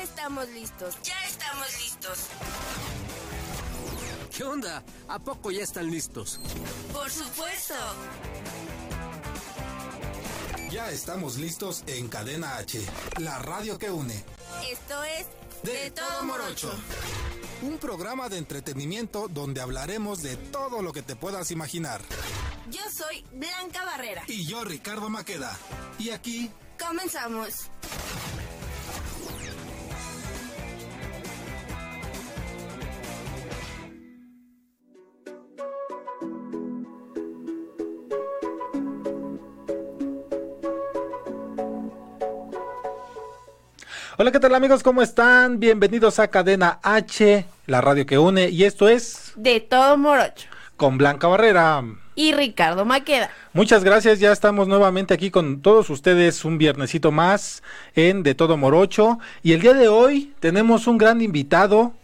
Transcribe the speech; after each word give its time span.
Ya 0.00 0.04
estamos 0.04 0.48
listos. 0.48 0.96
Ya 1.02 1.14
estamos 1.28 1.66
listos. 1.78 2.18
¿Qué 4.34 4.44
onda? 4.44 4.82
¿A 5.08 5.18
poco 5.18 5.50
ya 5.50 5.62
están 5.62 5.90
listos? 5.90 6.40
Por 6.90 7.10
supuesto. 7.10 7.74
Ya 10.70 10.90
estamos 10.90 11.36
listos 11.36 11.84
en 11.86 12.08
Cadena 12.08 12.56
H, 12.56 12.80
la 13.18 13.40
radio 13.40 13.78
que 13.78 13.90
une. 13.90 14.24
Esto 14.70 15.04
es 15.04 15.26
De, 15.64 15.90
todo 15.90 16.24
morocho. 16.24 16.72
Un 17.60 17.76
programa 17.76 18.30
de 18.30 18.38
entretenimiento 18.38 19.28
donde 19.28 19.60
hablaremos 19.60 20.22
de 20.22 20.36
todo 20.36 20.80
lo 20.80 20.94
que 20.94 21.02
te 21.02 21.14
puedas 21.14 21.50
imaginar. 21.50 22.00
Yo 22.70 22.80
soy 22.90 23.22
Blanca 23.34 23.84
Barrera. 23.84 24.22
Y 24.28 24.46
yo, 24.46 24.64
Ricardo 24.64 25.10
Maqueda. 25.10 25.54
Y 25.98 26.08
aquí 26.08 26.50
Comenzamos. 26.80 27.70
Hola, 44.22 44.32
¿qué 44.32 44.38
tal 44.38 44.54
amigos? 44.54 44.82
¿Cómo 44.82 45.00
están? 45.00 45.60
Bienvenidos 45.60 46.18
a 46.18 46.28
Cadena 46.28 46.78
H, 46.82 47.46
la 47.64 47.80
radio 47.80 48.04
que 48.04 48.18
une. 48.18 48.50
Y 48.50 48.64
esto 48.64 48.86
es 48.86 49.32
De 49.34 49.60
todo 49.60 49.96
morocho. 49.96 50.46
con 50.76 50.98
Blanca 50.98 51.26
Barrera. 51.26 51.82
Y 52.16 52.32
Ricardo 52.32 52.84
Maqueda. 52.84 53.30
Muchas 53.54 53.82
gracias, 53.82 54.20
ya 54.20 54.30
estamos 54.30 54.68
nuevamente 54.68 55.14
aquí 55.14 55.30
con 55.30 55.62
todos 55.62 55.88
ustedes 55.88 56.44
un 56.44 56.58
viernesito 56.58 57.10
más 57.10 57.62
en 57.94 58.22
De 58.22 58.34
Todo 58.34 58.58
Morocho. 58.58 59.18
Y 59.42 59.54
el 59.54 59.62
día 59.62 59.72
de 59.72 59.88
hoy 59.88 60.34
tenemos 60.38 60.86
un 60.86 60.98
gran 60.98 61.22
invitado, 61.22 61.94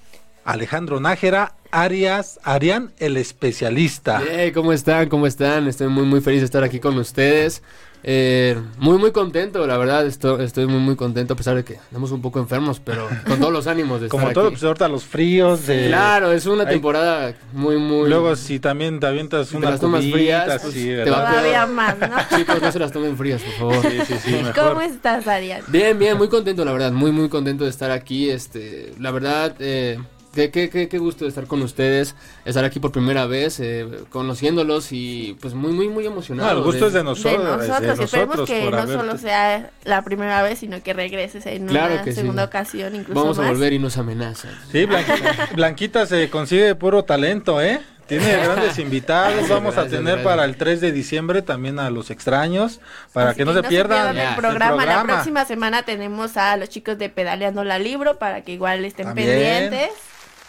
Alejandro 0.46 1.00
Nájera, 1.00 1.56
Arias, 1.72 2.38
Arián, 2.44 2.92
el 2.98 3.16
especialista. 3.16 4.22
Hey, 4.30 4.52
¿cómo 4.52 4.72
están? 4.72 5.08
¿Cómo 5.08 5.26
están? 5.26 5.66
Estoy 5.66 5.88
muy 5.88 6.04
muy 6.04 6.20
feliz 6.20 6.40
de 6.40 6.44
estar 6.44 6.62
aquí 6.62 6.78
con 6.78 6.96
ustedes. 6.98 7.62
Eh, 8.08 8.56
muy 8.78 8.98
muy 8.98 9.10
contento, 9.10 9.66
la 9.66 9.76
verdad, 9.76 10.06
estoy, 10.06 10.44
estoy 10.44 10.66
muy 10.66 10.78
muy 10.78 10.94
contento 10.94 11.34
a 11.34 11.36
pesar 11.36 11.56
de 11.56 11.64
que 11.64 11.72
estamos 11.72 12.12
un 12.12 12.22
poco 12.22 12.38
enfermos, 12.38 12.78
pero 12.78 13.08
con 13.26 13.40
todos 13.40 13.52
los 13.52 13.66
ánimos 13.66 14.00
de 14.00 14.08
Como 14.08 14.28
estar 14.28 14.34
todo, 14.34 14.44
aquí. 14.46 14.54
pues 14.54 14.62
ahorita 14.62 14.86
los 14.86 15.04
fríos 15.04 15.66
de... 15.66 15.88
Claro, 15.88 16.30
es 16.30 16.46
una 16.46 16.66
temporada 16.66 17.34
muy 17.52 17.78
muy 17.78 18.08
Luego 18.08 18.36
si 18.36 18.60
también 18.60 19.00
te 19.00 19.06
avientas 19.08 19.48
Si 19.48 19.52
te 19.52 19.58
una 19.58 19.70
las 19.70 19.80
tomas 19.80 20.02
cubita, 20.02 20.16
frías, 20.16 20.62
pues, 20.62 20.74
sí, 20.74 20.84
te 20.84 21.10
va 21.10 21.28
a 21.28 21.30
Todavía 21.32 21.66
más, 21.66 21.98
¿no? 21.98 22.36
Chicos, 22.36 22.62
no 22.62 22.70
se 22.70 22.78
las 22.78 22.92
tomen 22.92 23.16
frías, 23.16 23.42
por 23.42 23.54
favor. 23.54 23.90
Sí, 23.90 23.98
sí, 24.06 24.14
sí, 24.22 24.30
mejor. 24.30 24.68
¿Cómo 24.68 24.82
estás, 24.82 25.26
Ariel? 25.26 25.64
Bien, 25.66 25.98
bien, 25.98 26.16
muy 26.16 26.28
contento, 26.28 26.64
la 26.64 26.70
verdad, 26.70 26.92
muy, 26.92 27.10
muy 27.10 27.28
contento 27.28 27.64
de 27.64 27.70
estar 27.70 27.90
aquí. 27.90 28.30
Este, 28.30 28.92
la 29.00 29.10
verdad, 29.10 29.56
eh, 29.58 29.98
qué, 30.36 30.50
qué, 30.52 30.70
qué, 30.70 30.88
qué 30.88 30.98
gusto 30.98 31.24
de 31.24 31.30
estar 31.30 31.46
con 31.46 31.62
ustedes, 31.62 32.14
estar 32.44 32.64
aquí 32.64 32.78
por 32.78 32.92
primera 32.92 33.26
vez, 33.26 33.58
eh, 33.58 33.88
conociéndolos 34.10 34.92
y 34.92 35.36
pues 35.40 35.54
muy, 35.54 35.72
muy, 35.72 35.88
muy 35.88 36.04
No, 36.04 36.10
emocionado. 36.12 36.58
el 36.58 36.64
gusto 36.64 36.86
es 36.86 36.92
de 36.92 37.02
nosotros. 37.02 37.42
de 37.60 37.68
nosotros, 37.68 37.98
de 37.98 38.04
esperemos 38.04 38.36
nosotros 38.36 38.48
que 38.50 38.70
no 38.70 38.76
haberte- 38.76 38.92
solo 38.94 39.18
sea 39.18 39.70
la 39.84 40.02
primera 40.02 40.42
vez, 40.42 40.58
sino 40.60 40.82
que 40.82 40.92
regreses 40.92 41.44
en 41.46 41.66
Claro 41.66 41.94
una 41.94 42.02
que 42.04 42.12
sí. 42.12 42.20
segunda 42.20 42.44
ocasión, 42.44 42.94
incluso 42.94 43.20
Vamos 43.20 43.38
a 43.38 43.48
volver 43.48 43.72
y 43.72 43.78
nos 43.78 43.96
amenazan. 43.96 44.52
Sí, 44.70 44.84
Blanquita, 44.84 45.48
Blanquita 45.54 46.06
se 46.06 46.28
consigue 46.30 46.74
puro 46.74 47.02
talento, 47.04 47.60
¿eh? 47.60 47.80
Tiene 48.06 48.30
grandes 48.36 48.78
invitados. 48.78 49.32
Gracias, 49.32 49.50
Vamos 49.50 49.76
a 49.78 49.86
tener 49.86 50.02
gracias. 50.04 50.22
para 50.24 50.44
el 50.44 50.56
3 50.56 50.80
de 50.80 50.92
diciembre 50.92 51.42
también 51.42 51.80
a 51.80 51.90
los 51.90 52.10
extraños, 52.10 52.78
para 53.12 53.34
que 53.34 53.44
no 53.44 53.52
se 53.52 53.64
pierdan 53.64 54.16
el, 54.16 54.36
programa. 54.36 54.82
el 54.84 54.88
La 54.88 55.02
próxima 55.02 55.44
semana 55.44 55.82
tenemos 55.82 56.36
a 56.36 56.56
los 56.56 56.68
chicos 56.68 56.98
de 56.98 57.08
Pedaleando 57.08 57.64
la 57.64 57.80
Libro 57.80 58.16
para 58.20 58.42
que 58.42 58.52
igual 58.52 58.84
estén 58.84 59.06
También. 59.06 59.28
pendientes. 59.28 59.90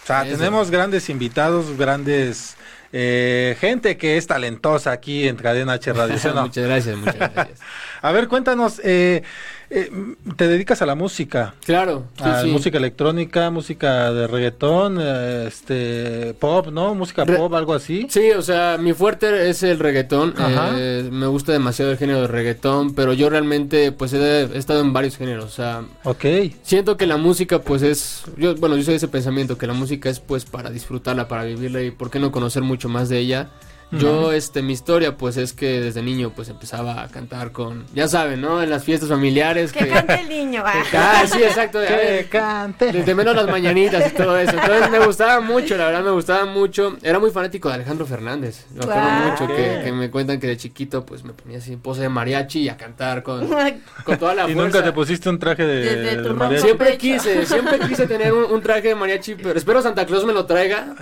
O 0.07 0.09
sea, 0.09 0.25
Eso. 0.25 0.37
tenemos 0.37 0.71
grandes 0.71 1.09
invitados, 1.09 1.75
grandes 1.77 2.55
eh, 2.93 3.57
gente 3.59 3.97
que 3.97 4.15
es 4.15 4.25
talentosa 4.25 4.93
aquí 4.93 5.27
en 5.27 5.35
Cadena 5.35 5.73
H 5.73 5.91
Radio. 5.91 6.17
¿sí 6.17 6.29
o 6.29 6.33
no? 6.33 6.43
muchas 6.43 6.63
gracias, 6.63 6.95
muchas 6.95 7.17
gracias. 7.33 7.59
A 8.01 8.13
ver, 8.13 8.29
cuéntanos, 8.29 8.79
eh, 8.85 9.23
eh, 9.69 9.91
te 10.37 10.47
dedicas 10.47 10.81
a 10.81 10.85
la 10.85 10.95
música, 10.95 11.53
Claro, 11.65 12.05
sí, 12.17 12.23
a 12.23 12.41
sí. 12.43 12.47
música 12.49 12.77
electrónica, 12.77 13.49
música 13.49 14.11
de 14.13 14.27
reggaetón, 14.27 14.97
eh, 15.01 15.45
este, 15.47 16.33
pop, 16.39 16.67
¿no? 16.67 16.95
Música 16.95 17.25
Re- 17.25 17.35
pop, 17.37 17.53
algo 17.53 17.73
así. 17.73 18.07
Sí, 18.09 18.31
o 18.31 18.41
sea, 18.41 18.77
mi 18.79 18.93
fuerte 18.93 19.49
es 19.49 19.63
el 19.63 19.79
reggaetón. 19.79 20.33
Ajá. 20.37 20.71
eh, 20.77 21.07
me 21.11 21.27
gusta 21.27 21.51
demasiado 21.51 21.91
el 21.91 21.97
género 21.97 22.21
de 22.21 22.27
reggaetón, 22.27 22.93
pero 22.93 23.13
yo 23.13 23.29
realmente 23.29 23.91
pues 23.91 24.13
he, 24.13 24.41
he 24.43 24.57
estado 24.57 24.81
en 24.81 24.93
varios 24.93 25.17
géneros. 25.17 25.45
O 25.45 25.49
sea, 25.49 25.83
Ok. 26.03 26.25
siento 26.63 26.95
que 26.97 27.05
la 27.07 27.17
música 27.17 27.59
pues 27.59 27.81
es, 27.81 28.23
yo, 28.37 28.55
bueno, 28.55 28.75
yo 28.77 28.83
soy 28.83 28.93
de 28.93 28.97
ese 28.97 29.07
pensamiento 29.07 29.57
que 29.57 29.67
la 29.67 29.73
música 29.73 30.09
es 30.09 30.19
pues 30.19 30.45
para 30.45 30.69
disfrutarla, 30.69 31.27
para 31.27 31.43
vivirla 31.43 31.81
y 31.81 31.91
por 31.91 32.09
qué 32.09 32.19
no 32.19 32.31
conocer 32.31 32.63
mucho 32.63 32.89
más 32.89 33.09
de 33.09 33.19
ella. 33.19 33.49
Yo, 33.91 34.33
este, 34.33 34.61
mi 34.61 34.73
historia, 34.73 35.15
pues 35.15 35.37
es 35.37 35.53
que 35.53 35.79
desde 35.79 36.01
niño, 36.01 36.33
pues 36.35 36.49
empezaba 36.49 37.01
a 37.03 37.07
cantar 37.07 37.53
con, 37.53 37.85
ya 37.95 38.07
saben, 38.09 38.41
¿no? 38.41 38.61
En 38.61 38.69
las 38.69 38.83
fiestas 38.83 39.07
familiares. 39.07 39.71
Que 39.71 39.87
cante 39.87 40.19
el 40.21 40.27
niño. 40.29 40.61
ah. 40.65 40.83
Ah, 40.93 41.23
sí, 41.25 41.41
exacto. 41.41 41.79
Que 41.79 41.93
ver, 41.95 42.29
cante. 42.29 42.91
desde 42.91 43.15
menos 43.15 43.33
las 43.35 43.47
mañanitas 43.47 44.11
y 44.11 44.15
todo 44.15 44.37
eso. 44.37 44.51
Entonces 44.51 44.89
me 44.91 44.99
gustaba 44.99 45.39
mucho, 45.39 45.77
la 45.77 45.85
verdad 45.85 46.03
me 46.03 46.11
gustaba 46.11 46.45
mucho. 46.45 46.97
Era 47.01 47.17
muy 47.19 47.31
fanático 47.31 47.69
de 47.69 47.75
Alejandro 47.75 48.05
Fernández. 48.05 48.65
Me 48.73 48.81
acuerdo 48.83 49.01
Guau. 49.01 49.31
mucho 49.31 49.47
que, 49.47 49.81
que 49.85 49.91
me 49.93 50.11
cuentan 50.11 50.39
que 50.39 50.47
de 50.47 50.57
chiquito 50.57 51.05
pues 51.05 51.23
me 51.23 51.31
ponía 51.33 51.59
así 51.59 51.71
en 51.73 51.79
pose 51.79 52.01
de 52.01 52.09
mariachi 52.09 52.63
y 52.63 52.69
a 52.69 52.75
cantar 52.75 53.23
con, 53.23 53.47
con 54.03 54.17
toda 54.17 54.35
la 54.35 54.49
Y 54.49 54.53
fuerza. 54.53 54.63
nunca 54.79 54.83
te 54.83 54.91
pusiste 54.91 55.29
un 55.29 55.39
traje 55.39 55.65
de, 55.65 55.95
de 55.95 56.15
ropa. 56.23 56.33
mariachi? 56.45 56.63
Siempre 56.65 56.97
quise, 56.97 57.45
siempre 57.45 57.79
quise 57.79 58.05
tener 58.05 58.33
un, 58.33 58.51
un 58.51 58.61
traje 58.61 58.89
de 58.89 58.95
mariachi, 58.95 59.35
pero 59.35 59.57
espero 59.57 59.81
Santa 59.81 60.05
Claus 60.05 60.25
me 60.25 60.33
lo 60.33 60.45
traiga. 60.45 60.93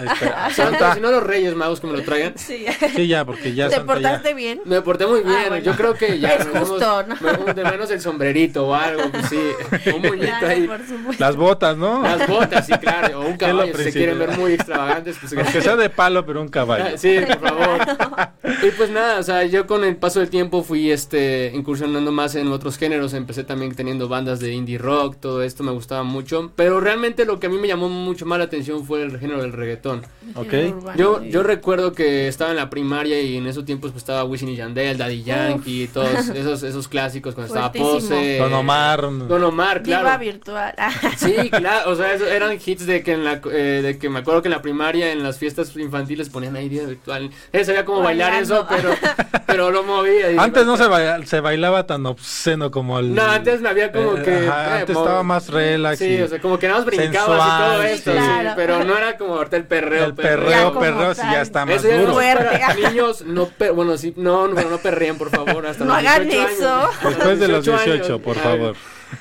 Santa, 0.53 0.93
si 0.93 1.01
no 1.01 1.09
los 1.09 1.23
Reyes 1.23 1.55
Magos 1.55 1.79
que 1.79 1.87
me 1.87 1.93
lo 1.93 2.03
traigan. 2.03 2.37
Sí. 2.37 2.65
Sí, 2.95 3.07
ya, 3.07 3.25
porque 3.25 3.53
ya 3.53 3.69
¿Te 3.69 3.75
Santa 3.75 3.93
ya- 3.93 3.93
portaste 4.01 4.33
bien? 4.33 4.61
Me 4.65 4.81
porté 4.81 5.05
muy 5.07 5.21
bien, 5.21 5.35
Ah, 5.37 5.45
bueno. 5.49 5.63
yo 5.65 5.73
creo 5.75 5.93
que 5.95 6.19
ya. 6.19 6.29
Es 6.35 6.45
nos 6.45 6.53
vemos- 6.53 6.69
justo, 6.69 7.03
¿no? 7.07 7.15
me- 7.45 7.53
De 7.53 7.63
menos 7.63 7.91
el 7.91 8.01
sombrerito 8.01 8.67
o 8.67 8.73
algo, 8.75 9.03
pues 9.11 9.25
sí. 9.27 9.39
Un 9.95 10.01
muñito 10.01 10.27
Claro, 10.27 10.47
ahí. 10.47 10.67
por 10.67 10.79
supuesto. 10.85 11.23
Las 11.23 11.35
botas, 11.35 11.77
¿no? 11.77 12.01
Las 12.03 12.27
botas, 12.27 12.65
sí, 12.65 12.73
claro. 12.73 13.19
O 13.19 13.25
un 13.25 13.31
lo 13.31 13.37
caballo, 13.37 13.77
si 13.77 13.83
se 13.83 13.91
quieren 13.93 14.19
ver 14.19 14.37
muy 14.37 14.53
extravagantes, 14.53 15.17
pues 15.19 15.33
Aunque 15.33 15.61
sea 15.61 15.75
de 15.75 15.89
palo, 15.89 16.25
pero 16.25 16.41
un 16.41 16.49
caballo. 16.49 16.85
Ah, 16.93 16.97
Sí, 16.97 17.17
por 17.19 17.49
favor. 17.49 18.24
Y 18.63 18.71
pues 18.71 18.89
nada, 18.89 19.19
o 19.19 19.23
sea, 19.23 19.43
yo 19.45 19.65
con 19.67 19.83
el 19.83 19.95
paso 19.95 20.19
del 20.19 20.29
tiempo 20.29 20.63
fui 20.63 20.91
este 20.91 21.51
incursionando 21.53 22.11
más 22.11 22.35
en 22.35 22.47
otros 22.47 22.77
géneros, 22.77 23.13
empecé 23.13 23.43
también 23.43 23.73
teniendo 23.75 24.07
bandas 24.07 24.39
de 24.39 24.53
indie 24.53 24.77
rock, 24.77 25.17
todo 25.19 25.41
esto 25.43 25.63
me 25.63 25.71
gustaba 25.71 26.03
mucho, 26.03 26.51
pero 26.55 26.79
realmente 26.79 27.25
lo 27.25 27.39
que 27.39 27.47
a 27.47 27.49
mí 27.49 27.57
me 27.57 27.67
llamó 27.67 27.89
mucho 27.89 28.25
más 28.25 28.37
la 28.37 28.45
atención 28.45 28.85
fue 28.85 29.03
el 29.03 29.19
género 29.19 29.41
del 29.41 29.51
reggaetón. 29.51 30.03
Ok. 30.35 30.53
Urbano, 30.77 30.97
Yo 30.97 31.23
yo 31.23 31.43
recuerdo 31.43 31.93
que 31.93 32.27
estaba 32.27 32.51
en 32.51 32.57
la 32.57 32.69
primaria 32.69 33.21
y 33.21 33.37
en 33.37 33.47
esos 33.47 33.65
tiempos 33.65 33.91
pues 33.91 34.03
estaba 34.03 34.23
Wisin 34.23 34.49
y 34.49 34.55
Yandel, 34.55 34.97
Daddy 34.97 35.23
Yankee, 35.23 35.83
y 35.83 35.87
todos 35.87 36.29
esos 36.35 36.63
esos 36.63 36.87
clásicos 36.87 37.33
cuando 37.35 37.53
estaba 37.53 37.71
Fuertísimo. 37.71 38.15
Pose. 38.15 38.37
Don 38.37 38.53
Omar. 38.53 39.01
Don 39.01 39.43
Omar, 39.43 39.83
Diva 39.83 40.01
claro. 40.01 40.19
virtual. 40.19 40.73
Sí, 41.17 41.49
claro, 41.49 41.91
o 41.91 41.95
sea, 41.95 42.13
eso 42.13 42.27
eran 42.27 42.57
hits 42.63 42.85
de 42.85 43.01
que 43.01 43.13
en 43.13 43.23
la 43.23 43.41
eh, 43.51 43.81
de 43.81 43.97
que 43.97 44.09
me 44.09 44.19
acuerdo 44.19 44.41
que 44.41 44.47
en 44.49 44.53
la 44.53 44.61
primaria 44.61 45.11
en 45.11 45.23
las 45.23 45.37
fiestas 45.39 45.75
infantiles 45.75 46.29
ponían 46.29 46.55
ahí 46.55 46.69
día 46.69 46.83
virtual. 46.85 47.29
Eh, 47.51 47.63
sabía 47.63 47.85
cómo 47.85 48.01
bailar. 48.01 48.34
Eso, 48.39 48.65
pero 48.69 48.89
pero 49.47 49.71
lo 49.71 49.83
movía. 49.83 50.31
y- 50.31 50.37
Antes 50.37 50.65
no 50.65 50.77
se, 50.77 50.85
baila- 50.87 51.25
se 51.25 51.39
bailaba 51.39 51.85
tan 51.87 52.05
obsceno 52.05 52.71
como 52.71 52.99
el... 52.99 53.13
No, 53.15 53.23
antes 53.23 53.63
había 53.63 53.91
como 53.91 54.17
Eh, 54.17 54.21
que 54.23 54.47
ajá, 54.47 54.77
eh, 54.77 54.79
antes 54.81 54.97
estaba 54.97 55.23
más 55.23 55.49
relax. 55.49 55.99
Sí, 55.99 56.15
y 56.15 56.21
o 56.21 56.27
sea, 56.27 56.39
como 56.41 56.57
que 56.59 56.67
nada 56.67 56.79
más 56.79 56.85
brincabas 56.85 57.15
sensual, 57.27 57.71
y 57.71 57.73
todo 57.73 57.83
esto, 57.83 58.11
sí. 58.11 58.17
sí, 58.17 58.23
Claro. 58.25 58.53
pero 58.55 58.83
no 58.83 58.97
era 58.97 59.17
como 59.17 59.35
ahorita 59.35 59.57
el 59.57 59.63
perreo, 59.65 60.05
el 60.05 60.13
perreo, 60.15 60.79
perreo, 60.79 61.13
sí 61.13 61.21
tal. 61.21 61.31
ya 61.33 61.41
está 61.41 61.65
más 61.65 61.75
Eso 61.75 61.87
ya 61.89 61.97
duro. 61.97 62.07
es 62.09 62.13
Fuerte. 62.35 62.59
para 62.59 62.73
niños, 62.73 63.21
no, 63.25 63.45
per- 63.47 63.71
bueno, 63.73 63.97
sí, 63.97 64.13
no, 64.17 64.47
no, 64.47 64.55
pero 64.55 64.69
no 64.69 64.77
perreen, 64.79 65.17
por 65.17 65.29
favor, 65.29 65.65
hasta 65.67 65.83
No 65.85 65.91
los 65.95 65.99
hagan 65.99 66.23
18 66.27 66.49
eso. 66.51 66.69
años. 66.75 66.89
Hasta 66.95 67.09
Después 67.09 67.39
de 67.39 67.47
los 67.47 67.65
18, 67.65 67.91
años. 68.05 68.21
por 68.21 68.37
Ay. 68.37 68.43
favor. 68.43 68.75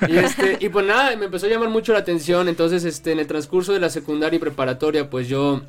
Y 0.08 0.16
este, 0.16 0.56
y 0.60 0.68
pues 0.70 0.84
nada, 0.86 1.14
me 1.16 1.26
empezó 1.26 1.46
a 1.46 1.48
llamar 1.48 1.68
mucho 1.68 1.92
la 1.92 1.98
atención, 2.00 2.48
entonces 2.48 2.84
este 2.84 3.12
en 3.12 3.20
el 3.20 3.26
transcurso 3.26 3.72
de 3.72 3.80
la 3.80 3.90
secundaria 3.90 4.36
y 4.36 4.40
preparatoria, 4.40 5.08
pues 5.10 5.28
yo 5.28 5.60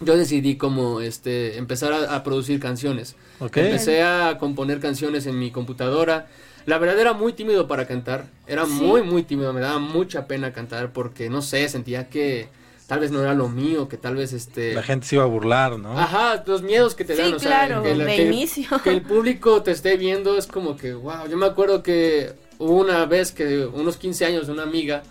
yo 0.00 0.16
decidí 0.16 0.56
como 0.56 1.00
este 1.00 1.58
empezar 1.58 1.92
a, 1.92 2.14
a 2.16 2.22
producir 2.22 2.58
canciones. 2.60 3.16
Ok. 3.38 3.56
Empecé 3.58 4.02
a 4.02 4.38
componer 4.38 4.80
canciones 4.80 5.26
en 5.26 5.38
mi 5.38 5.50
computadora. 5.50 6.26
La 6.66 6.78
verdad 6.78 6.98
era 6.98 7.12
muy 7.12 7.32
tímido 7.32 7.66
para 7.68 7.86
cantar, 7.86 8.26
era 8.46 8.66
Sí. 8.66 8.72
muy 8.72 9.02
muy 9.02 9.22
tímido, 9.22 9.52
me 9.52 9.60
daba 9.60 9.78
mucha 9.78 10.26
pena 10.26 10.52
cantar 10.52 10.92
porque 10.92 11.30
no 11.30 11.40
sé, 11.42 11.68
sentía 11.68 12.08
que 12.08 12.48
tal 12.86 13.00
vez 13.00 13.10
no 13.12 13.20
era 13.22 13.34
lo 13.34 13.48
mío, 13.48 13.88
que 13.88 13.96
tal 13.96 14.16
vez 14.16 14.32
este 14.32 14.74
La 14.74 14.82
gente 14.82 15.06
se 15.06 15.14
iba 15.16 15.24
a 15.24 15.28
burlar, 15.28 15.78
¿no? 15.78 15.98
Ajá, 15.98 16.42
los 16.46 16.62
miedos 16.62 16.94
que 16.94 17.04
te 17.04 17.14
Sí, 17.16 17.22
dan, 17.22 17.34
o 17.34 17.38
sea, 17.38 17.66
claro, 17.66 17.82
que, 17.82 17.94
la- 17.94 18.04
de 18.04 18.16
que- 18.16 18.26
inicio. 18.26 18.68
que 18.82 18.90
el 18.90 19.02
público 19.02 19.62
te 19.62 19.70
esté 19.70 19.96
viendo 19.96 20.36
es 20.36 20.46
como 20.46 20.76
que, 20.76 20.92
wow, 20.92 21.26
yo 21.30 21.36
me 21.36 21.46
acuerdo 21.46 21.82
que 21.82 22.32
hubo 22.58 22.76
una 22.76 23.06
vez 23.06 23.32
que 23.32 23.64
unos 23.66 23.96
15 23.96 24.26
años 24.26 24.48
una 24.48 24.62
amiga, 24.64 25.02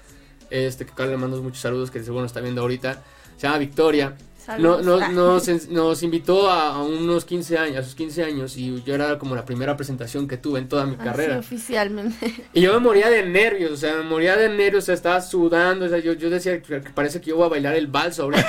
este, 0.49 0.85
que 0.85 0.91
acá 0.91 1.05
le 1.07 1.17
mando 1.17 1.41
muchos 1.41 1.61
saludos, 1.61 1.89
que 1.89 1.99
seguro 2.03 2.21
nos 2.21 2.29
está 2.31 2.41
viendo 2.41 2.61
ahorita, 2.61 3.01
se 3.37 3.47
llama 3.47 3.57
Victoria, 3.59 4.15
Saludos. 4.49 4.85
no- 4.85 4.99
Ah. 4.99 5.07
nos, 5.09 5.47
en- 5.47 5.61
nos 5.73 6.01
invitó 6.03 6.49
a, 6.49 6.69
a 6.75 6.81
unos 6.83 7.23
15 7.25 7.57
años, 7.57 7.77
a 7.77 7.83
sus 7.83 7.95
15 7.95 8.23
años, 8.23 8.57
y 8.57 8.81
yo 8.83 8.95
era 8.95 9.17
como 9.19 9.35
la 9.35 9.45
primera 9.45 9.77
presentación 9.77 10.27
que 10.27 10.37
tuve 10.37 10.59
en 10.59 10.67
toda 10.67 10.85
mi 10.85 10.95
Así 10.95 11.03
carrera. 11.03 11.37
oficialmente. 11.39 12.33
Y 12.53 12.61
yo 12.61 12.73
me 12.73 12.79
moría 12.79 13.09
de 13.09 13.23
nervios, 13.25 13.71
o 13.71 13.77
sea, 13.77 13.95
me 13.97 14.03
moría 14.03 14.35
de 14.35 14.49
nervios, 14.49 14.83
o 14.83 14.85
sea, 14.87 14.95
estaba 14.95 15.21
sudando, 15.21 15.85
o 15.85 15.89
sea, 15.89 15.99
yo, 15.99 16.13
yo 16.13 16.29
decía 16.29 16.61
que 16.61 16.79
parece 16.93 17.21
que 17.21 17.29
yo 17.29 17.37
voy 17.37 17.45
a 17.45 17.49
bailar 17.49 17.75
el 17.75 17.87
vals 17.87 18.19
ahorita, 18.19 18.47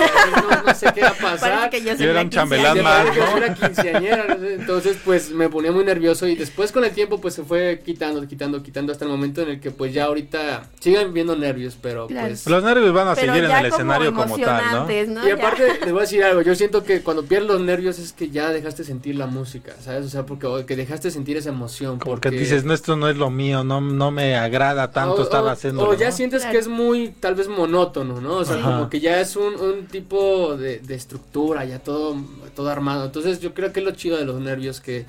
no, 0.51 0.63
no 0.67 0.75
sé 0.75 0.87
qué 0.95 1.03
va 1.03 1.09
a 1.09 1.15
pasar. 1.15 1.71
Que 1.71 1.83
yo 1.83 1.95
Yo 1.95 2.11
era 2.11 2.23
un 2.23 2.31
chambelán 2.31 2.83
más, 2.83 3.07
¿no? 3.07 3.15
yo 3.15 3.37
era 3.37 3.55
quinceañera, 3.55 4.27
no 4.35 4.39
sé, 4.41 4.55
entonces 4.55 4.97
pues 5.05 5.31
me 5.31 5.49
ponía 5.49 5.71
muy 5.73 5.85
nervioso 5.85 6.27
y 6.27 6.35
después 6.35 6.73
con 6.73 6.85
el 6.85 6.91
tiempo 6.93 7.21
pues 7.21 7.35
se 7.35 7.45
fue 7.45 7.83
quitando, 7.85 8.27
quitando, 8.27 8.63
quitando 8.63 8.93
hasta 8.93 9.05
el 9.05 9.11
momento 9.11 9.43
en 9.43 9.51
el 9.51 9.61
que 9.61 9.71
pues 9.71 9.93
ya 9.93 10.05
ahorita 10.05 10.63
siguen 10.81 11.13
viendo 11.13 11.37
nervios, 11.37 11.77
pero 11.81 12.07
Claro. 12.07 12.29
pues... 12.29 12.47
Los 12.47 12.65
nervios 12.65 12.93
van 12.93 13.09
a 13.09 13.15
Pero 13.15 13.33
seguir 13.33 13.45
en 13.45 13.51
el 13.51 13.57
como 13.71 13.75
escenario 13.75 14.15
como 14.15 14.39
tal, 14.39 14.65
¿no? 14.73 15.15
¿no? 15.21 15.29
Y 15.29 15.31
aparte, 15.31 15.79
les 15.91 15.93
voy 15.93 16.01
a 16.01 16.03
decir 16.03 16.23
algo, 16.23 16.43
yo 16.43 16.55
siento 16.55 16.85
que 16.85 17.03
cuando 17.03 17.25
pierdes 17.25 17.49
los 17.49 17.61
nervios 17.61 17.99
es 17.99 18.13
que 18.13 18.31
ya 18.31 18.51
dejaste 18.51 18.85
sentir 18.85 19.17
la 19.17 19.27
música, 19.27 19.75
¿sabes? 19.83 20.07
O 20.07 20.09
sea, 20.09 20.25
porque 20.25 20.47
o 20.47 20.65
que 20.65 20.77
dejaste 20.77 21.11
sentir 21.11 21.37
esa 21.37 21.49
emoción. 21.49 21.99
Porque 21.99 22.29
Porque 22.29 22.39
dices, 22.39 22.65
no, 22.65 22.73
esto 22.75 22.95
no 22.95 23.09
es 23.09 23.17
lo 23.17 23.29
mío, 23.29 23.65
no, 23.65 23.81
no 23.81 24.13
me 24.13 24.37
agrada 24.37 24.93
tanto 24.93 25.17
o, 25.17 25.23
estar 25.23 25.47
haciendo. 25.49 25.83
o 25.83 25.95
ya 25.95 26.11
¿no? 26.11 26.17
sientes 26.17 26.47
que 26.47 26.59
es 26.59 26.69
muy, 26.69 27.09
tal 27.09 27.35
vez 27.35 27.49
monótono, 27.49 28.21
¿no? 28.21 28.37
O 28.37 28.45
sea, 28.45 28.63
como 28.63 28.89
que 28.89 29.01
ya 29.01 29.21
es 29.21 29.35
un, 29.35 29.55
un 29.55 29.87
tipo 29.87 30.57
de, 30.57 30.79
de 30.79 30.95
estructura, 30.95 31.65
ya 31.65 31.81
todo, 31.81 32.17
todo 32.55 32.71
armado. 32.71 33.05
Entonces 33.07 33.41
yo 33.41 33.53
creo 33.53 33.73
que 33.73 33.81
es 33.81 33.87
lo 33.87 33.93
chido 33.93 34.17
de 34.17 34.25
los 34.25 34.41
nervios, 34.41 34.81
que, 34.81 35.07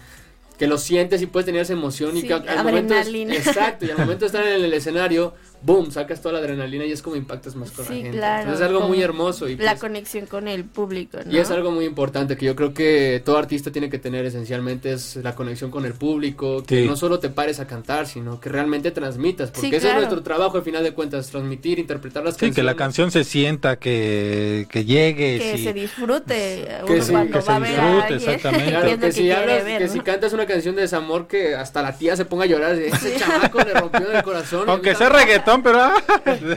que 0.58 0.66
lo 0.66 0.80
sientes 0.80 1.22
y 1.22 1.28
puedes 1.28 1.46
tener 1.46 1.62
esa 1.62 1.74
emoción 1.74 2.18
y 2.18 2.24
que 2.24 2.34
al- 2.34 2.64
momento... 2.64 2.96
exacto, 2.96 3.86
y 3.86 3.92
al 3.92 4.00
momento 4.00 4.22
de 4.22 4.26
estar 4.26 4.48
en 4.48 4.64
el 4.64 4.74
escenario, 4.74 5.34
boom, 5.64 5.92
sacas 5.92 6.22
toda 6.22 6.34
la 6.34 6.40
adrenalina 6.40 6.86
y 6.86 6.92
es 6.92 7.02
como 7.02 7.16
impactas 7.16 7.56
más 7.56 7.72
con 7.72 7.86
la 7.86 7.92
gente. 7.92 8.12
claro, 8.12 8.42
Entonces 8.44 8.62
es 8.62 8.68
algo 8.68 8.88
muy 8.88 9.02
hermoso 9.02 9.48
y 9.48 9.58
La 9.58 9.72
pues, 9.72 9.82
conexión 9.82 10.26
con 10.26 10.48
el 10.48 10.66
público, 10.66 11.20
¿no? 11.26 11.32
y 11.32 11.38
es 11.38 11.52
algo 11.52 11.72
muy 11.72 11.86
importante 11.86 12.36
que 12.38 12.46
yo 12.46 12.56
creo 12.56 12.74
que 12.74 13.22
todo 13.24 13.38
artista 13.38 13.72
tiene 13.72 13.90
que 13.90 14.00
tener 14.00 14.26
esencialmente 14.26 14.94
es 14.94 15.18
la 15.18 15.36
conexión 15.36 15.70
con 15.72 15.86
el 15.86 15.94
público, 15.94 16.64
que 16.64 16.82
Sí. 16.82 16.88
no 16.88 16.96
solo 16.96 17.20
te 17.20 17.30
pares 17.30 17.60
a 17.60 17.68
cantar, 17.68 18.08
sino 18.08 18.40
que 18.40 18.50
realmente 18.50 18.92
transmitas, 18.92 19.52
porque 19.52 19.70
Sí, 19.70 19.76
ese 19.76 19.90
es 19.90 19.96
nuestro 19.96 20.24
trabajo 20.24 20.58
al 20.58 20.64
final 20.64 20.84
de 20.84 20.94
cuentas, 20.94 21.28
transmitir, 21.30 21.80
interpretar 21.80 22.24
las 22.24 22.34
Sí, 22.36 22.40
canciones. 22.42 22.56
que 22.56 22.64
la 22.64 22.76
canción 22.76 23.12
se 23.12 23.24
sienta, 23.24 23.78
que, 23.78 24.68
que 24.70 24.86
llegue. 24.86 25.38
que 25.40 25.58
se 25.58 25.74
disfrute 25.74 26.68
Que 26.88 26.94
uno 26.94 27.04
sí, 27.04 27.12
cuando 27.12 27.32
que 27.32 27.38
va 27.38 27.42
se 27.44 27.52
a 27.52 27.60
ver 27.60 27.70
disfrute, 27.72 28.14
a 28.14 28.18
exactamente. 28.18 28.72
Claro, 28.72 28.90
que, 28.90 29.00
que 29.00 29.12
si 29.12 29.32
hablas, 29.32 29.66
ver, 29.66 29.78
que 29.80 29.86
¿no? 29.88 29.94
si 29.94 30.00
cantas 30.00 30.34
una 30.34 30.46
canción 30.46 30.76
de 30.76 30.82
desamor 30.82 31.28
que 31.28 31.56
hasta 31.56 31.82
la 31.82 31.98
tía 31.98 32.16
se 32.16 32.26
ponga 32.26 32.46
a 32.46 32.48
llorar, 32.48 32.76
de, 32.76 32.88
ese 32.88 33.16
chamaco 33.18 33.60
le 33.60 33.74
rompió 33.74 34.12
el 34.12 34.24
corazón. 34.24 34.70
Aunque 34.70 34.96
sea 34.96 35.10
reggaetón, 35.10 35.51
pero... 35.64 35.80
ah. 35.82 35.94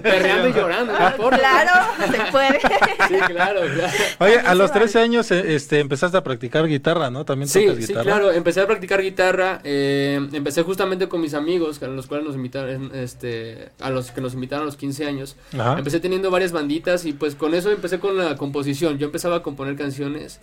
Perreando 0.02 0.48
y 0.48 0.52
llorando, 0.52 0.92
no. 0.92 1.30
Claro, 1.30 1.72
se 2.10 2.30
puede. 2.30 2.60
Sí, 2.60 3.14
claro, 3.26 3.60
claro. 3.74 3.92
Oye, 4.20 4.38
a 4.40 4.54
los 4.54 4.70
vale. 4.70 4.80
13 4.82 5.00
años 5.00 5.30
eh, 5.30 5.54
este, 5.54 5.80
empezaste 5.80 6.16
a 6.16 6.22
practicar 6.22 6.66
guitarra, 6.66 7.10
¿no? 7.10 7.24
También 7.24 7.48
Sí, 7.48 7.62
tocas 7.66 7.76
sí, 7.84 7.88
guitarra. 7.88 8.04
claro, 8.04 8.32
empecé 8.32 8.60
a 8.60 8.66
practicar 8.66 9.02
guitarra, 9.02 9.60
eh, 9.64 10.20
empecé 10.32 10.62
justamente 10.62 11.08
con 11.08 11.20
mis 11.20 11.34
amigos, 11.34 11.82
a 11.82 11.86
los 11.88 12.06
cuales 12.06 12.26
nos 12.26 12.36
invitaron, 12.36 12.90
este, 12.94 13.70
a 13.80 13.90
los 13.90 14.10
que 14.10 14.20
nos 14.20 14.34
invitaron 14.34 14.62
a 14.62 14.66
los 14.66 14.76
15 14.76 15.06
años. 15.06 15.36
Ajá. 15.58 15.76
Empecé 15.78 16.00
teniendo 16.00 16.30
varias 16.30 16.52
banditas 16.52 17.04
y 17.04 17.12
pues 17.12 17.34
con 17.34 17.54
eso 17.54 17.70
empecé 17.70 17.98
con 17.98 18.16
la 18.16 18.36
composición. 18.36 18.98
Yo 18.98 19.06
empezaba 19.06 19.36
a 19.36 19.42
componer 19.42 19.76
canciones. 19.76 20.40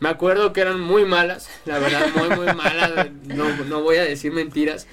Me 0.00 0.08
acuerdo 0.08 0.52
que 0.52 0.60
eran 0.60 0.80
muy 0.80 1.04
malas, 1.04 1.48
la 1.64 1.78
verdad, 1.80 2.06
muy, 2.14 2.28
muy 2.36 2.54
malas. 2.54 3.08
No, 3.26 3.44
no 3.68 3.82
voy 3.82 3.96
a 3.96 4.04
decir 4.04 4.30
mentiras. 4.32 4.86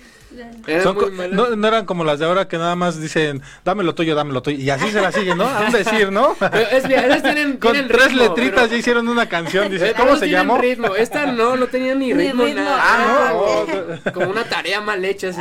Eran 0.68 0.84
Son 0.84 0.96
muy 0.96 1.06
co- 1.06 1.12
malas. 1.12 1.32
no, 1.32 1.56
no 1.56 1.68
eran 1.68 1.86
como 1.86 2.04
las 2.04 2.20
de 2.20 2.26
ahora 2.26 2.48
que 2.48 2.58
nada 2.58 2.76
más 2.76 3.00
dicen, 3.00 3.42
dámelo 3.64 3.96
tuyo, 3.96 4.16
dámelo 4.16 4.42
tuyo. 4.42 4.58
Y 4.58 4.70
así 4.70 4.92
se 4.92 5.00
la 5.02 5.12
siguen, 5.12 5.38
¿no? 5.38 5.46
A 5.48 5.62
un 5.62 5.72
decir, 5.72 6.12
¿no? 6.12 6.36
Pero 6.40 6.58
es 6.72 6.88
bien, 6.88 7.06
esas 7.06 7.24
tienen, 7.24 7.58
Con 7.58 7.72
tienen 7.74 7.90
tres 7.90 8.08
ritmo, 8.10 8.24
letritas 8.24 8.56
pero- 8.64 8.68
ya 8.72 8.78
hicieron 8.78 9.08
una 9.08 9.30
canción. 9.30 9.70
Dices, 9.72 9.92
Eh, 9.92 9.94
¿cómo 9.98 10.16
se 10.18 10.30
llamó? 10.30 10.58
ritmo. 10.58 10.96
Esta 10.96 11.26
no, 11.28 11.56
no 11.56 11.68
tenía 11.68 11.96
ni 11.96 12.08
Ni 12.08 12.14
ritmo, 12.14 12.44
ritmo. 12.44 12.62
nada. 12.64 12.80
Ah, 12.82 13.32
no. 13.34 13.74
Era 13.74 13.98
como- 13.98 14.14
Como 14.14 14.32
una 14.32 14.44
tarea 14.44 14.82
mal 14.82 15.04
hecha, 15.06 15.30
así. 15.30 15.40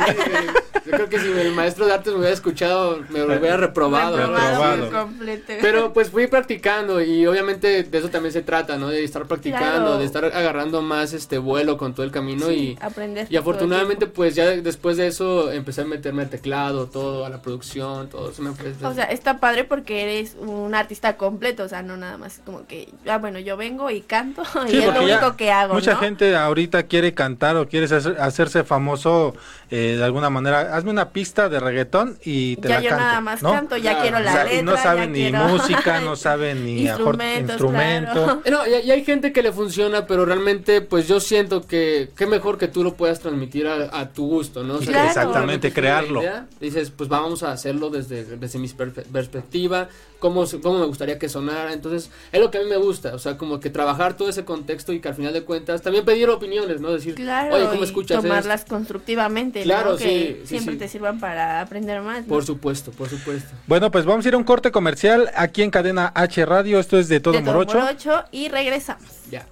Yo 0.85 0.91
creo 0.91 1.09
que 1.09 1.19
si 1.19 1.27
el 1.31 1.51
maestro 1.53 1.85
de 1.85 1.93
artes 1.93 2.13
me 2.13 2.19
hubiera 2.19 2.33
escuchado, 2.33 2.99
me 3.09 3.23
hubiera 3.23 3.57
reprobado. 3.57 4.17
Reprobado 4.17 4.91
completo. 4.91 5.53
Pero 5.61 5.93
pues 5.93 6.09
fui 6.09 6.27
practicando 6.27 7.01
y 7.01 7.25
obviamente 7.25 7.83
de 7.83 7.97
eso 7.97 8.09
también 8.09 8.31
se 8.33 8.41
trata, 8.41 8.77
¿no? 8.77 8.89
De 8.89 9.03
estar 9.03 9.25
practicando, 9.25 9.65
Claro. 9.65 9.97
de 9.97 10.05
estar 10.05 10.25
agarrando 10.25 10.81
más 10.81 11.13
este 11.13 11.37
vuelo 11.37 11.77
con 11.77 11.93
todo 11.93 12.05
el 12.05 12.11
camino 12.11 12.51
y, 12.51 12.77
aprender 12.81 13.27
y 13.29 13.37
afortunadamente 13.37 14.07
pues 14.07 14.35
ya 14.35 14.45
después 14.45 14.97
de 14.97 15.07
eso 15.07 15.51
empecé 15.51 15.81
a 15.81 15.85
meterme 15.85 16.23
al 16.23 16.29
teclado, 16.29 16.87
todo, 16.87 17.25
a 17.25 17.29
la 17.29 17.41
producción, 17.41 18.09
todo 18.09 18.29
eso 18.31 18.41
me. 18.41 18.49
O 18.85 18.93
sea, 18.93 19.05
está 19.05 19.39
padre 19.39 19.63
porque 19.63 20.01
eres 20.03 20.35
un 20.39 20.75
artista 20.75 21.17
completo, 21.17 21.63
o 21.63 21.67
sea, 21.67 21.81
no 21.81 21.97
nada 21.97 22.17
más 22.17 22.41
como 22.45 22.65
que, 22.67 22.89
ah, 23.07 23.17
bueno, 23.17 23.39
yo 23.39 23.57
vengo 23.57 23.89
y 23.89 24.01
canto 24.01 24.43
y 24.67 24.71
Sí, 24.71 24.77
es 24.77 24.93
lo 24.93 25.03
único 25.03 25.35
que 25.35 25.51
hago, 25.51 25.73
Mucha 25.73 25.93
¿no? 25.93 25.99
gente 25.99 26.35
ahorita 26.35 26.83
quiere 26.83 27.13
cantar 27.13 27.55
o 27.57 27.67
quiere 27.67 27.85
hacer- 27.87 28.17
hacerse 28.19 28.63
famoso 28.63 29.33
eh, 29.71 29.95
de 29.97 30.03
alguna 30.03 30.29
manera. 30.29 30.74
Hazme 30.75 30.91
una 30.91 31.09
pista 31.09 31.47
de 31.49 31.59
reggaetón 31.59 32.17
y 32.23 32.57
te 32.57 32.67
ya 32.69 32.75
la 32.75 32.81
yo 32.81 32.89
canto. 32.89 33.03
nada 33.05 33.21
más 33.21 33.41
¿no? 33.43 33.51
canto, 33.51 33.77
ya 33.77 33.81
Claro. 33.91 34.01
quiero 34.01 34.17
O 34.17 34.19
la 34.21 34.31
sea, 34.33 34.43
letra, 34.43 34.59
y 34.59 34.63
no 34.63 34.77
saben 34.77 35.11
ni 35.13 35.19
quiero- 35.29 35.47
música, 35.47 36.01
no 36.01 36.15
saben 36.15 36.65
ni 36.65 36.81
Instrumentos, 36.87 37.49
instrumento. 37.51 38.11
claro. 38.13 38.41
No, 38.51 38.67
y, 38.67 38.87
y 38.87 38.91
hay 38.91 39.03
gente 39.05 39.31
que 39.31 39.41
le 39.41 39.51
funciona, 39.51 40.05
pero 40.05 40.25
realmente 40.25 40.81
pues 40.81 41.07
yo 41.07 41.19
siento 41.19 41.65
que 41.65 42.09
qué 42.15 42.25
mejor 42.27 42.57
que 42.57 42.67
tú 42.67 42.83
lo 42.83 42.95
puedas 42.95 43.19
transmitir 43.19 43.67
a, 43.67 43.97
a 43.99 44.09
tu 44.09 44.27
gusto, 44.27 44.63
¿no? 44.63 44.75
O 44.75 44.79
sea, 44.81 44.87
Claro. 44.87 45.07
Exactamente, 45.07 45.71
crearlo. 45.73 46.21
idea, 46.21 46.45
Dices, 46.59 46.91
pues 46.91 47.09
vamos 47.09 47.43
a 47.43 47.51
hacerlo 47.51 47.89
desde, 47.89 48.23
desde 48.37 48.59
mi 48.59 48.67
perfe- 48.67 49.05
perspectiva, 49.05 49.87
cómo, 50.19 50.45
cómo 50.61 50.79
me 50.79 50.85
gustaría 50.85 51.17
que 51.19 51.29
sonara. 51.29 51.73
Entonces, 51.73 52.09
es 52.31 52.39
lo 52.41 52.49
que 52.51 52.57
a 52.57 52.61
mí 52.61 52.69
me 52.69 52.77
gusta, 52.77 53.13
o 53.13 53.19
sea, 53.19 53.37
como 53.37 53.59
que 53.59 53.69
trabajar 53.69 54.15
todo 54.17 54.29
ese 54.29 54.43
contexto 54.45 54.91
y 54.93 54.99
que 54.99 55.07
al 55.09 55.15
final 55.15 55.33
de 55.33 55.43
cuentas 55.43 55.81
también 55.81 56.03
pedir 56.05 56.29
opiniones, 56.29 56.81
¿no? 56.81 56.91
Decir, 56.91 57.15
Claro, 57.15 57.55
oye, 57.55 57.65
¿cómo 57.67 57.83
escuchas 57.83 58.21
tomarlas 58.21 58.65
constructivamente, 58.65 59.61
Claro, 59.63 59.97
sí, 59.97 60.41
sí, 60.45 60.59
siempre 60.65 60.73
sí. 60.87 60.91
te 60.91 60.97
sirvan 60.97 61.19
para 61.19 61.61
aprender 61.61 62.01
más. 62.01 62.21
¿no? 62.23 62.27
Por 62.27 62.45
supuesto, 62.45 62.91
por 62.91 63.09
supuesto. 63.09 63.49
Bueno, 63.67 63.91
pues 63.91 64.05
vamos 64.05 64.25
a 64.25 64.27
ir 64.27 64.33
a 64.33 64.37
un 64.37 64.43
corte 64.43 64.71
comercial 64.71 65.31
aquí 65.35 65.61
en 65.63 65.71
Cadena 65.71 66.11
H 66.13 66.45
Radio. 66.45 66.79
Esto 66.79 66.97
es 66.99 67.07
de 67.07 67.19
Todo 67.19 67.33
De 67.33 67.39
todo 67.41 67.53
Morocho. 67.53 67.79
morocho 67.79 68.23
y 68.31 68.49
regresamos. 68.49 69.09
Ya. 69.31 69.45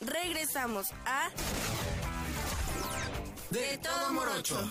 Regresamos 0.00 0.92
a 1.04 1.28
De 3.50 3.78
todo 3.78 4.12
morocho. 4.12 4.70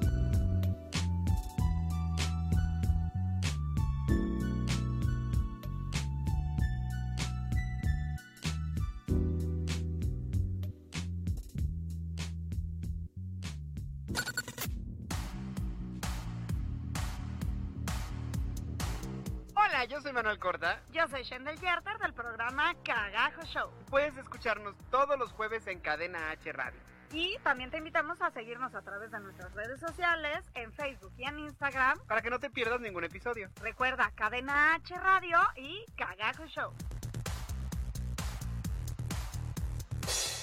Hola, 19.81 19.89
yo 19.89 19.99
soy 19.99 20.13
Manuel 20.13 20.37
Corda. 20.37 20.79
Yo 20.91 21.07
soy 21.07 21.23
Shendel 21.23 21.59
Yerter 21.59 21.97
del 21.97 22.13
programa 22.13 22.75
Cagajo 22.83 23.41
Show. 23.45 23.71
Puedes 23.89 24.15
escucharnos 24.15 24.75
todos 24.91 25.17
los 25.17 25.31
jueves 25.31 25.65
en 25.65 25.79
Cadena 25.79 26.29
H 26.29 26.51
Radio. 26.51 26.79
Y 27.11 27.35
también 27.39 27.71
te 27.71 27.79
invitamos 27.79 28.21
a 28.21 28.29
seguirnos 28.29 28.75
a 28.75 28.83
través 28.83 29.09
de 29.09 29.19
nuestras 29.19 29.51
redes 29.55 29.79
sociales, 29.79 30.45
en 30.53 30.71
Facebook 30.73 31.11
y 31.17 31.23
en 31.23 31.39
Instagram. 31.39 31.97
Para 32.05 32.21
que 32.21 32.29
no 32.29 32.37
te 32.37 32.51
pierdas 32.51 32.79
ningún 32.79 33.05
episodio. 33.05 33.49
Recuerda 33.59 34.11
Cadena 34.13 34.75
H 34.75 34.93
Radio 34.99 35.39
y 35.55 35.83
Cagajo 35.97 36.45
Show. 36.45 36.73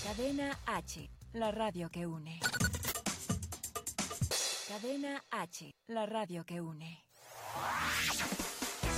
Cadena 0.02 0.58
H, 0.66 1.08
la 1.34 1.52
radio 1.52 1.90
que 1.90 2.08
une. 2.08 2.40
Cadena 4.66 5.22
H, 5.30 5.70
la 5.86 6.06
radio 6.06 6.44
que 6.44 6.60
une. 6.60 7.04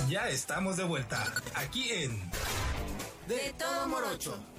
Ya 0.09 0.27
estamos 0.29 0.77
de 0.77 0.83
vuelta 0.83 1.23
aquí 1.55 1.89
en 1.91 2.19
De 3.27 3.53
todo 3.57 3.87
morocho. 3.87 4.50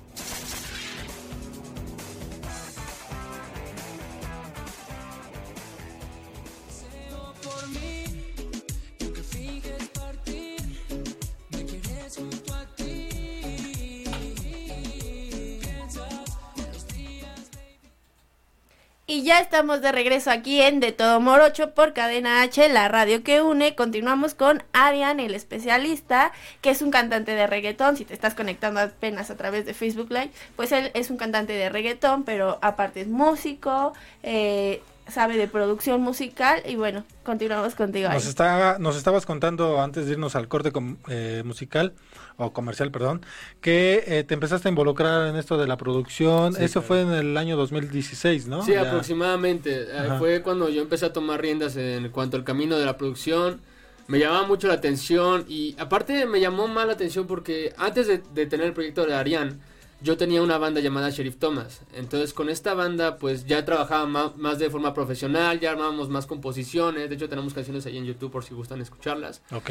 Y 19.13 19.25
ya 19.25 19.41
estamos 19.41 19.83
de 19.83 19.93
regreso 19.93 20.31
aquí 20.31 20.63
en 20.63 20.81
De 20.81 20.91
Todo 20.91 21.21
Morocho 21.21 21.73
por 21.75 21.93
Cadena 21.93 22.41
H, 22.41 22.67
la 22.71 22.89
radio 22.89 23.23
que 23.23 23.43
une. 23.43 23.75
Continuamos 23.75 24.33
con 24.33 24.63
Arian, 24.73 25.21
el 25.21 25.35
especialista, 25.35 26.33
que 26.63 26.71
es 26.71 26.81
un 26.81 26.91
cantante 26.91 27.33
de 27.35 27.47
reggaetón. 27.47 27.99
Si 27.99 28.07
te 28.07 28.15
estás 28.15 28.33
conectando 28.33 28.81
apenas 28.81 29.31
a 29.31 29.37
través 29.37 29.67
de 29.67 29.75
Facebook 29.75 30.09
Live, 30.09 30.31
pues 30.57 30.73
él 30.73 30.91
es 30.95 31.11
un 31.11 31.19
cantante 31.19 31.53
de 31.53 31.69
reggaetón, 31.69 32.23
pero 32.25 32.59
aparte 32.63 33.03
es 33.03 33.09
músico, 33.09 33.93
eh, 34.23 34.83
sabe 35.09 35.37
de 35.37 35.47
producción 35.47 36.01
musical 36.01 36.63
y 36.67 36.77
bueno, 36.77 37.05
continuamos 37.23 37.75
contigo. 37.75 38.09
Nos, 38.09 38.25
estabas 38.97 39.27
contando 39.27 39.83
antes 39.83 40.07
de 40.07 40.13
irnos 40.13 40.37
al 40.37 40.49
corte 40.49 40.73
com- 40.73 40.97
eh, 41.11 41.43
musical 41.45 41.93
o 42.37 42.53
comercial, 42.53 42.91
perdón, 42.91 43.25
que 43.61 44.05
eh, 44.07 44.25
te 44.25 44.35
empezaste 44.35 44.69
a 44.69 44.71
involucrar 44.71 45.29
en 45.29 45.37
esto 45.37 45.59
de 45.59 45.67
la 45.67 45.77
producción. 45.77 46.55
Sí, 46.55 46.65
Eso 46.65 46.81
claro. 46.83 46.87
fue 46.89 47.01
en 47.03 47.13
el 47.13 47.37
año 47.37 47.57
2016, 47.57 48.47
¿no? 48.49 48.63
Sí, 48.65 48.73
Ya. 48.73 48.83
aproximadamente. 48.83 49.83
Eh, 49.83 49.99
Ajá. 49.99 50.19
Fue 50.19 50.43
cuando 50.43 50.69
yo 50.69 50.83
empecé 50.83 51.07
a 51.07 51.13
tomar 51.13 51.41
riendas 51.41 51.77
en 51.77 52.09
cuanto 52.11 52.37
al 52.37 52.45
camino 52.45 52.79
de 52.79 52.85
la 52.87 52.97
producción. 52.97 53.61
Me 54.09 54.19
llamaba 54.19 54.47
mucho 54.47 54.67
la 54.69 54.75
atención 54.75 55.45
y 55.49 55.77
aparte 55.79 56.27
me 56.27 56.41
llamó 56.41 56.67
más 56.69 56.87
la 56.87 56.95
atención 56.95 57.27
porque 57.27 57.73
antes 57.79 58.09
de, 58.09 58.23
de 58.35 58.47
tener 58.47 58.67
el 58.67 58.73
proyecto 58.73 59.07
de 59.07 59.15
Arián, 59.15 59.61
yo 60.01 60.17
tenía 60.17 60.43
una 60.43 60.59
banda 60.59 60.81
llamada 60.81 61.11
Sheriff 61.11 61.37
Thomas. 61.37 61.83
Entonces 61.95 62.35
con 62.35 62.49
esta 62.51 62.75
banda 62.75 63.17
pues 63.19 63.47
ya 63.47 63.65
trabajaba 63.65 64.05
ma- 64.07 64.33
más, 64.37 64.59
de 64.59 64.69
forma 64.71 64.93
profesional, 64.93 65.61
ya 65.61 65.71
armábamos 65.71 66.09
más 66.09 66.27
composiciones. 66.27 67.09
De 67.09 67.15
hecho 67.15 67.29
tenemos 67.29 67.55
canciones 67.55 67.87
ahí 67.87 67.97
en 67.99 68.05
YouTube 68.05 68.33
por 68.33 68.43
si 68.43 68.53
gustan 68.55 68.81
escucharlas. 68.81 69.41
Ok. 69.53 69.71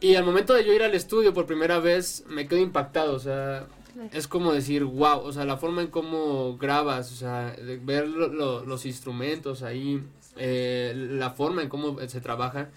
Y 0.00 0.14
al 0.14 0.24
momento 0.24 0.54
de 0.54 0.64
yo 0.64 0.72
ir 0.72 0.82
al 0.82 0.94
estudio 0.94 1.34
por 1.34 1.46
primera 1.46 1.78
vez, 1.78 2.24
me 2.26 2.48
quedo 2.48 2.58
impactado, 2.60 3.14
o 3.14 3.18
sea, 3.18 3.66
es 4.12 4.26
como 4.28 4.52
decir, 4.52 4.84
wow, 4.84 5.18
o 5.20 5.32
sea, 5.32 5.44
la 5.44 5.58
forma 5.58 5.82
en 5.82 5.88
cómo 5.88 6.56
grabas, 6.56 7.12
o 7.12 7.16
sea, 7.16 7.50
de 7.52 7.76
ver 7.76 8.08
lo- 8.08 8.28
lo- 8.28 8.64
los 8.64 8.86
instrumentos 8.86 9.62
ahí, 9.62 10.02
eh, 10.36 10.94
la 10.96 11.30
forma 11.30 11.62
en 11.62 11.68
cómo 11.68 11.98
se 12.06 12.20
trabaja. 12.20 12.70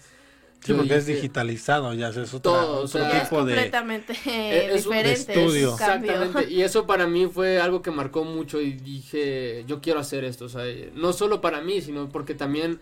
Sí, 0.60 0.72
Yo 0.72 0.78
porque 0.78 0.96
es 0.96 1.06
digitalizado, 1.06 1.92
ya 1.94 2.08
es 2.08 2.16
otra, 2.34 2.40
Todo, 2.40 2.70
o 2.72 2.74
otro 2.84 2.88
sea, 2.88 3.10
Es 3.18 3.22
tipo 3.24 3.44
de... 3.44 3.52
completamente 3.54 4.12
Eh, 4.26 4.70
es 4.74 4.86
un 4.86 4.92
diferente. 4.92 5.32
estudio. 5.34 5.68
es. 5.68 5.80
Exactamente, 5.80 6.44
y 6.50 6.62
eso 6.62 6.86
para 6.86 7.06
mí 7.06 7.26
fue 7.26 7.58
algo 7.60 7.80
que 7.82 7.90
marcó 7.90 8.24
mucho 8.24 8.60
y 8.60 8.72
dije, 8.72 9.64
yo 9.66 9.80
quiero 9.80 10.00
hacer 10.00 10.24
esto, 10.24 10.46
o 10.46 10.48
sea, 10.50 10.62
no 10.94 11.12
solo 11.14 11.40
para 11.40 11.60
mí, 11.62 11.80
sino 11.80 12.08
porque 12.08 12.34
también 12.34 12.80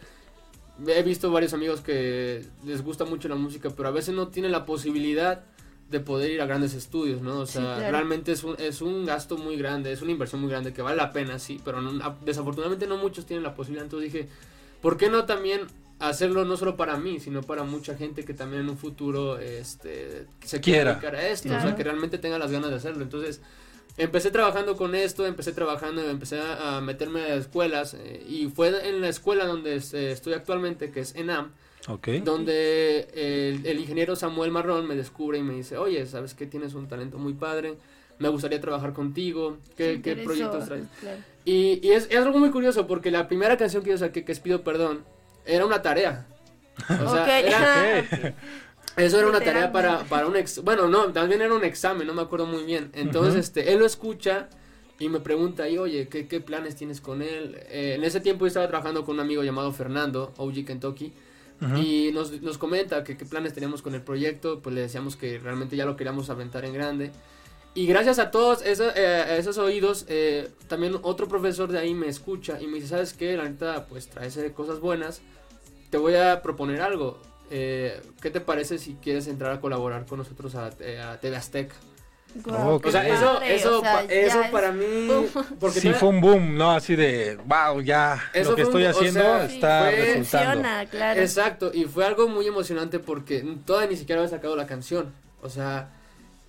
he 0.87 1.03
visto 1.03 1.31
varios 1.31 1.53
amigos 1.55 1.81
que 1.81 2.45
les 2.65 2.83
gusta 2.83 3.05
mucho 3.05 3.29
la 3.29 3.35
música, 3.37 3.71
pero 3.71 3.89
a 3.89 3.93
veces 3.93 4.15
no 4.15 4.29
tienen 4.29 4.53
la 4.53 4.65
posibilidad 4.67 5.45
de 5.91 6.01
poder 6.01 6.31
ir 6.31 6.41
a 6.41 6.47
grandes 6.47 6.73
estudios, 6.75 7.21
¿no? 7.21 7.41
O 7.41 7.47
Sí, 7.47 7.55
sea, 7.55 7.77
claro. 7.77 7.91
realmente 7.91 8.33
es 8.33 8.45
un, 8.45 8.57
es 8.59 8.81
un 8.81 9.05
gasto 9.05 9.37
muy 9.37 9.57
grande, 9.57 9.93
es 9.93 10.01
una 10.01 10.13
inversión 10.13 10.41
muy 10.41 10.51
grande 10.51 10.73
que 10.73 10.81
vale 10.81 10.97
la 10.97 11.13
pena, 11.13 11.39
sí, 11.39 11.61
pero 11.65 11.83
no- 11.83 12.17
desafortunadamente 12.25 12.87
no 12.87 12.97
muchos 12.97 13.27
tienen 13.27 13.43
la 13.43 13.55
posibilidad, 13.55 13.85
entonces 13.85 14.11
dije, 14.13 14.29
¿por 14.81 14.97
qué 14.97 15.11
no 15.11 15.27
también 15.27 15.61
hacerlo 15.99 16.45
no 16.47 16.57
solo 16.57 16.77
para 16.77 16.97
mí, 16.97 17.21
sino 17.21 17.43
para 17.43 17.63
mucha 17.63 17.95
gente 17.95 18.25
que 18.25 18.33
también 18.35 18.63
en 18.63 18.71
un 18.71 18.79
futuro 18.79 19.39
este, 19.39 20.27
se 20.43 20.61
quiera 20.61 20.93
dedicar 20.93 21.15
a 21.15 21.29
esto, 21.29 21.55
o 21.55 21.61
sea, 21.61 21.77
que 21.77 21.85
realmente 21.85 22.17
tenga 22.19 22.39
las 22.39 22.51
ganas 22.51 22.71
de 22.71 22.77
hacerlo. 22.77 23.03
Entonces, 23.03 23.41
empecé 23.97 24.31
trabajando 24.31 24.77
con 24.77 24.95
esto, 24.95 25.27
empecé 25.27 25.53
trabajando, 25.53 26.09
empecé 26.09 26.41
a, 26.41 26.77
a 26.77 26.81
meterme 26.81 27.21
a 27.23 27.35
escuelas 27.35 27.95
eh, 27.95 28.25
y 28.29 28.47
fue 28.49 28.89
en 28.89 29.01
la 29.01 29.09
escuela 29.09 29.47
donde 29.47 29.77
eh, 29.77 30.13
estoy 30.13 30.33
actualmente, 30.35 30.91
que 30.91 31.01
es 31.01 31.15
ENAM, 31.15 31.53
Ok. 31.89 32.09
donde 32.25 33.09
el, 33.15 33.67
el 33.67 33.79
ingeniero 33.81 34.17
Samuel 34.17 34.51
Marrón 34.51 34.87
me 34.87 34.95
descubre 34.97 35.39
y 35.39 35.43
me 35.43 35.55
dice, 35.55 35.77
oye, 35.77 36.07
¿sabes 36.07 36.35
que 36.35 36.47
Tienes 36.47 36.75
un 36.75 36.89
talento 36.89 37.19
muy 37.19 37.35
padre, 37.35 37.75
me 38.19 38.29
gustaría 38.29 38.61
trabajar 38.61 38.93
contigo, 38.93 39.59
¿qué, 39.77 39.99
proyectos 40.25 40.67
traes? 40.67 40.85
claro. 41.01 41.19
Y, 41.45 41.81
y 41.87 41.91
es, 41.93 42.07
es 42.09 42.19
algo 42.19 42.39
muy 42.39 42.51
curioso 42.51 42.87
porque 42.87 43.11
la 43.11 43.27
primera 43.27 43.57
canción 43.57 43.83
que 43.83 43.91
yo 43.91 43.99
saqué, 43.99 44.25
que 44.25 44.31
es 44.33 44.39
Pido 44.39 44.63
Perdón, 44.63 45.05
era 45.45 45.67
una 45.67 45.83
tarea. 45.83 46.27
O 46.89 47.13
sea, 47.13 47.41
era-. 47.41 48.35
eso 48.97 49.19
era 49.19 49.29
una 49.29 49.41
tarea 49.41 49.73
para, 49.73 50.05
para 50.05 50.27
un 50.27 50.37
ex... 50.37 50.63
Bueno, 50.63 50.89
no, 50.89 51.13
también 51.13 51.41
era 51.43 51.55
un 51.55 51.65
examen, 51.65 52.07
no 52.07 52.15
me 52.15 52.23
acuerdo 52.23 52.47
muy 52.47 52.65
bien. 52.65 52.91
Entonces, 52.95 53.33
Ujú. 53.33 53.41
este, 53.41 53.73
él 53.73 53.79
lo 53.79 53.87
escucha 53.87 54.49
y 54.99 55.09
me 55.09 55.21
pregunta, 55.21 55.69
y 55.69 55.79
oye, 55.79 56.09
¿qué, 56.09 56.29
qué 56.29 56.41
planes 56.41 56.77
tienes 56.77 57.01
con 57.01 57.23
él? 57.23 57.57
Eh, 57.71 57.95
en 57.97 58.05
ese 58.05 58.21
tiempo 58.21 58.45
yo 58.45 58.49
estaba 58.49 58.69
trabajando 58.69 59.05
con 59.05 59.17
un 59.17 59.21
amigo 59.21 59.43
llamado 59.43 59.73
Fernando, 59.73 60.33
OG 60.37 60.65
Kentucky, 60.65 61.13
Ujú. 61.61 61.77
y 61.77 62.11
nos, 62.13 62.43
nos 62.43 62.59
comenta 62.59 63.05
que 63.05 63.17
qué 63.17 63.25
planes 63.25 63.55
teníamos 63.55 63.83
con 63.83 63.95
el 63.95 64.03
proyecto, 64.03 64.61
pues 64.61 64.75
le 64.75 64.83
decíamos 64.83 65.17
que 65.17 65.39
realmente 65.39 65.77
ya 65.77 65.87
lo 65.87 65.97
queríamos 65.97 66.29
aventar 66.29 66.65
en 66.65 66.75
grande. 66.75 67.13
Y 67.75 67.87
gracias 67.87 68.19
a 68.19 68.31
todos 68.31 68.61
esos, 68.63 68.93
eh, 68.97 69.07
a 69.07 69.37
esos 69.37 69.57
oídos, 69.57 70.05
eh, 70.09 70.51
también 70.69 70.99
otro 71.03 71.27
profesor 71.27 71.73
de 71.73 71.79
ahí 71.79 71.95
me 71.95 72.07
escucha 72.07 72.61
y 72.61 72.67
me 72.67 72.75
dice, 72.75 72.89
¿sabes 72.89 73.15
qué? 73.15 73.35
La 73.37 73.45
neta, 73.45 73.87
pues 73.87 74.09
traes 74.09 74.37
eh, 74.37 74.53
cosas 74.53 74.79
buenas, 74.79 75.23
te 75.89 75.97
voy 75.97 76.15
a 76.17 76.43
proponer 76.43 76.83
algo. 76.83 77.19
Eh, 77.55 78.01
¿Qué 78.21 78.31
te 78.31 78.41
parece 78.41 78.79
si 78.79 78.95
quieres 78.95 79.27
entrar 79.29 79.53
a 79.53 79.61
colaborar 79.61 80.07
con 80.07 80.19
nosotros 80.19 80.55
a, 80.55 80.71
eh, 80.81 80.99
a 81.01 81.21
TV 81.21 81.37
Azteca? 81.37 81.75
Qué 82.43 82.51
O 82.51 82.91
sea, 82.91 83.07
eso, 83.07 83.35
padre, 83.35 83.55
eso, 83.57 83.79
o 83.79 83.81
sea, 83.83 83.93
pa- 83.93 84.03
eso 84.05 84.41
es- 84.41 84.51
para 84.51 84.73
mí... 84.73 85.07
Porque 85.61 85.81
sí 85.81 85.93
fue 85.93 86.09
un 86.09 86.23
boom, 86.23 86.57
¿no? 86.57 86.71
Así 86.73 86.97
de, 86.97 87.37
wow, 87.45 87.83
ya 87.83 88.19
Eso 88.33 88.51
lo 88.51 88.57
que 88.57 88.63
un- 88.63 88.69
estoy 88.69 88.85
o 88.87 88.89
haciendo 88.91 89.21
sea, 89.21 89.45
está 89.45 89.81
fue- 89.83 89.91
resultando. 89.97 90.51
Funciona, 90.53 90.87
claro. 90.87 91.21
Exacto, 91.21 91.71
y 91.75 91.85
fue 91.85 92.07
algo 92.07 92.29
muy 92.29 92.47
emocionante 92.47 92.99
porque 93.01 93.45
todavía 93.67 93.91
ni 93.91 93.97
siquiera 93.97 94.23
había 94.23 94.31
sacado 94.31 94.57
la 94.57 94.67
canción. 94.67 95.13
O 95.43 95.51
sea, 95.51 95.91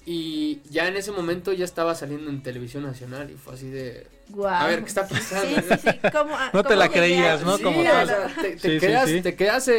y 0.05 0.61
ya 0.69 0.87
en 0.87 0.97
ese 0.97 1.11
momento 1.11 1.53
ya 1.53 1.65
estaba 1.65 1.95
saliendo 1.95 2.29
en 2.29 2.43
televisión 2.43 2.83
nacional 2.83 3.31
y 3.31 3.35
fue 3.35 3.53
así 3.53 3.69
de... 3.69 4.07
Guau. 4.29 4.53
A 4.53 4.67
ver, 4.67 4.79
¿qué 4.81 4.87
está 4.87 5.07
pasando? 5.07 5.55
Sí, 5.61 5.65
sí, 5.69 5.89
sí. 5.91 6.09
¿cómo- 6.11 6.35
No 6.53 6.63
te 6.63 6.75
la 6.75 6.89
creías? 6.89 7.43
¿no? 7.43 7.57
Sí, 7.57 7.63
Como 7.63 7.81
o 7.81 7.83
tal. 7.83 8.07
sea, 8.07 8.27
te, 8.41 8.55
te 8.57 8.79
quedas, 8.79 9.09
sí. 9.09 9.21
te 9.21 9.35
quedas 9.35 9.67
eh, 9.67 9.75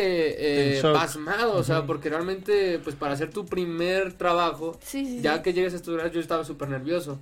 eh, 0.79 0.81
pasmado, 0.83 1.55
o 1.57 1.63
sea, 1.65 1.85
porque 1.87 2.09
realmente, 2.11 2.79
pues 2.79 2.95
para 2.97 3.15
hacer 3.15 3.31
tu 3.31 3.47
primer 3.47 4.13
trabajo, 4.15 4.79
Sí, 4.83 5.05
sí, 5.07 5.21
ya 5.23 5.37
sí. 5.37 5.43
que 5.43 5.53
llegas 5.55 5.73
a 5.73 5.77
estudiar, 5.77 6.11
yo 6.11 6.21
estaba 6.21 6.45
súper 6.45 6.69
nervioso. 6.69 7.19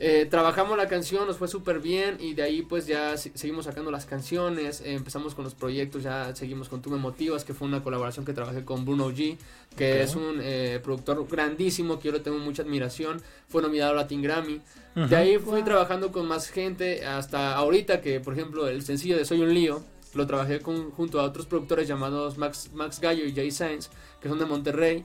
Eh, 0.00 0.26
trabajamos 0.30 0.76
la 0.76 0.86
canción, 0.86 1.26
nos 1.26 1.38
fue 1.38 1.48
súper 1.48 1.80
bien 1.80 2.18
y 2.20 2.34
de 2.34 2.42
ahí 2.44 2.62
pues 2.62 2.86
ya 2.86 3.16
se- 3.16 3.36
seguimos 3.36 3.64
sacando 3.64 3.90
las 3.90 4.06
canciones, 4.06 4.80
eh, 4.82 4.94
empezamos 4.94 5.34
con 5.34 5.42
los 5.42 5.54
proyectos, 5.56 6.04
ya 6.04 6.34
seguimos 6.36 6.68
con 6.68 6.80
Tú 6.82 6.90
me 6.90 6.98
motivas, 6.98 7.44
que 7.44 7.52
fue 7.52 7.66
una 7.66 7.82
colaboración 7.82 8.24
que 8.24 8.32
trabajé 8.32 8.64
con 8.64 8.84
Bruno 8.84 9.10
G, 9.10 9.36
que 9.76 10.02
es 10.02 10.14
un 10.14 10.38
eh, 10.40 10.78
productor 10.84 11.26
grandísimo 11.28 11.98
que 11.98 12.06
yo 12.08 12.12
le 12.12 12.20
tengo 12.20 12.38
mucha 12.38 12.62
admiración, 12.62 13.20
fue 13.48 13.60
nominado 13.60 13.90
a 13.92 13.94
Latin 13.96 14.22
Grammy. 14.22 14.60
De 14.94 15.16
ahí 15.16 15.36
fui 15.38 15.54
Wow. 15.56 15.64
trabajando 15.64 16.12
con 16.12 16.26
más 16.26 16.48
gente 16.48 17.04
hasta 17.04 17.54
ahorita 17.56 18.00
que, 18.00 18.20
por 18.20 18.34
ejemplo, 18.34 18.68
el 18.68 18.82
sencillo 18.82 19.16
de 19.16 19.24
Soy 19.24 19.40
un 19.40 19.52
lío, 19.52 19.82
lo 20.14 20.26
trabajé 20.28 20.60
con, 20.60 20.90
junto 20.92 21.20
a 21.20 21.24
otros 21.24 21.46
productores 21.46 21.86
llamados 21.88 22.38
Max, 22.38 22.70
Max 22.72 23.00
Gallo 23.00 23.24
y 23.26 23.34
Jay 23.34 23.50
Sainz, 23.50 23.90
que 24.20 24.28
son 24.28 24.38
de 24.38 24.46
Monterrey. 24.46 25.04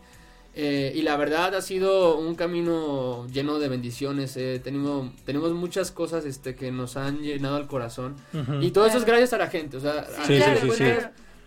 Eh, 0.55 0.91
y 0.95 1.01
la 1.01 1.17
verdad 1.17 1.55
ha 1.55 1.61
sido 1.61 2.17
un 2.17 2.35
camino 2.35 3.25
lleno 3.27 3.57
de 3.59 3.69
bendiciones. 3.69 4.37
eh, 4.37 4.61
tenemos, 4.63 5.11
tenemos 5.25 5.51
muchas 5.53 5.91
cosas 5.91 6.25
este, 6.25 6.55
que 6.55 6.71
nos 6.71 6.95
han 6.95 7.21
llenado 7.21 7.57
el 7.57 7.67
corazón. 7.67 8.15
Y 8.61 8.71
todo 8.71 8.85
eso 8.85 8.97
es 8.99 9.05
gracias 9.05 9.33
a 9.33 9.37
la 9.39 9.47
gente. 9.47 9.77
O 9.77 9.79
sea, 9.79 10.05
Sí, 10.27 10.37
a 10.41 10.55
Sí, 10.57 10.69
sí, 10.71 10.83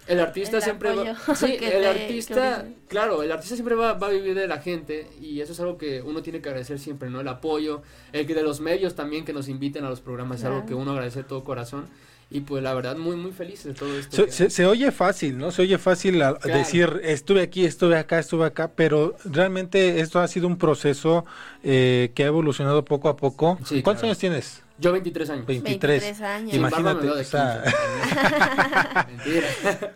el 0.08 0.20
artista 0.20 0.58
El 0.58 0.62
siempre 0.62 0.94
va, 0.94 1.16
sí, 1.34 1.52
el 1.54 1.58
te- 1.58 1.86
artista, 1.88 2.64
claro, 2.88 3.25
el 3.25 3.32
artista 3.32 3.56
siempre 3.56 3.75
va, 3.75 3.94
va 3.94 4.06
a 4.06 4.10
vivir 4.10 4.34
de 4.36 4.46
la 4.46 4.58
gente 4.60 5.08
y 5.20 5.40
eso 5.40 5.52
es 5.52 5.58
algo 5.58 5.76
que 5.78 6.00
uno 6.00 6.22
tiene 6.22 6.40
que 6.40 6.48
agradecer 6.48 6.78
siempre, 6.78 7.10
¿no? 7.10 7.20
El 7.20 7.26
apoyo, 7.28 7.82
el 8.12 8.25
que 8.25 8.34
de 8.34 8.44
los 8.44 8.60
medios 8.60 8.94
también 8.94 9.25
que 9.25 9.32
nos 9.32 9.48
inviten 9.48 9.84
a 9.84 9.88
los 9.90 10.00
programas 10.00 10.38
es 10.38 10.44
algo 10.44 10.64
que 10.64 10.75
uno 10.75 10.92
agradece 10.92 11.20
de 11.22 11.28
todo 11.28 11.42
corazón 11.42 11.86
y 12.28 12.40
pues 12.40 12.62
la 12.62 12.75
verdad 12.75 12.97
muy 12.97 13.14
muy 13.16 13.30
feliz 13.33 13.62
de 13.64 13.73
todo 13.75 13.97
esto. 13.99 14.16
Se, 14.16 14.25
que- 14.26 14.33
se- 14.33 14.50
se 14.50 14.66
oye 14.66 14.90
fácil, 14.90 15.38
¿no? 15.38 15.50
Se 15.52 15.62
oye 15.62 15.78
fácil 15.78 16.21
a- 16.23 16.35
Claro. 16.35 16.59
decir 16.59 17.00
estuve 17.04 17.40
aquí, 17.42 17.64
estuve 17.64 17.97
acá, 17.97 18.18
estuve 18.18 18.45
acá, 18.47 18.73
pero 18.75 19.14
realmente 19.25 20.00
esto 20.00 20.18
ha 20.21 20.26
sido 20.28 20.47
un 20.49 20.59
proceso 20.59 21.25
eh, 21.62 22.11
que 22.14 22.25
ha 22.25 22.26
evolucionado 22.26 22.85
poco 22.85 23.09
a 23.09 23.16
poco. 23.16 23.59
Sí, 23.64 23.83
¿Cuántos 23.83 24.00
claro. 24.02 24.09
años 24.11 24.18
tienes? 24.18 24.62
Yo 24.78 24.92
23 24.92 25.30
años. 25.30 25.47
23. 25.47 26.02
23 26.02 26.21
años. 26.23 26.54
Imagínate, 26.54 27.09
o 27.09 27.25
sea, 27.25 27.62
15. 27.64 29.06
Mentira. 29.16 29.47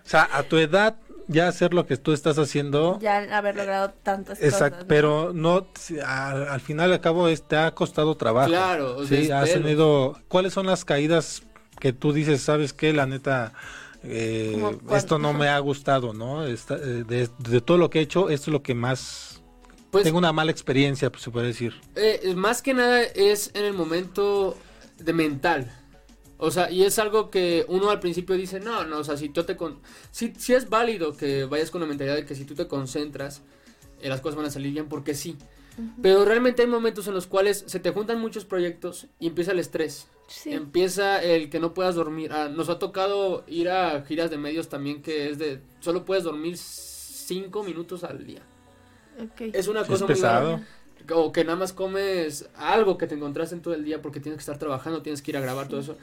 O 0.05 0.09
sea, 0.09 0.29
a 0.33 0.43
tu 0.45 0.57
edad 0.57 0.97
ya 1.29 1.47
hacer 1.49 1.75
lo 1.75 1.87
que 1.87 1.97
tú 1.97 2.13
estás 2.13 2.39
haciendo, 2.39 2.99
Ya 3.01 3.19
haber 3.37 3.55
logrado 3.57 3.93
tantas 4.03 4.41
exacto, 4.43 4.65
cosas. 4.65 4.81
¿no? 4.83 4.89
pero 4.89 5.33
no, 5.35 5.67
al, 6.05 6.49
al 6.49 6.61
final 6.61 6.91
y 6.91 6.93
al 6.95 7.01
cabo 7.01 7.29
es- 7.29 7.43
te 7.47 7.57
ha 7.57 7.71
costado 7.73 8.17
trabajo. 8.17 8.49
Claro, 8.49 8.97
o 8.97 9.05
sea, 9.05 9.21
Sí, 9.23 9.31
has 9.31 9.53
tenido, 9.53 10.17
¿cuáles 10.29 10.53
son 10.55 10.67
las 10.67 10.85
caídas 10.85 11.43
que 11.81 11.93
tú 11.93 12.13
dices, 12.13 12.41
sabes 12.43 12.73
qué, 12.73 12.93
la 12.93 13.07
neta, 13.07 13.53
eh, 14.05 14.63
esto 14.93 15.19
no 15.19 15.33
me 15.33 15.49
ha 15.49 15.59
gustado, 15.59 16.13
¿no? 16.15 16.47
Esta- 16.47 16.77
eh, 16.77 17.05
de, 17.07 17.29
de 17.39 17.61
todo 17.61 17.79
lo 17.79 17.91
que 17.91 17.99
he 17.99 18.03
hecho, 18.03 18.31
esto 18.31 18.51
es 18.51 18.53
lo 18.53 18.63
que 18.63 18.75
más, 18.75 19.43
Pues 19.91 20.05
tengo 20.05 20.19
una 20.19 20.33
mala 20.33 20.53
experiencia, 20.53 21.11
pues 21.11 21.23
se 21.25 21.31
puede 21.31 21.49
decir. 21.49 21.75
Eh, 21.97 22.35
más 22.37 22.63
que 22.63 22.75
nada 22.75 23.03
es 23.03 23.51
en 23.55 23.65
el 23.65 23.73
momento 23.73 24.57
de 24.99 25.13
mental. 25.13 25.77
O 26.43 26.51
sea, 26.51 26.71
y 26.71 26.85
es 26.85 26.99
algo 26.99 27.29
que 27.31 27.67
uno 27.69 27.91
al 27.91 28.01
principio 28.01 28.35
dice, 28.37 28.61
no, 28.61 28.85
no, 28.85 28.99
o 29.01 29.05
sea, 29.05 29.17
si 29.19 29.29
tú 29.29 29.45
te... 29.45 29.57
Con... 29.57 29.81
Si, 30.11 30.33
si 30.39 30.55
es 30.55 30.71
válido 30.71 31.15
que 31.15 31.45
vayas 31.45 31.71
con 31.71 31.83
la 31.83 31.87
mentalidad 31.87 32.17
de 32.17 32.25
que 32.25 32.35
si 32.35 32.45
tú 32.47 32.55
te 32.55 32.67
concentras, 32.67 33.43
eh, 34.01 34.09
las 34.09 34.23
cosas 34.23 34.37
van 34.37 34.47
a 34.47 34.51
salir 34.51 34.73
bien 34.73 34.89
porque 34.89 35.15
sí. 35.15 35.37
Pero 36.03 36.25
realmente 36.25 36.63
hay 36.63 36.69
momentos 36.69 37.07
en 37.09 37.15
los 37.15 37.27
cuales 37.27 37.65
se 37.67 37.79
te 37.81 37.91
juntan 37.91 38.21
muchos 38.21 38.45
proyectos 38.45 39.07
y 39.19 39.27
empieza 39.29 39.53
el 39.53 39.59
estrés. 39.59 40.09
Sí. 40.31 40.53
empieza 40.53 41.21
el 41.23 41.51
que 41.51 41.59
no 41.59 41.75
puedas 41.75 41.97
dormir. 41.97 42.31
Ah, 42.33 42.49
nos 42.49 42.69
ha 42.69 42.79
tocado 42.79 43.43
ir 43.49 43.69
a 43.69 44.03
giras 44.03 44.31
de 44.31 44.39
medios 44.39 44.69
también 44.69 45.03
que 45.03 45.29
es 45.29 45.39
de 45.39 45.61
solo 45.81 46.05
puedes 46.05 46.23
dormir 46.23 46.57
cinco 46.57 47.65
minutos 47.65 48.05
al 48.05 48.25
día. 48.25 48.41
Ok. 49.21 49.53
Es 49.53 49.67
una 49.67 49.83
Sí, 49.83 49.89
cosa 49.91 50.05
es 50.05 50.09
muy 50.09 50.15
pesado. 50.15 50.61
O 51.13 51.33
que 51.33 51.45
nada 51.45 51.57
más 51.59 51.73
comes 51.73 52.49
algo 52.55 52.97
que 52.97 53.09
te 53.09 53.17
encontraste 53.17 53.57
en 53.57 53.63
todo 53.63 53.75
el 53.75 53.85
día 53.85 54.01
porque 54.01 54.21
tienes 54.21 54.37
que 54.39 54.43
estar 54.43 54.57
trabajando, 54.59 55.03
tienes 55.03 55.21
que 55.21 55.33
ir 55.33 55.37
a 55.37 55.41
grabar 55.41 55.67
todo 55.67 55.81
eso. 55.81 55.97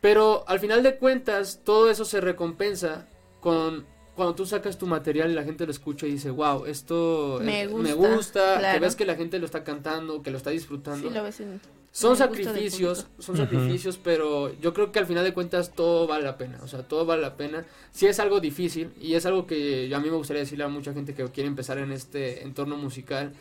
Pero 0.00 0.44
al 0.48 0.58
final 0.58 0.82
de 0.82 0.96
cuentas, 0.96 1.60
todo 1.62 1.90
eso 1.90 2.04
se 2.04 2.20
recompensa 2.20 3.06
con 3.40 3.86
cuando 4.16 4.34
tú 4.34 4.46
sacas 4.46 4.76
tu 4.78 4.86
material 4.86 5.30
y 5.30 5.34
la 5.34 5.44
gente 5.44 5.64
lo 5.64 5.70
escucha 5.70 6.06
y 6.06 6.12
dice, 6.12 6.30
wow, 6.30 6.66
esto 6.66 7.38
Me 7.42 7.62
eh, 7.62 7.66
gusta", 7.68 7.88
me 7.88 7.94
gusta", 7.94 8.72
que 8.72 8.80
ves 8.80 8.96
que 8.96 9.04
la 9.06 9.14
gente 9.14 9.38
lo 9.38 9.46
está 9.46 9.62
cantando, 9.62 10.22
que 10.22 10.30
lo 10.30 10.38
está 10.38 10.50
disfrutando. 10.50 11.08
Sí, 11.08 11.14
lo 11.14 11.22
ves 11.22 11.40
en- 11.40 11.60
Son 11.92 12.16
sacrificios, 12.16 13.06
son 13.18 13.36
sacrificios, 13.36 13.98
pero 13.98 14.54
yo 14.60 14.72
creo 14.72 14.92
que 14.92 15.00
al 15.00 15.06
final 15.06 15.24
de 15.24 15.34
cuentas 15.34 15.72
todo 15.74 16.06
vale 16.06 16.24
la 16.24 16.38
pena, 16.38 16.60
o 16.62 16.68
sea, 16.68 16.82
todo 16.86 17.04
vale 17.04 17.20
la 17.22 17.36
pena. 17.36 17.66
Si 17.90 18.06
es 18.06 18.20
algo 18.20 18.38
difícil 18.40 18.90
y 19.00 19.14
es 19.14 19.26
algo 19.26 19.46
que 19.46 19.88
yo- 19.88 19.96
a 19.96 20.00
mí 20.00 20.08
me 20.08 20.16
gustaría 20.16 20.40
decirle 20.42 20.62
a 20.64 20.68
mucha 20.68 20.92
gente 20.92 21.14
que 21.14 21.24
quiere 21.30 21.48
empezar 21.48 21.78
en 21.78 21.90
este 21.90 22.44
entorno 22.44 22.76
musical, 22.76 23.32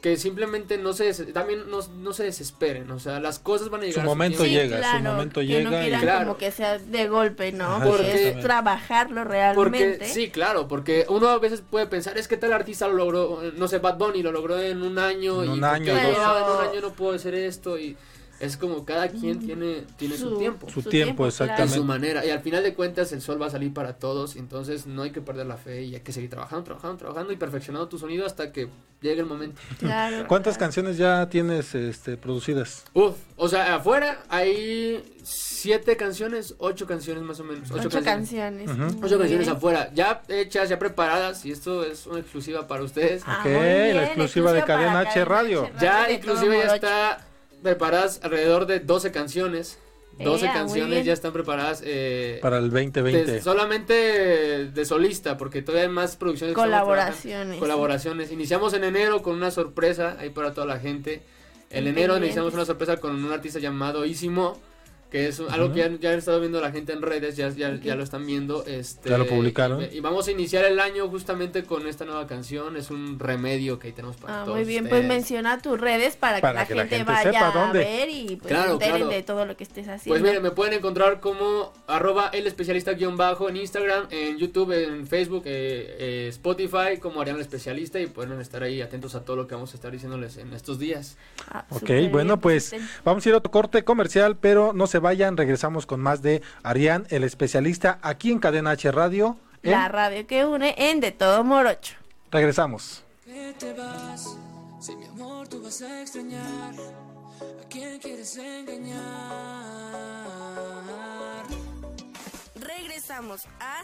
que 0.00 0.16
simplemente 0.16 0.78
no 0.78 0.94
se 0.94 1.12
también 1.26 1.70
no, 1.70 1.80
no 1.98 2.12
se 2.14 2.24
desesperen, 2.24 2.90
o 2.90 2.98
sea, 2.98 3.20
las 3.20 3.38
cosas 3.38 3.68
van 3.68 3.82
a 3.82 3.84
llegar. 3.84 3.94
Su 3.94 4.00
a 4.00 4.04
su 4.04 4.08
momento 4.08 4.46
llega, 4.46 4.96
su 4.96 5.02
momento 5.04 5.40
que 5.40 5.46
llega 5.46 5.70
no 5.70 5.76
y- 5.76 5.80
quieran 5.82 6.00
Claro. 6.00 6.18
como 6.26 6.38
que 6.38 6.50
sea 6.52 6.78
de 6.78 7.08
golpe, 7.08 7.52
¿no? 7.52 7.66
Ajá, 7.76 7.84
porque 7.84 8.28
es 8.30 8.40
trabajarlo 8.40 9.24
realmente. 9.24 9.90
Porque, 9.98 10.06
sí, 10.06 10.30
claro, 10.30 10.68
porque 10.68 11.04
uno 11.10 11.28
a 11.28 11.38
veces 11.38 11.62
puede 11.68 11.86
pensar, 11.86 12.16
es 12.16 12.28
que 12.28 12.38
tal 12.38 12.52
artista 12.54 12.88
lo 12.88 12.94
logró, 12.94 13.42
no 13.56 13.68
sé, 13.68 13.78
Bad 13.78 13.98
Bunny 13.98 14.22
lo 14.22 14.32
logró 14.32 14.58
en 14.58 14.82
un 14.82 14.98
año 14.98 15.42
En 15.42 15.50
y 15.50 15.52
un 15.54 15.60
¿por 15.60 15.68
año, 15.68 15.92
dos. 15.92 16.02
en 16.02 16.10
un 16.18 16.68
año 16.70 16.80
no 16.80 16.92
puedo 16.94 17.14
hacer 17.14 17.34
esto 17.34 17.78
y 17.78 17.94
es 18.40 18.56
como 18.56 18.84
cada 18.86 19.08
quien 19.08 19.38
tiene, 19.38 19.84
tiene 19.96 20.16
su, 20.16 20.30
Su- 20.30 20.38
tiempo. 20.38 20.68
Su 20.70 20.80
Su 20.82 20.88
tiempo, 20.88 21.26
exactamente. 21.26 21.76
su 21.76 21.84
manera. 21.84 22.24
Y 22.24 22.30
al 22.30 22.40
final 22.40 22.62
de 22.62 22.74
cuentas 22.74 23.12
el 23.12 23.20
sol 23.20 23.40
va 23.40 23.46
a 23.46 23.50
salir 23.50 23.72
para 23.74 23.98
todos, 23.98 24.34
entonces 24.36 24.86
no 24.86 25.02
hay 25.02 25.10
que 25.10 25.20
perder 25.20 25.46
la 25.46 25.56
fe 25.58 25.82
y 25.82 25.94
hay 25.94 26.00
que 26.00 26.12
seguir 26.12 26.30
trabajando, 26.30 26.64
trabajando, 26.64 26.96
trabajando 26.96 27.32
y 27.32 27.36
perfeccionando 27.36 27.86
tu 27.88 27.98
sonido 27.98 28.24
hasta 28.24 28.50
que 28.50 28.68
llegue 29.02 29.20
el 29.20 29.26
momento. 29.26 29.60
Claro, 29.78 30.26
¿Cuántas 30.26 30.54
claro. 30.56 30.66
canciones 30.68 30.96
ya 30.96 31.28
tienes 31.28 31.74
este, 31.74 32.16
producidas? 32.16 32.84
Uf, 32.94 33.14
o 33.36 33.48
sea, 33.48 33.74
afuera 33.74 34.22
hay 34.28 35.02
siete 35.22 35.96
canciones, 35.96 36.54
ocho 36.58 36.86
canciones 36.86 37.22
más 37.22 37.40
o 37.40 37.44
menos. 37.44 37.70
Ocho, 37.70 37.88
Ocho, 37.88 38.02
canciones. 38.02 38.70
Ocho 39.02 39.18
canciones 39.18 39.48
afuera, 39.48 39.90
ya 39.94 40.22
hechas, 40.28 40.68
ya 40.70 40.78
preparadas 40.78 41.44
y 41.44 41.52
esto 41.52 41.84
es 41.84 42.06
una 42.06 42.20
exclusiva 42.20 42.66
para 42.66 42.82
ustedes. 42.82 43.22
Ah, 43.26 43.38
Ok, 43.40 43.46
la 43.50 44.04
exclusiva 44.06 44.52
de 44.52 44.64
Cadena 44.64 45.00
H 45.00 45.24
Radio. 45.26 45.68
Ya 45.80 46.06
todo 46.24 46.52
ya 46.52 46.74
está 46.74 47.26
preparadas 47.62 48.20
alrededor 48.22 48.66
de 48.66 48.80
12 48.80 49.12
canciones. 49.12 49.78
12 50.18 50.44
Ea, 50.44 50.50
muy 50.52 50.60
canciones 50.60 51.04
ya 51.06 51.12
están 51.14 51.32
preparadas. 51.32 51.82
Eh, 51.84 52.38
Para 52.42 52.58
el 52.58 52.64
de- 52.70 52.80
2020. 52.90 53.40
solamente 53.40 53.94
de 54.70 54.84
solista, 54.84 55.38
porque 55.38 55.62
todavía 55.62 55.88
hay 55.88 55.92
más 55.94 56.16
producciones. 56.16 56.54
Colaboraciones. 56.54 57.58
Colaboraciones. 57.58 58.30
Iniciamos 58.30 58.74
en 58.74 58.84
enero 58.84 59.22
con 59.22 59.34
una 59.36 59.50
sorpresa 59.50 60.16
ahí 60.18 60.28
para 60.30 60.52
toda 60.52 60.66
la 60.66 60.78
gente. 60.78 61.22
En 61.70 61.86
enero 61.86 62.16
iniciamos 62.18 62.52
una 62.52 62.64
sorpresa 62.66 62.96
con 62.98 63.24
un 63.24 63.32
artista 63.32 63.60
llamado 63.60 64.04
Isimo. 64.04 64.60
Que 65.10 65.26
es 65.28 65.40
algo 65.40 65.72
que 65.72 65.80
ya, 65.80 65.90
ya 65.98 66.12
han 66.12 66.18
estado 66.18 66.38
viendo 66.40 66.60
la 66.60 66.70
gente 66.70 66.92
en 66.92 67.02
redes, 67.02 67.36
ya, 67.36 67.48
ya, 67.50 67.74
ya 67.82 67.96
lo 67.96 68.04
están 68.04 68.24
viendo. 68.26 68.64
Este, 68.64 69.10
Ya 69.10 69.18
lo 69.18 69.26
publicaron. 69.26 69.82
Y, 69.82 69.96
y 69.96 70.00
vamos 70.00 70.28
a 70.28 70.30
iniciar 70.30 70.64
el 70.64 70.78
año 70.78 71.08
justamente 71.08 71.64
con 71.64 71.86
esta 71.88 72.04
nueva 72.04 72.26
canción. 72.28 72.76
Es 72.76 72.90
un 72.90 73.18
remedio 73.18 73.78
que 73.78 73.88
ahí 73.88 73.92
tenemos 73.92 74.16
para 74.16 74.42
Ah, 74.42 74.44
todos 74.44 74.56
muy 74.58 74.64
bien, 74.66 74.88
pues 74.88 75.04
menciona 75.04 75.60
tus 75.60 75.80
redes 75.80 76.16
para, 76.16 76.40
Para 76.40 76.62
que, 76.62 76.68
que 76.68 76.74
la 76.76 76.84
la 76.84 76.88
gente 76.88 77.04
vaya 77.12 77.32
sepa 77.32 77.50
dónde. 77.52 77.80
a 77.84 77.88
ver 77.88 78.08
y 78.08 78.36
pues 78.36 78.48
Claro, 78.52 78.72
enteren 78.74 78.96
claro. 78.96 79.10
de 79.10 79.22
todo 79.22 79.46
lo 79.46 79.56
que 79.56 79.64
estés 79.64 79.88
haciendo. 79.88 80.10
Pues 80.12 80.22
miren, 80.22 80.42
me 80.42 80.52
pueden 80.52 80.74
encontrar 80.74 81.18
como 81.20 81.72
arroba 81.88 82.28
el 82.32 82.46
especialista 82.46 82.92
guion 82.92 83.16
bajo 83.16 83.48
en 83.48 83.56
Instagram, 83.56 84.06
en 84.10 84.38
YouTube, 84.38 84.70
en 84.72 85.06
Facebook, 85.08 85.42
eh, 85.46 85.96
eh, 85.98 86.26
Spotify 86.28 86.98
como 87.00 87.20
Ariana 87.20 87.38
el 87.38 87.42
especialista 87.44 87.98
y 87.98 88.06
pueden 88.06 88.40
estar 88.40 88.62
ahí 88.62 88.80
atentos 88.80 89.14
a 89.16 89.24
todo 89.24 89.34
lo 89.36 89.46
que 89.48 89.54
vamos 89.56 89.72
a 89.72 89.74
estar 89.74 89.90
diciéndoles 89.90 90.36
en 90.36 90.52
estos 90.52 90.78
días. 90.78 91.16
Ah, 91.50 91.64
Ok, 91.70 91.88
bueno, 92.12 92.34
bien, 92.34 92.40
pues 92.40 92.72
estén- 92.72 92.88
vamos 93.04 93.26
a 93.26 93.28
ir 93.28 93.34
a 93.34 93.38
otro 93.38 93.50
corte 93.50 93.82
comercial, 93.82 94.36
pero 94.36 94.72
no 94.72 94.86
se 94.86 94.99
vayan, 95.00 95.36
regresamos 95.36 95.86
con 95.86 96.00
más 96.00 96.22
de 96.22 96.42
Arián, 96.62 97.06
el 97.10 97.24
especialista, 97.24 97.98
aquí 98.02 98.30
en 98.32 98.38
Cadena 98.38 98.70
H 98.72 98.90
Radio. 98.92 99.36
en- 99.62 99.72
La 99.72 99.88
radio 99.88 100.26
que 100.26 100.46
une 100.46 100.74
en 100.78 101.00
De 101.00 101.12
Todo 101.12 101.42
Morocho. 101.44 101.94
Regresamos. 102.30 103.02
que 103.24 103.54
te 103.58 103.72
vas. 103.74 104.36
Si 104.80 104.96
mi 104.96 105.04
amor 105.06 105.46
tú 105.48 105.62
vas 105.62 105.82
a 105.82 106.00
extrañar, 106.02 106.72
¿a 106.74 107.68
quién 107.68 107.98
quieres 107.98 108.36
engañar? 108.36 109.00
Regresamos 112.56 113.42
a 113.60 113.82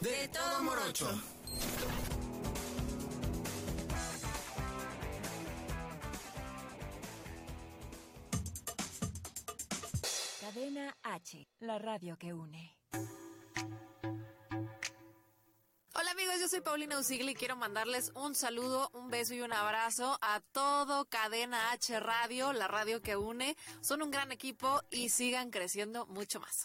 De 0.00 0.28
todo 0.28 0.62
morocho. 0.62 1.08
Cadena 10.56 10.96
H, 11.02 11.46
la 11.60 11.78
radio 11.78 12.16
que 12.16 12.32
une. 12.32 12.74
Hola 15.92 16.10
amigos, 16.12 16.40
yo 16.40 16.48
soy 16.48 16.62
Paulina 16.62 16.98
Usigli 16.98 17.32
y 17.32 17.34
quiero 17.34 17.56
mandarles 17.56 18.10
un 18.14 18.34
saludo, 18.34 18.88
un 18.94 19.10
beso 19.10 19.34
y 19.34 19.42
un 19.42 19.52
abrazo 19.52 20.18
a 20.22 20.40
todo 20.52 21.04
Cadena 21.10 21.72
H 21.72 22.00
Radio, 22.00 22.54
la 22.54 22.68
radio 22.68 23.02
que 23.02 23.18
une. 23.18 23.54
Son 23.82 24.00
un 24.00 24.10
gran 24.10 24.32
equipo 24.32 24.80
y 24.88 25.10
sigan 25.10 25.50
creciendo 25.50 26.06
mucho 26.06 26.40
más. 26.40 26.64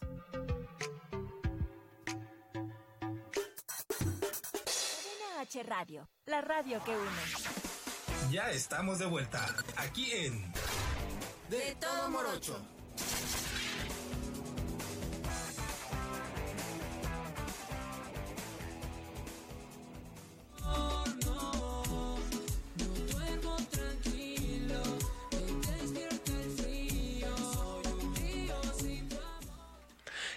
Cadena 4.72 5.42
H 5.42 5.64
Radio, 5.64 6.08
la 6.28 6.40
radio 6.40 6.82
que 6.86 6.96
une. 6.96 8.32
Ya 8.32 8.52
estamos 8.52 9.00
de 9.00 9.06
vuelta, 9.08 9.54
aquí 9.76 10.14
en 10.14 10.50
De 11.50 11.76
todo 11.76 12.10
morocho. 12.10 12.58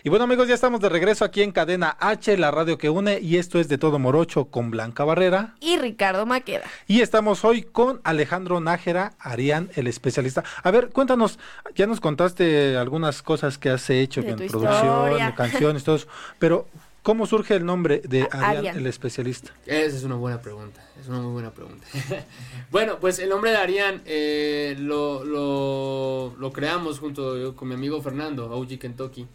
Y 0.07 0.11
bueno 0.11 0.25
amigos, 0.27 0.49
ya 0.49 0.55
estamos 0.55 0.81
de 0.81 0.90
regreso 0.90 1.25
aquí 1.25 1.40
en 1.40 1.51
Cadena 1.51 1.97
H, 1.99 2.37
la 2.37 2.51
radio 2.51 2.77
que 2.77 2.90
une, 2.90 3.21
y 3.21 3.38
esto 3.38 3.59
es 3.59 3.69
de 3.69 3.79
todo 3.79 3.99
morocho 3.99 4.45
con 4.45 4.71
Blanca 4.71 5.03
Barrera. 5.03 5.55
Y 5.61 5.79
Ricardo 5.79 6.27
Maqueda. 6.27 6.64
Y 6.87 7.01
estamos 7.01 7.43
hoy 7.43 7.62
con 7.62 8.03
Alejandro 8.05 8.61
Nájera, 8.61 9.14
Arián, 9.19 9.71
el 9.77 9.87
especialista. 9.87 10.45
A 10.62 10.71
ver, 10.71 10.90
cuéntanos, 10.90 11.38
ya 11.75 11.87
nos 11.87 12.01
contaste 12.01 12.77
algunas 12.77 13.23
cosas 13.23 13.57
que 13.57 13.71
has 13.71 13.88
hecho 13.88 14.21
De 14.21 14.29
en 14.33 14.37
tu 14.37 14.47
producción, 14.49 15.07
historia. 15.07 15.35
canciones, 15.35 15.85
todo 15.85 15.97
eso, 15.97 16.07
pero 16.38 16.69
¿cómo 17.03 17.27
surge 17.27 17.55
el 17.55 17.64
nombre 17.64 18.03
de 18.05 18.29
Arián, 18.31 18.57
Arián. 18.59 18.77
el 18.77 18.87
especialista? 18.87 19.53
Esa 19.64 19.97
es 19.97 20.05
una 20.05 20.17
buena 20.17 20.43
pregunta, 20.43 20.87
es 21.01 21.09
una 21.09 21.21
muy 21.21 21.33
buena 21.33 21.51
pregunta. 21.51 21.87
bueno, 22.71 22.99
pues 23.01 23.19
el 23.21 23.31
nombre 23.31 23.53
de 23.53 23.57
Arián 23.57 24.03
eh, 24.05 24.77
lo, 24.79 25.25
lo, 25.25 26.37
lo 26.38 26.53
creamos 26.53 26.99
junto 26.99 27.55
con 27.57 27.69
mi 27.69 27.75
amigo 27.75 28.03
Fernando, 28.03 28.51
OG 28.55 28.79
Kentucky. 28.79 29.27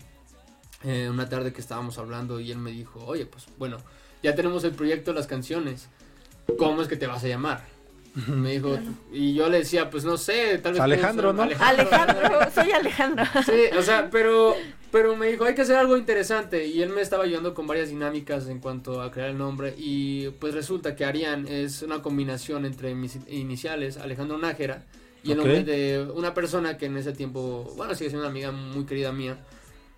Eh, 0.83 1.09
una 1.09 1.27
tarde 1.27 1.51
que 1.51 1.59
estábamos 1.59 1.97
hablando 1.97 2.39
y 2.39 2.51
él 2.51 2.57
me 2.57 2.71
dijo, 2.71 3.03
oye, 3.05 3.25
pues 3.25 3.45
bueno, 3.57 3.77
ya 4.23 4.35
tenemos 4.35 4.63
el 4.63 4.71
proyecto 4.71 5.11
de 5.11 5.17
las 5.17 5.27
canciones, 5.27 5.89
¿cómo 6.57 6.81
es 6.81 6.87
que 6.87 6.95
te 6.95 7.07
vas 7.07 7.23
a 7.23 7.27
llamar? 7.27 7.63
Me 8.27 8.53
dijo, 8.53 8.77
y 9.11 9.33
yo 9.33 9.49
le 9.49 9.59
decía, 9.59 9.89
pues 9.89 10.03
no 10.03 10.17
sé, 10.17 10.57
tal 10.57 10.73
vez... 10.73 10.81
Alejandro, 10.81 11.31
¿no? 11.31 11.47
ser 11.47 11.61
Alejandro, 11.61 12.39
soy 12.55 12.71
Alejandro. 12.71 13.25
Sí, 13.45 13.77
o 13.77 13.81
sea, 13.81 14.09
pero, 14.09 14.55
pero 14.91 15.15
me 15.15 15.27
dijo, 15.27 15.45
hay 15.45 15.53
que 15.53 15.61
hacer 15.61 15.75
algo 15.75 15.95
interesante. 15.95 16.65
Y 16.65 16.81
él 16.81 16.89
me 16.89 17.01
estaba 17.01 17.23
ayudando 17.23 17.53
con 17.53 17.67
varias 17.67 17.89
dinámicas 17.89 18.47
en 18.47 18.59
cuanto 18.59 19.01
a 19.01 19.11
crear 19.11 19.29
el 19.29 19.37
nombre. 19.37 19.75
Y 19.77 20.29
pues 20.39 20.53
resulta 20.53 20.95
que 20.95 21.05
Arián 21.05 21.47
es 21.47 21.81
una 21.81 22.01
combinación 22.01 22.65
entre 22.65 22.95
mis 22.95 23.19
iniciales, 23.27 23.97
Alejandro 23.97 24.37
Nájera, 24.37 24.83
y 25.23 25.31
el 25.31 25.37
nombre 25.37 25.63
de 25.63 26.07
una 26.13 26.33
persona 26.33 26.77
que 26.77 26.87
en 26.87 26.97
ese 26.97 27.13
tiempo, 27.13 27.71
bueno, 27.77 27.93
sigue 27.93 28.09
siendo 28.09 28.27
una 28.27 28.31
amiga 28.31 28.51
muy 28.51 28.85
querida 28.85 29.11
mía. 29.11 29.37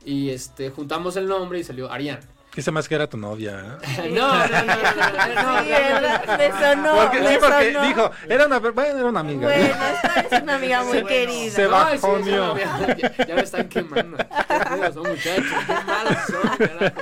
Y 0.05 0.29
este, 0.29 0.69
juntamos 0.69 1.15
el 1.15 1.27
nombre 1.27 1.59
y 1.59 1.63
salió 1.63 1.91
Arián. 1.91 2.19
Que 2.51 2.61
se 2.61 2.69
más 2.69 2.89
que 2.89 2.95
era 2.95 3.07
tu 3.07 3.15
novia. 3.15 3.79
¿eh? 3.81 4.09
No, 4.11 4.27
no, 4.27 4.47
no, 4.47 4.65
no, 4.65 4.65
no, 4.65 5.53
no, 5.53 5.63
Sí, 5.63 5.69
¿verdad? 5.69 6.37
Me 6.37 6.51
sonó, 6.51 6.95
porque, 6.95 7.19
me 7.21 7.27
sí, 7.29 7.37
porque 7.39 7.73
sonó. 7.73 7.87
digo, 7.87 8.11
era 8.27 8.45
una, 8.45 8.59
bueno, 8.59 8.99
era 8.99 9.05
una 9.07 9.19
amiga. 9.21 9.47
Bueno, 9.47 9.63
esta 9.63 10.19
es 10.37 10.43
una 10.43 10.55
amiga 10.55 10.83
muy 10.83 11.03
querida. 11.05 11.51
Se 11.51 11.63
No, 11.63 11.89
sí, 11.91 12.31
ya, 12.31 13.25
ya 13.25 13.35
me 13.35 13.41
están 13.41 13.69
quemando. 13.69 14.17
Qué 14.17 14.93
son 14.93 15.09
muchachos, 15.09 15.45
qué 15.65 15.73
malos 15.85 16.17
son, 16.27 16.57
carajo. 16.57 17.01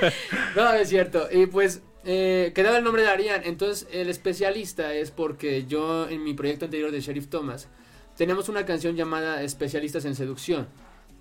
No, 0.54 0.72
es 0.74 0.88
cierto. 0.88 1.28
Y 1.32 1.46
pues 1.46 1.82
eh, 2.04 2.52
quedaba 2.54 2.78
el 2.78 2.84
nombre 2.84 3.02
de 3.02 3.08
Arián. 3.08 3.42
Entonces 3.44 3.88
el 3.90 4.08
especialista 4.08 4.94
es 4.94 5.10
porque 5.10 5.66
yo 5.66 6.08
en 6.08 6.22
mi 6.22 6.34
proyecto 6.34 6.66
anterior 6.66 6.92
de 6.92 7.00
Sheriff 7.00 7.26
Thomas 7.26 7.66
teníamos 8.16 8.48
una 8.48 8.64
canción 8.66 8.94
llamada 8.94 9.42
Especialistas 9.42 10.04
en 10.04 10.14
Seducción. 10.14 10.68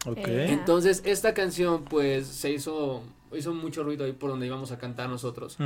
Ok. 0.06 0.28
Entonces, 0.28 1.02
esta 1.06 1.34
canción, 1.34 1.84
pues, 1.84 2.28
se 2.28 2.52
hizo, 2.52 3.04
hizo 3.36 3.54
mucho 3.54 3.84
ruido 3.84 4.06
ahí 4.06 4.14
por 4.14 4.30
donde 4.30 4.46
íbamos 4.46 4.72
a 4.72 4.78
cantar 4.78 5.10
nosotros. 5.10 5.58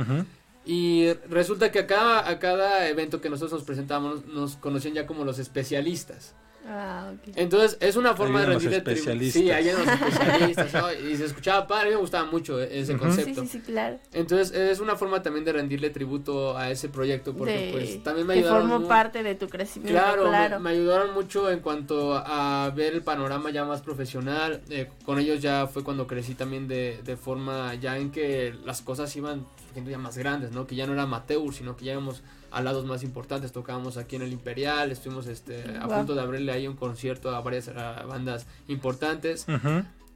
Y 0.66 1.12
resulta 1.28 1.70
que 1.70 1.80
a 1.80 1.86
cada, 1.86 2.28
a 2.28 2.38
cada 2.38 2.88
evento 2.88 3.20
que 3.20 3.28
nosotros 3.28 3.52
nos 3.52 3.64
presentábamos, 3.64 4.26
nos 4.26 4.56
conocían 4.56 4.94
ya 4.94 5.06
como 5.06 5.24
los 5.24 5.38
especialistas. 5.38 6.34
Ah, 6.66 7.12
ok. 7.14 7.34
Entonces, 7.36 7.76
es 7.80 7.96
una 7.96 8.14
forma 8.14 8.40
de 8.40 8.46
rendirle 8.46 8.80
tributo. 8.80 8.90
especialistas. 8.92 9.42
Sí, 9.42 9.62
vienen 9.64 9.84
los 9.84 9.86
especialistas. 10.08 10.72
¿no? 10.74 10.92
Y 11.10 11.16
se 11.16 11.26
escuchaba 11.26 11.66
padre, 11.66 11.82
a 11.82 11.88
mí 11.90 11.94
me 11.96 12.00
gustaba 12.00 12.30
mucho 12.30 12.60
ese 12.60 12.94
Ujú. 12.94 13.02
concepto. 13.04 13.42
Sí, 13.42 13.48
sí, 13.48 13.58
sí, 13.58 13.60
claro. 13.60 13.98
Entonces, 14.12 14.52
es 14.56 14.80
una 14.80 14.96
forma 14.96 15.22
también 15.22 15.44
de 15.44 15.52
rendirle 15.52 15.90
tributo 15.90 16.56
a 16.56 16.70
ese 16.70 16.88
proyecto, 16.88 17.34
porque 17.36 17.52
De- 17.66 17.72
pues 17.72 18.02
también 18.02 18.26
me 18.26 18.34
que 18.34 18.40
ayudaron. 18.40 18.62
formó 18.62 18.80
mu- 18.80 18.88
parte 18.88 19.22
de 19.22 19.34
tu 19.34 19.48
crecimiento, 19.48 19.92
Claro, 19.98 20.28
claro. 20.28 20.58
Me, 20.60 20.70
me 20.70 20.76
ayudaron 20.76 21.12
mucho 21.14 21.50
en 21.50 21.60
cuanto 21.60 22.14
a 22.16 22.70
ver 22.74 22.94
el 22.94 23.02
panorama 23.02 23.50
ya 23.50 23.64
más 23.64 23.82
profesional. 23.82 24.62
eh, 24.70 24.88
con 25.04 25.18
ellos 25.18 25.40
ya 25.42 25.66
fue 25.66 25.84
cuando 25.84 26.06
crecí 26.06 26.34
también 26.34 26.66
de, 26.66 26.98
de 27.04 27.16
forma 27.16 27.74
ya 27.74 27.98
en 27.98 28.10
que 28.10 28.54
las 28.64 28.80
cosas 28.82 29.14
iban 29.16 29.46
siendo 29.72 29.90
ya 29.90 29.98
más 29.98 30.16
grandes, 30.16 30.52
¿no? 30.52 30.66
Que 30.66 30.76
ya 30.76 30.86
no 30.86 30.92
era 30.94 31.02
amateur, 31.02 31.52
sino 31.52 31.76
que 31.76 31.84
ya 31.84 31.92
íbamos 31.92 32.22
a 32.54 32.62
lados 32.62 32.86
más 32.86 33.02
importantes. 33.02 33.52
Tocábamos 33.52 33.96
aquí 33.96 34.16
en 34.16 34.22
el 34.22 34.32
Imperial, 34.32 34.90
estuvimos 34.92 35.26
este, 35.26 35.64
a 35.80 35.88
punto 35.88 36.14
de 36.14 36.20
abrirle 36.20 36.52
ahí 36.52 36.68
un 36.68 36.76
concierto 36.76 37.34
a 37.34 37.40
varias 37.40 37.68
a 37.68 38.04
bandas 38.04 38.46
importantes. 38.68 39.46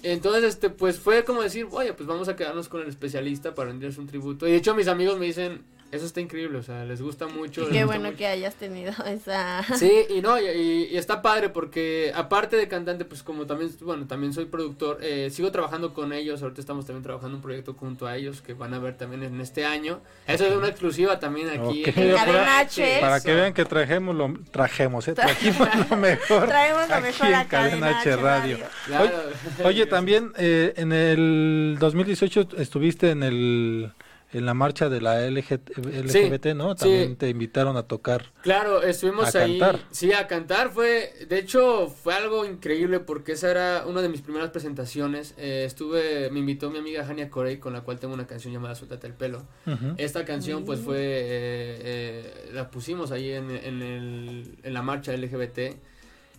Entonces, 0.03 0.45
este, 0.45 0.71
pues 0.71 0.99
fue 0.99 1.25
como 1.25 1.43
decir, 1.43 1.67
oye, 1.73 1.93
pues 1.93 2.07
vamos 2.07 2.29
a 2.29 2.37
quedarnos 2.37 2.69
con 2.69 2.83
el 2.83 2.89
especialista 2.89 3.55
para 3.55 3.71
rendirles 3.71 3.99
un 3.99 4.07
tributo. 4.07 4.47
Y 4.47 4.53
de 4.53 4.57
hecho 4.57 4.75
mis 4.75 4.87
amigos 4.87 5.19
me 5.19 5.27
dicen, 5.27 5.63
eso 5.91 6.05
está 6.07 6.21
increíble, 6.21 6.59
o 6.59 6.63
sea, 6.63 6.85
les 6.85 7.01
gusta 7.01 7.27
mucho. 7.29 7.63
Les 7.63 7.71
qué 7.71 7.75
gusta 7.83 7.87
bueno 7.87 8.05
mucho". 8.07 8.19
que 8.19 8.27
hayas 8.27 8.55
tenido 8.55 8.93
esa... 9.07 9.63
Sí, 9.77 9.91
y 10.11 10.21
no, 10.21 10.39
y, 10.41 10.45
y- 10.47 10.89
y 10.93 10.97
está 10.97 11.23
padre 11.23 11.49
porque 11.49 12.13
aparte 12.15 12.57
de 12.57 12.69
cantante, 12.69 13.05
pues 13.05 13.23
como 13.23 13.47
también, 13.47 13.71
bueno, 13.81 14.07
también 14.07 14.33
soy 14.33 14.45
productor, 14.47 14.99
eh, 15.03 15.31
sigo 15.31 15.51
trabajando 15.53 15.95
con 15.95 16.13
ellos, 16.13 16.43
ahorita 16.43 16.61
estamos 16.61 16.87
también 16.87 17.03
trabajando 17.03 17.37
un 17.37 17.43
proyecto 17.43 17.75
junto 17.75 18.07
a 18.07 18.17
ellos 18.17 18.41
que 18.43 18.55
van 18.55 18.75
a 18.75 18.79
ver 18.79 18.97
también 18.97 19.23
en 19.23 19.41
este 19.41 19.65
año. 19.65 20.01
Eso 20.27 20.47
es 20.47 20.55
una 20.55 20.69
exclusiva 20.69 21.19
también 21.19 21.49
aquí. 21.49 21.83
Ok, 21.83 21.97
En 21.97 22.13
para- 22.15 22.25
Cadena 22.25 22.59
H. 22.61 22.99
Para 23.01 23.21
que 23.21 23.35
vean 23.35 23.55
que 23.55 23.65
trajemos 23.65 24.15
lo 24.15 24.35
trajemos, 24.51 25.09
¿eh? 25.09 25.15
trajimos 25.15 25.69
lo 25.91 25.97
mejor. 25.97 26.47
Traemos 26.49 26.89
lo 26.89 26.95
aquí 26.95 27.03
mejor 27.07 27.27
en 27.29 27.35
a 27.35 27.49
Cadena 27.49 27.99
H 28.01 28.17
Radio. 28.17 28.59
Claro. 28.87 29.11
Oye, 29.65 29.87
también 29.87 30.33
eh, 30.37 30.75
en 30.77 30.93
el 30.93 31.77
2018 31.81 32.49
estuviste 32.59 33.11
en 33.11 33.23
el 33.23 33.93
en 34.33 34.45
la 34.45 34.53
marcha 34.55 34.89
de 34.89 35.01
la 35.01 35.21
LG 35.27 35.61
LGBT, 35.77 36.47
¿no? 36.55 36.73
sí. 36.73 36.81
También 36.81 37.17
te 37.17 37.29
invitaron 37.31 37.77
a 37.77 37.85
tocar. 37.85 38.33
Claro, 38.43 38.83
estuvimos 38.83 39.35
A 39.35 39.43
ahí. 39.43 39.59
cantar. 39.59 39.81
Sí, 39.91 40.13
a 40.13 40.27
cantar 40.27 40.71
fue, 40.71 41.13
de 41.29 41.39
hecho, 41.39 41.89
fue 41.89 42.15
algo 42.15 42.45
increíble 42.45 43.01
porque 43.01 43.33
esa 43.33 43.51
era 43.51 43.85
una 43.87 44.03
de 44.03 44.09
mis 44.11 44.21
primeras 44.21 44.51
presentaciones. 44.51 45.35
Eh, 45.39 45.65
estuve, 45.67 46.31
me 46.31 46.41
invitó 46.41 46.71
mi 46.71 46.79
amiga 46.79 47.05
Jania 47.07 47.31
Corey, 47.31 47.57
con 47.59 47.73
la 47.73 47.81
cual 47.81 47.99
tengo 47.99 48.13
una 48.15 48.27
canción 48.27 48.53
llamada 48.53 48.75
Suéltate 48.75 49.07
el 49.07 49.15
pelo. 49.15 49.47
Esta 49.97 50.25
canción, 50.25 50.65
pues 50.65 50.81
fue, 50.81 50.99
eh, 50.99 51.81
eh, 51.81 52.51
la 52.53 52.71
pusimos 52.71 53.11
ahí 53.13 53.33
en, 53.33 53.51
en, 53.51 53.83
el, 53.83 54.59
en 54.63 54.75
la 54.75 54.83
marcha 54.83 55.13
LGBT 55.17 55.59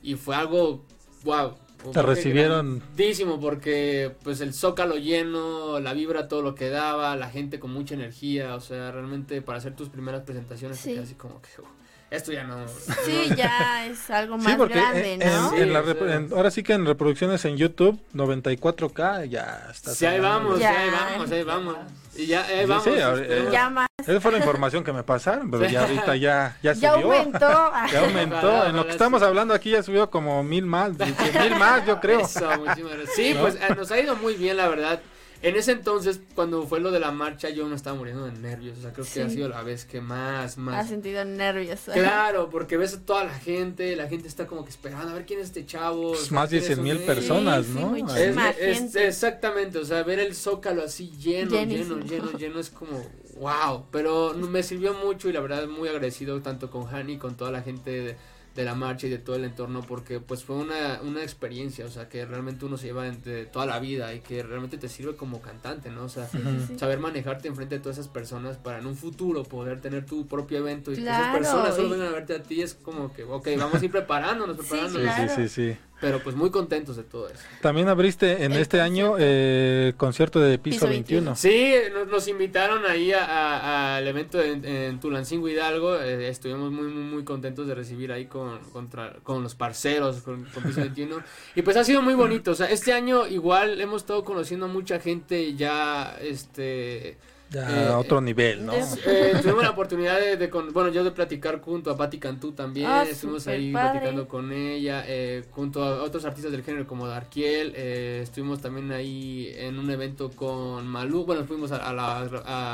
y 0.03 0.15
fue 0.15 0.35
algo, 0.35 0.85
wow. 1.23 1.55
Te 1.93 2.01
recibieron. 2.01 2.79
Grandísimo 2.79 3.39
porque 3.39 4.15
pues 4.23 4.41
el 4.41 4.53
zócalo 4.53 4.95
lleno, 4.97 5.79
la 5.79 5.93
vibra 5.93 6.27
todo 6.27 6.41
lo 6.41 6.53
que 6.55 6.69
daba, 6.69 7.15
la 7.15 7.29
gente 7.29 7.59
con 7.59 7.71
mucha 7.71 7.95
energía, 7.95 8.55
o 8.55 8.59
sea, 8.61 8.91
realmente 8.91 9.41
para 9.41 9.57
hacer 9.59 9.75
tus 9.75 9.89
primeras 9.89 10.23
presentaciones 10.23 10.77
Sí. 10.79 10.97
así 10.97 11.15
como 11.15 11.41
que 11.41 11.49
"Uf, 11.61 11.67
esto 12.11 12.31
ya 12.31 12.43
no. 12.43 12.67
Sí, 12.67 13.29
ya 13.35 13.85
es 13.87 14.09
algo 14.09 14.37
más 14.37 14.47
Sí, 14.51 14.53
porque 14.57 14.73
grande, 14.75 15.13
en- 15.13 15.19
¿no? 15.19 15.53
en- 15.55 15.63
en 15.63 15.73
la 15.73 15.79
en- 16.15 16.33
ahora 16.33 16.51
sí 16.51 16.63
que 16.63 16.73
en 16.73 16.85
reproducciones 16.85 17.43
en 17.45 17.55
YouTube, 17.57 17.99
94K, 18.13 19.25
ya 19.25 19.67
está. 19.71 19.93
Sí, 19.93 20.05
ahí 20.05 20.19
vamos, 20.19 20.59
Ya. 20.59 20.77
ahí 20.81 20.89
vamos, 20.89 21.31
ahí 21.31 21.43
vamos. 21.43 21.75
Y 22.15 22.25
ya, 22.25 22.45
ahí 22.45 22.61
Sí, 22.61 22.65
vamos. 22.69 22.83
sí, 22.83 22.99
ahora- 22.99 23.51
ya 23.51 23.69
más. 23.69 23.88
Esa 24.07 24.19
fue 24.21 24.31
la 24.31 24.37
información 24.39 24.83
que 24.83 24.93
me 24.93 25.03
pasaron, 25.03 25.49
pero 25.51 25.65
ya 25.65 25.81
ahorita 25.81 26.15
ya, 26.15 26.57
ya 26.61 26.73
Ya 26.73 26.93
subió. 26.93 27.11
aumentó. 27.13 27.71
Ya 27.91 27.99
aumentó. 28.05 28.65
En 28.67 28.75
lo 28.75 28.85
que 28.85 28.91
estamos 28.91 29.21
hablando 29.21 29.53
aquí 29.53 29.71
ya 29.71 29.83
subió 29.83 30.09
como 30.09 30.43
mil 30.43 30.65
más, 30.65 30.97
diez 30.97 31.15
mil 31.41 31.55
más, 31.57 31.85
yo 31.85 31.99
creo. 31.99 32.21
Eso, 32.21 32.49
muchísimas 32.57 32.93
gracias. 32.93 33.15
Sí, 33.15 33.33
¿No? 33.33 33.41
pues 33.41 33.55
eh, 33.55 33.75
nos 33.75 33.91
ha 33.91 33.99
ido 33.99 34.15
muy 34.15 34.35
bien, 34.35 34.57
la 34.57 34.67
verdad. 34.69 34.99
En 35.41 35.55
ese 35.55 35.71
entonces, 35.71 36.19
cuando 36.35 36.63
fue 36.67 36.81
lo 36.81 36.91
de 36.91 36.99
la 36.99 37.11
marcha, 37.11 37.49
yo 37.49 37.65
me 37.65 37.75
estaba 37.75 37.95
muriendo 37.95 38.25
de 38.25 38.33
nervios. 38.33 38.77
O 38.77 38.81
sea, 38.81 38.91
creo 38.91 39.05
que 39.05 39.11
Sí. 39.11 39.21
ha 39.21 39.29
sido 39.29 39.47
la 39.47 39.63
vez 39.63 39.85
que 39.85 40.01
más, 40.01 40.51
Has 40.51 40.57
más. 40.57 40.89
sentido 40.89 41.23
nervios. 41.23 41.79
Claro, 41.93 42.49
porque 42.49 42.75
ves 42.75 42.95
a 42.95 43.01
toda 43.05 43.23
la 43.23 43.33
gente, 43.33 43.95
la 43.95 44.07
gente 44.09 44.27
está 44.27 44.47
como 44.47 44.63
que 44.65 44.69
esperando 44.69 45.11
a 45.11 45.13
ver 45.13 45.25
quién 45.25 45.39
es 45.39 45.45
este 45.47 45.65
chavo. 45.65 46.09
Pues 46.11 46.31
más 46.31 46.49
de 46.49 46.59
quiénes 46.59 46.75
100 46.77 46.83
mil 46.83 46.97
son 46.97 47.05
personas, 47.05 47.65
Sí, 47.65 47.71
sí, 47.73 47.79
¿no? 47.79 47.87
muchísimas. 47.87 48.57
Es- 48.59 48.81
es- 48.81 48.95
exactamente, 48.95 49.77
o 49.77 49.85
sea, 49.85 50.03
ver 50.03 50.19
el 50.19 50.35
zócalo 50.35 50.83
así 50.83 51.11
lleno, 51.17 51.51
Llenísimo. 51.51 51.99
lleno, 51.99 52.05
lleno, 52.25 52.37
lleno 52.37 52.59
es 52.59 52.69
como 52.69 53.01
wow. 53.37 53.85
Pero 53.91 54.33
me 54.33 54.61
sirvió 54.63 54.93
mucho 54.93 55.29
y 55.29 55.31
la 55.31 55.39
verdad 55.39 55.65
muy 55.69 55.87
agradecido 55.87 56.41
tanto 56.41 56.69
con 56.69 56.93
Hani, 56.93 57.17
con 57.17 57.37
toda 57.37 57.51
la 57.51 57.61
gente 57.61 57.91
de, 57.91 58.17
de 58.59 58.65
la 58.65 58.75
marcha 58.75 59.07
y 59.07 59.09
de 59.09 59.19
todo 59.19 59.37
el 59.37 59.45
entorno 59.45 59.81
porque 59.87 60.19
pues 60.19 60.43
fue 60.43 60.57
una, 60.57 60.99
una 61.01 61.23
experiencia, 61.23 61.85
o 61.85 61.89
sea, 61.89 62.09
que 62.09 62.25
realmente 62.25 62.65
uno 62.65 62.75
se 62.75 62.87
lleva 62.87 63.05
de, 63.05 63.11
de 63.15 63.45
toda 63.45 63.65
la 63.65 63.79
vida 63.79 64.13
y 64.13 64.19
que 64.19 64.43
realmente 64.43 64.77
te 64.77 64.89
sirve 64.89 65.15
como 65.15 65.41
cantante, 65.41 65.89
¿no? 65.89 66.03
O 66.03 66.09
sea, 66.09 66.27
sí. 66.27 66.37
saber 66.77 66.99
manejarte 66.99 67.47
enfrente 67.47 67.75
de 67.75 67.81
todas 67.81 67.97
esas 67.97 68.11
personas 68.11 68.57
para 68.57 68.79
en 68.79 68.85
un 68.85 68.97
futuro 68.97 69.43
poder 69.43 69.79
tener 69.79 70.05
tu 70.05 70.27
propio 70.27 70.57
evento 70.57 70.91
y 70.91 70.95
que 70.95 71.03
esas 71.03 71.27
personas 71.29 71.73
solo 71.73 71.87
y- 71.87 71.91
vengan 71.91 72.07
a 72.09 72.11
verte 72.11 72.35
a 72.35 72.43
ti 72.43 72.61
es 72.61 72.73
como 72.73 73.13
que, 73.13 73.23
ok, 73.23 73.47
vamos 73.57 73.81
a 73.81 73.85
ir 73.85 73.91
preparándonos, 73.91 74.57
preparándonos. 74.57 75.07
Sí, 75.09 75.15
claro. 75.15 75.35
sí, 75.35 75.47
sí, 75.47 75.71
sí. 75.71 75.77
Pero 76.01 76.19
pues 76.23 76.33
muy 76.35 76.49
contentos 76.49 76.95
de 76.95 77.03
todo 77.03 77.27
eso. 77.27 77.43
También 77.61 77.89
abriste 77.89 78.45
en 78.45 78.53
El 78.53 78.59
este 78.61 78.79
año 78.79 79.15
eh, 79.19 79.93
concierto 79.97 80.39
de 80.39 80.57
Piso, 80.57 80.85
Piso 80.85 80.87
21. 80.87 81.33
21. 81.33 81.35
Sí, 81.35 81.73
nos, 81.93 82.07
nos 82.07 82.27
invitaron 82.29 82.85
ahí 82.85 83.11
a- 83.11 83.25
a- 83.25 83.97
al 83.97 84.07
evento 84.07 84.41
en, 84.41 84.63
en 84.63 84.99
Tulancingo 85.01 85.49
Hidalgo. 85.49 85.95
eh, 85.97 86.29
estuvimos 86.29 86.71
muy, 86.71 86.87
muy, 86.87 87.03
muy 87.03 87.23
contentos 87.25 87.67
de 87.67 87.75
recibir 87.75 88.13
ahí 88.13 88.27
con, 88.27 88.59
contra- 88.71 89.17
con 89.23 89.43
los 89.43 89.55
parceros, 89.55 90.21
con, 90.21 90.45
con 90.45 90.63
Piso 90.63 90.79
21. 90.81 91.17
Y 91.55 91.61
pues 91.63 91.75
ha 91.75 91.83
sido 91.83 92.01
muy 92.01 92.13
bonito. 92.13 92.51
O 92.51 92.55
sea, 92.55 92.67
este 92.69 92.93
año 92.93 93.27
igual 93.27 93.81
hemos 93.81 94.03
estado 94.03 94.23
conociendo 94.23 94.67
a 94.67 94.69
mucha 94.69 94.99
gente 94.99 95.53
ya, 95.55 96.17
este... 96.21 97.17
Ya 97.51 97.67
Eh, 97.67 97.87
a 97.87 97.97
otro 97.97 98.21
nivel, 98.21 98.63
¿no? 98.63 98.73
Eh, 98.73 99.33
tuvimos 99.41 99.63
la 99.63 99.71
oportunidad 99.71 100.19
de, 100.19 100.37
de 100.37 100.49
con- 100.51 100.71
bueno, 100.71 100.89
yo 100.91 101.03
de 101.03 101.09
platicar 101.09 101.59
junto 101.61 101.89
a 101.89 101.97
Patti 101.97 102.19
Cantú 102.19 102.51
también, 102.51 102.85
Ah, 102.87 103.03
estuvimos 103.09 103.47
ahí 103.47 103.71
padre. 103.73 103.89
platicando 103.91 104.27
con 104.27 104.51
ella, 104.51 105.03
eh, 105.07 105.43
junto 105.49 105.83
a 105.83 106.03
otros 106.03 106.25
artistas 106.25 106.51
del 106.51 106.61
género 106.63 106.85
como 106.85 107.07
Darkiel, 107.07 107.73
eh, 107.75 108.19
estuvimos 108.21 108.61
también 108.61 108.91
ahí 108.91 109.51
en 109.57 109.79
un 109.79 109.89
evento 109.89 110.29
con 110.29 110.87
Malú, 110.87 111.25
bueno, 111.25 111.43
fuimos 111.45 111.71
a, 111.71 111.77
a 111.77 111.91
la, 111.93 112.19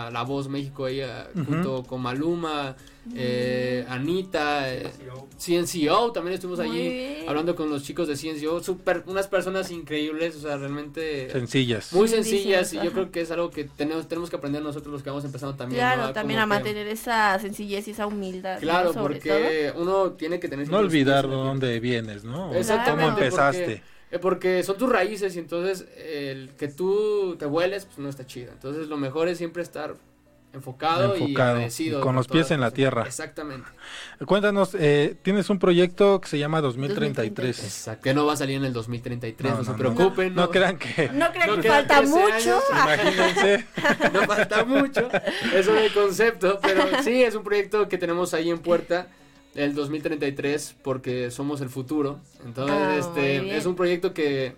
a 0.05 0.09
La 0.11 0.23
Voz 0.23 0.49
México 0.49 0.85
ahí 0.85 0.99
a- 0.99 1.29
Ujú. 1.33 1.45
junto 1.45 1.83
con 1.83 2.01
Maluma, 2.01 2.75
eh, 3.13 3.85
Anita, 3.87 4.73
eh, 4.73 4.89
CNCO, 5.37 6.11
también 6.11 6.33
estuvimos 6.35 6.59
Muy 6.65 6.69
allí 6.69 6.89
bien. 6.89 7.29
hablando 7.29 7.55
con 7.55 7.69
los 7.69 7.83
chicos 7.83 8.07
de 8.07 8.15
CNCO, 8.15 8.63
super, 8.63 9.03
unas 9.07 9.27
personas 9.27 9.69
increíbles, 9.71 10.35
o 10.37 10.39
sea, 10.39 10.57
realmente... 10.57 11.29
Sencillas. 11.29 11.93
Muy 11.93 12.07
sencillas 12.07 12.73
y 12.73 12.77
yo 12.81 12.91
creo 12.91 13.11
que 13.11 13.21
es 13.21 13.31
algo 13.31 13.51
que 13.51 13.65
tenemos, 13.65 14.07
tenemos 14.07 14.29
que 14.29 14.37
aprender 14.37 14.61
nosotros 14.63 14.91
los 14.93 15.03
que 15.03 15.09
vamos 15.09 15.25
empezando 15.25 15.55
también. 15.55 15.79
Claro, 15.81 16.03
¿no? 16.07 16.13
también 16.13 16.39
Como 16.39 16.53
a 16.53 16.57
que- 16.57 16.63
mantener 16.63 16.87
esa 16.87 17.37
sencillez 17.39 17.87
y 17.87 17.91
esa 17.91 18.07
humildad. 18.07 18.59
Claro, 18.59 18.93
porque 18.93 19.73
uno 19.75 20.11
tiene 20.13 20.39
que 20.39 20.47
tener... 20.47 20.67
No 20.69 20.77
olvidar 20.79 21.25
la 21.25 21.35
dónde 21.35 21.79
vienes, 21.79 22.23
¿no? 22.23 22.53
Exactamente, 22.53 23.03
¿Cómo 23.03 23.13
porque- 23.15 23.25
empezaste? 23.25 23.83
eh, 24.11 24.19
Porque 24.19 24.63
son 24.63 24.77
tus 24.77 24.89
raíces 24.89 25.35
y 25.35 25.39
entonces 25.39 25.85
el 25.97 26.51
que 26.57 26.69
tú 26.69 27.35
te 27.37 27.45
hueles, 27.45 27.85
pues 27.85 27.97
no 27.99 28.07
está 28.09 28.25
chido. 28.25 28.51
Entonces 28.51 28.87
lo 28.87 28.97
mejor 28.97 29.27
es 29.27 29.37
siempre 29.37 29.61
estar 29.61 29.95
enfocado, 30.55 31.15
y 31.17 31.31
agradecido. 31.35 31.99
y 31.99 32.01
con 32.01 32.15
los 32.15 32.27
pies 32.27 32.49
en 32.51 32.59
la 32.61 32.71
tierra. 32.71 33.03
Exactamente. 33.05 33.69
Cuéntanos, 34.25 34.75
eh, 34.79 35.15
tienes 35.21 35.49
un 35.49 35.59
proyecto 35.59 36.19
que 36.21 36.27
se 36.29 36.39
llama 36.39 36.61
2033. 36.61 37.63
Exacto. 37.63 38.01
Que 38.03 38.13
no 38.13 38.25
va 38.25 38.33
a 38.33 38.37
salir 38.37 38.55
en 38.57 38.65
el 38.65 38.73
2033, 38.73 39.51
no, 39.51 39.57
No, 39.59 39.63
se 39.65 39.71
no, 39.71 39.77
preocupen. 39.77 40.33
No 40.33 40.49
crean 40.49 40.77
que... 40.77 41.09
No 41.13 41.31
crean 41.31 41.49
No 41.57 41.61
que 41.61 41.67
falta 41.69 41.97
13 41.99 42.11
mucho. 42.13 42.33
años. 42.33 42.63
Imagínense. 42.71 43.65
no 44.13 44.21
falta 44.23 44.65
mucho. 44.65 45.09
Eso 45.53 45.75
es 45.77 45.85
el 45.85 45.93
concepto. 45.93 46.59
Pero 46.61 46.81
sí, 47.03 47.21
es 47.23 47.35
un 47.35 47.43
proyecto 47.43 47.87
que 47.87 47.97
tenemos 47.97 48.33
ahí 48.33 48.49
en 48.49 48.59
puerta. 48.59 49.07
El 49.53 49.73
2033, 49.73 50.75
porque 50.83 51.31
somos 51.31 51.61
el 51.61 51.69
futuro. 51.69 52.19
Entonces, 52.45 52.75
Ah, 52.77 52.95
este 52.99 53.55
es 53.55 53.65
un 53.65 53.75
proyecto 53.75 54.13
que 54.13 54.53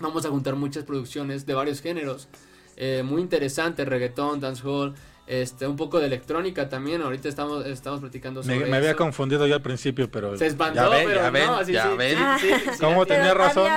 vamos 0.00 0.26
a 0.26 0.28
juntar 0.28 0.54
muchas 0.54 0.84
producciones 0.84 1.46
de 1.46 1.54
varios 1.54 1.80
géneros. 1.80 2.28
eh, 2.76 3.02
muy 3.04 3.20
interesante, 3.22 3.84
reggaetón, 3.84 4.38
dancehall. 4.40 4.94
Este, 5.28 5.66
un 5.66 5.76
poco 5.76 6.00
de 6.00 6.06
electrónica 6.06 6.70
también, 6.70 7.02
ahorita 7.02 7.28
estamos, 7.28 7.66
estamos 7.66 8.00
platicando 8.00 8.42
sobre 8.42 8.60
Me, 8.60 8.66
me 8.66 8.76
había 8.78 8.90
eso. 8.90 8.96
confundido 8.98 9.46
yo 9.46 9.56
al 9.56 9.60
principio, 9.62 10.10
pero. 10.10 10.36
Se 10.38 10.46
espantó, 10.46 10.76
ya 10.76 10.88
ven, 10.88 11.06
pero 11.06 11.20
ya 11.20 11.30
ven, 11.30 11.46
no, 11.46 11.64
sí, 11.66 11.72
ya 11.72 11.82
sí, 11.90 11.96
ven. 11.98 12.16
sí, 12.40 12.46
sí, 12.48 12.54
sí, 12.64 12.70
sí, 12.72 12.78
¿Cómo 12.80 13.02
sí. 13.04 13.08
tenía 13.10 13.34
razón? 13.34 13.70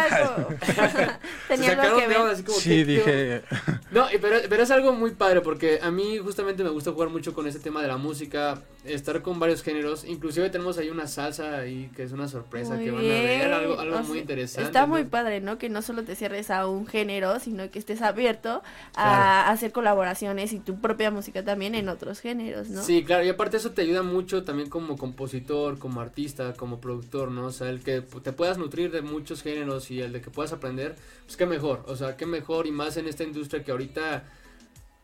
Tenía 1.48 1.72
algo 1.82 1.98
que 1.98 2.08
ver. 2.08 2.18
así 2.18 2.44
como, 2.44 2.58
Sí, 2.58 2.70
¿qué- 2.70 2.86
qué 2.86 2.86
dije. 2.86 3.42
No, 3.92 4.06
pero, 4.22 4.38
pero 4.48 4.64
es 4.64 4.72
algo 4.72 4.94
muy 4.94 5.12
padre 5.12 5.42
porque 5.42 5.80
a 5.82 5.92
mí 5.92 6.18
justamente 6.20 6.64
me 6.64 6.70
gusta 6.70 6.94
jugar 6.94 7.10
mucho 7.10 7.34
con 7.34 7.46
ese 7.46 7.60
tema 7.60 7.82
de 7.82 7.90
la 7.90 7.98
música, 7.98 8.58
estar 8.86 9.22
con 9.22 9.38
varios 9.38 9.64
géneros, 9.64 10.06
inclusive 10.06 10.50
tenemos 10.50 10.78
ahí 10.78 10.90
una 10.90 11.08
salsa 11.08 11.58
ahí 11.58 11.92
que 11.94 12.04
es 12.04 12.14
una 12.14 12.30
sorpresa 12.30 12.76
Muy 12.76 12.86
que 12.86 12.92
van 12.92 13.02
a 13.02 13.08
ver, 13.10 13.52
algo, 13.52 13.78
algo 13.78 13.96
O 13.98 14.00
muy 14.04 14.12
sea, 14.14 14.22
interesante. 14.22 14.66
Está 14.68 14.86
muy 14.86 15.04
¿no? 15.04 15.10
padre, 15.10 15.42
¿no? 15.42 15.58
Que 15.58 15.68
no 15.68 15.82
solo 15.82 16.04
te 16.04 16.16
cierres 16.16 16.50
a 16.52 16.68
un 16.68 16.88
género, 16.88 17.38
sino 17.42 17.70
que 17.70 17.80
estés 17.80 18.02
abierto 18.02 18.64
a 18.96 19.04
Claro. 19.44 19.52
hacer 19.52 19.74
colaboraciones 19.74 20.54
y 20.54 20.60
tu 20.60 20.80
propia 20.80 21.12
música 21.12 21.41
también 21.44 21.76
en 21.76 21.90
otros 21.90 22.20
géneros, 22.20 22.70
¿no? 22.70 22.82
Sí, 22.84 23.04
claro, 23.04 23.24
y 23.26 23.30
aparte 23.30 23.58
eso 23.58 23.72
te 23.72 23.82
ayuda 23.82 24.04
mucho 24.04 24.44
también 24.44 24.70
como 24.70 24.98
compositor, 24.98 25.78
como 25.80 26.02
artista, 26.02 26.54
como 26.54 26.80
productor, 26.82 27.32
¿no? 27.32 27.46
O 27.48 27.52
sea, 27.52 27.70
el 27.70 27.82
que 27.82 28.02
te 28.02 28.34
puedas 28.34 28.58
nutrir 28.58 28.92
de 28.92 29.02
muchos 29.02 29.42
géneros 29.42 29.92
y 29.92 30.02
el 30.02 30.12
de 30.14 30.22
que 30.22 30.30
puedas 30.30 30.54
aprender, 30.54 30.96
pues 31.26 31.38
qué 31.38 31.46
mejor, 31.46 31.84
o 31.88 31.96
sea, 31.96 32.18
qué 32.18 32.26
mejor 32.26 32.68
y 32.68 32.72
más 32.72 32.98
en 32.98 33.08
esta 33.08 33.24
industria 33.24 33.64
que 33.64 33.72
ahorita, 33.72 34.24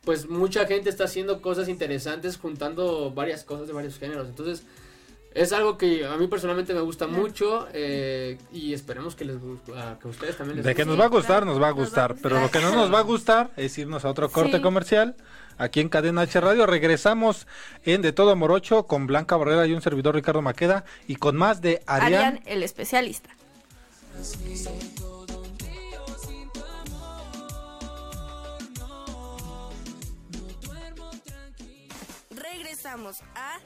pues 0.04 0.30
mucha 0.30 0.66
gente 0.66 0.90
está 0.90 1.04
haciendo 1.06 1.42
cosas 1.42 1.68
interesantes 1.70 2.38
juntando 2.38 3.12
varias 3.12 3.44
cosas 3.44 3.68
de 3.68 3.74
varios 3.74 3.98
géneros, 4.00 4.28
entonces 4.28 4.64
es 5.34 5.52
algo 5.54 5.78
que 5.78 6.04
a 6.06 6.18
mí 6.18 6.26
personalmente 6.28 6.74
me 6.74 6.80
gusta 6.80 7.06
mucho 7.06 7.68
eh, 7.72 8.40
y 8.52 8.74
esperemos 8.74 9.16
que 9.16 9.26
les 9.26 9.36
a- 9.76 10.00
que 10.00 10.08
a 10.08 10.10
ustedes 10.10 10.36
también 10.36 10.58
les 10.58 10.66
De 10.66 10.74
que 10.74 10.84
nos 10.84 11.00
va 11.00 11.06
a 11.06 11.10
gustar, 11.10 11.46
nos 11.46 11.62
va 11.62 11.68
a 11.68 11.72
gustar. 11.72 12.16
Pero 12.24 12.42
lo 12.42 12.50
que 12.50 12.60
no 12.60 12.74
nos 12.74 12.92
va 12.92 13.00
a 13.00 13.04
gustar 13.04 13.52
es 13.56 13.78
irnos 13.78 14.04
a 14.04 14.10
otro 14.10 14.30
corte 14.32 14.56
Sí. 14.58 14.62
comercial. 14.64 15.16
Aquí 15.58 15.80
en 15.80 15.90
Cadena 15.90 16.22
H 16.22 16.40
Radio 16.40 16.68
regresamos 16.68 17.48
en 17.84 18.02
De 18.02 18.14
Todo 18.14 18.36
Morocho 18.36 18.86
con 18.86 19.08
Blanca 19.08 19.36
Barrera 19.38 19.66
y 19.66 19.74
un 19.74 19.82
servidor 19.82 20.16
Ricardo 20.16 20.42
Maqueda 20.42 20.86
y 21.08 21.16
con 21.16 21.36
más 21.36 21.62
de 21.62 21.82
Arián. 21.88 22.14
Arián, 22.14 22.44
el 22.46 22.64
especialista. 22.64 23.30
Regresamos 32.30 33.22
a 33.36 33.60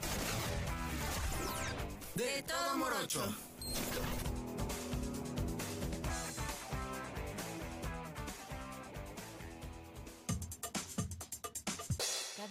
De 2.14 2.42
todo 2.42 2.76
morocho. 2.76 3.22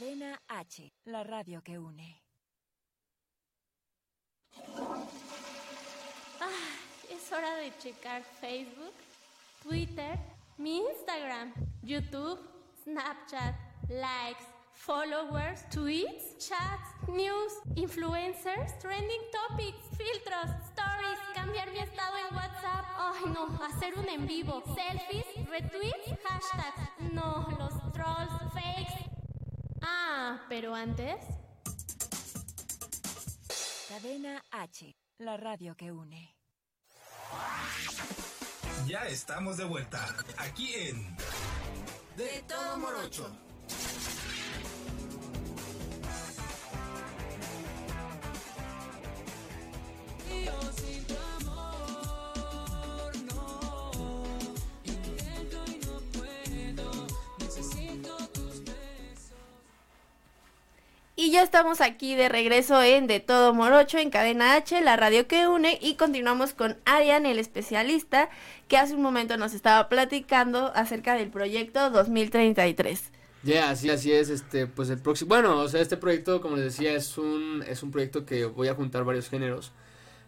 Cadena 0.02 0.36
H, 0.48 0.92
la 1.06 1.24
radio 1.24 1.62
que 1.62 1.78
une. 1.78 2.24
Ah, 6.40 6.72
es 7.08 7.32
hora 7.32 7.58
de 7.58 7.72
checar 7.78 8.24
Facebook, 8.24 8.96
Twitter, 9.62 10.18
mi 10.58 10.80
Instagram, 10.80 11.54
YouTube, 11.84 12.40
Snapchat, 12.84 13.54
likes, 13.90 14.44
followers, 14.74 15.70
tweets, 15.70 16.36
chats, 16.40 17.08
news, 17.08 17.54
influencers, 17.76 18.80
trending 18.80 19.22
topics, 19.32 19.86
filtros, 19.96 20.50
stories, 20.72 21.20
cambiar 21.36 21.72
mi 21.72 21.78
estado 21.78 22.18
en 22.18 22.36
WhatsApp. 22.36 22.86
Ay, 22.98 23.30
no, 23.32 23.46
hacer 23.64 23.94
un 24.00 24.10
en 24.10 24.26
vivo, 24.26 24.64
selfies, 24.74 25.28
retweets, 25.48 26.10
hashtags. 26.24 27.14
No, 27.14 27.46
los 27.60 27.94
trolls, 27.94 28.52
fakes. 28.52 29.01
Ah, 29.94 30.40
pero 30.48 30.74
antes. 30.74 31.18
Cadena 33.90 34.42
H, 34.52 34.96
la 35.18 35.36
radio 35.36 35.76
que 35.76 35.92
une. 35.92 36.34
Ya 38.88 39.06
estamos 39.08 39.58
de 39.58 39.66
vuelta. 39.66 40.16
Aquí 40.38 40.74
en 40.76 41.16
De 42.16 42.44
todo 42.48 42.78
morocho. 42.78 43.30
Y 50.30 50.48
ya 61.32 61.44
estamos 61.44 61.82
aquí 61.82 62.16
de 62.16 62.30
regreso 62.30 62.82
en 62.84 63.08
De 63.08 63.20
Todo 63.20 63.54
Morocho, 63.54 63.98
en 63.98 64.10
Cadena 64.10 64.56
H, 64.56 64.82
la 64.82 64.98
radio 64.98 65.28
que 65.28 65.48
une, 65.48 65.80
y 65.82 65.96
continuamos 65.96 66.54
con 66.54 66.78
Arian, 66.86 67.26
el 67.26 67.40
especialista, 67.40 68.30
que 68.68 68.78
hace 68.78 68.96
un 68.96 69.02
momento 69.02 69.38
nos 69.38 69.54
estaba 69.54 69.88
platicando 69.88 70.72
acerca 70.76 71.16
del 71.16 71.30
proyecto 71.30 71.90
2033. 71.90 73.12
Ya, 73.44 73.70
así, 73.72 73.90
así 73.90 74.12
es, 74.12 74.30
este, 74.30 74.68
pues 74.68 74.90
el 74.90 75.00
próximo, 75.00 75.30
bueno, 75.30 75.58
o 75.58 75.68
sea, 75.68 75.82
este 75.82 75.98
proyecto, 75.98 76.42
como 76.42 76.58
les 76.58 76.66
decía, 76.66 76.94
es 76.94 77.18
un, 77.18 77.64
es 77.68 77.82
un 77.82 77.92
proyecto 77.92 78.26
que 78.26 78.46
voy 78.46 78.68
a 78.68 78.76
juntar 78.76 79.04
varios 79.04 79.30
géneros, 79.30 79.72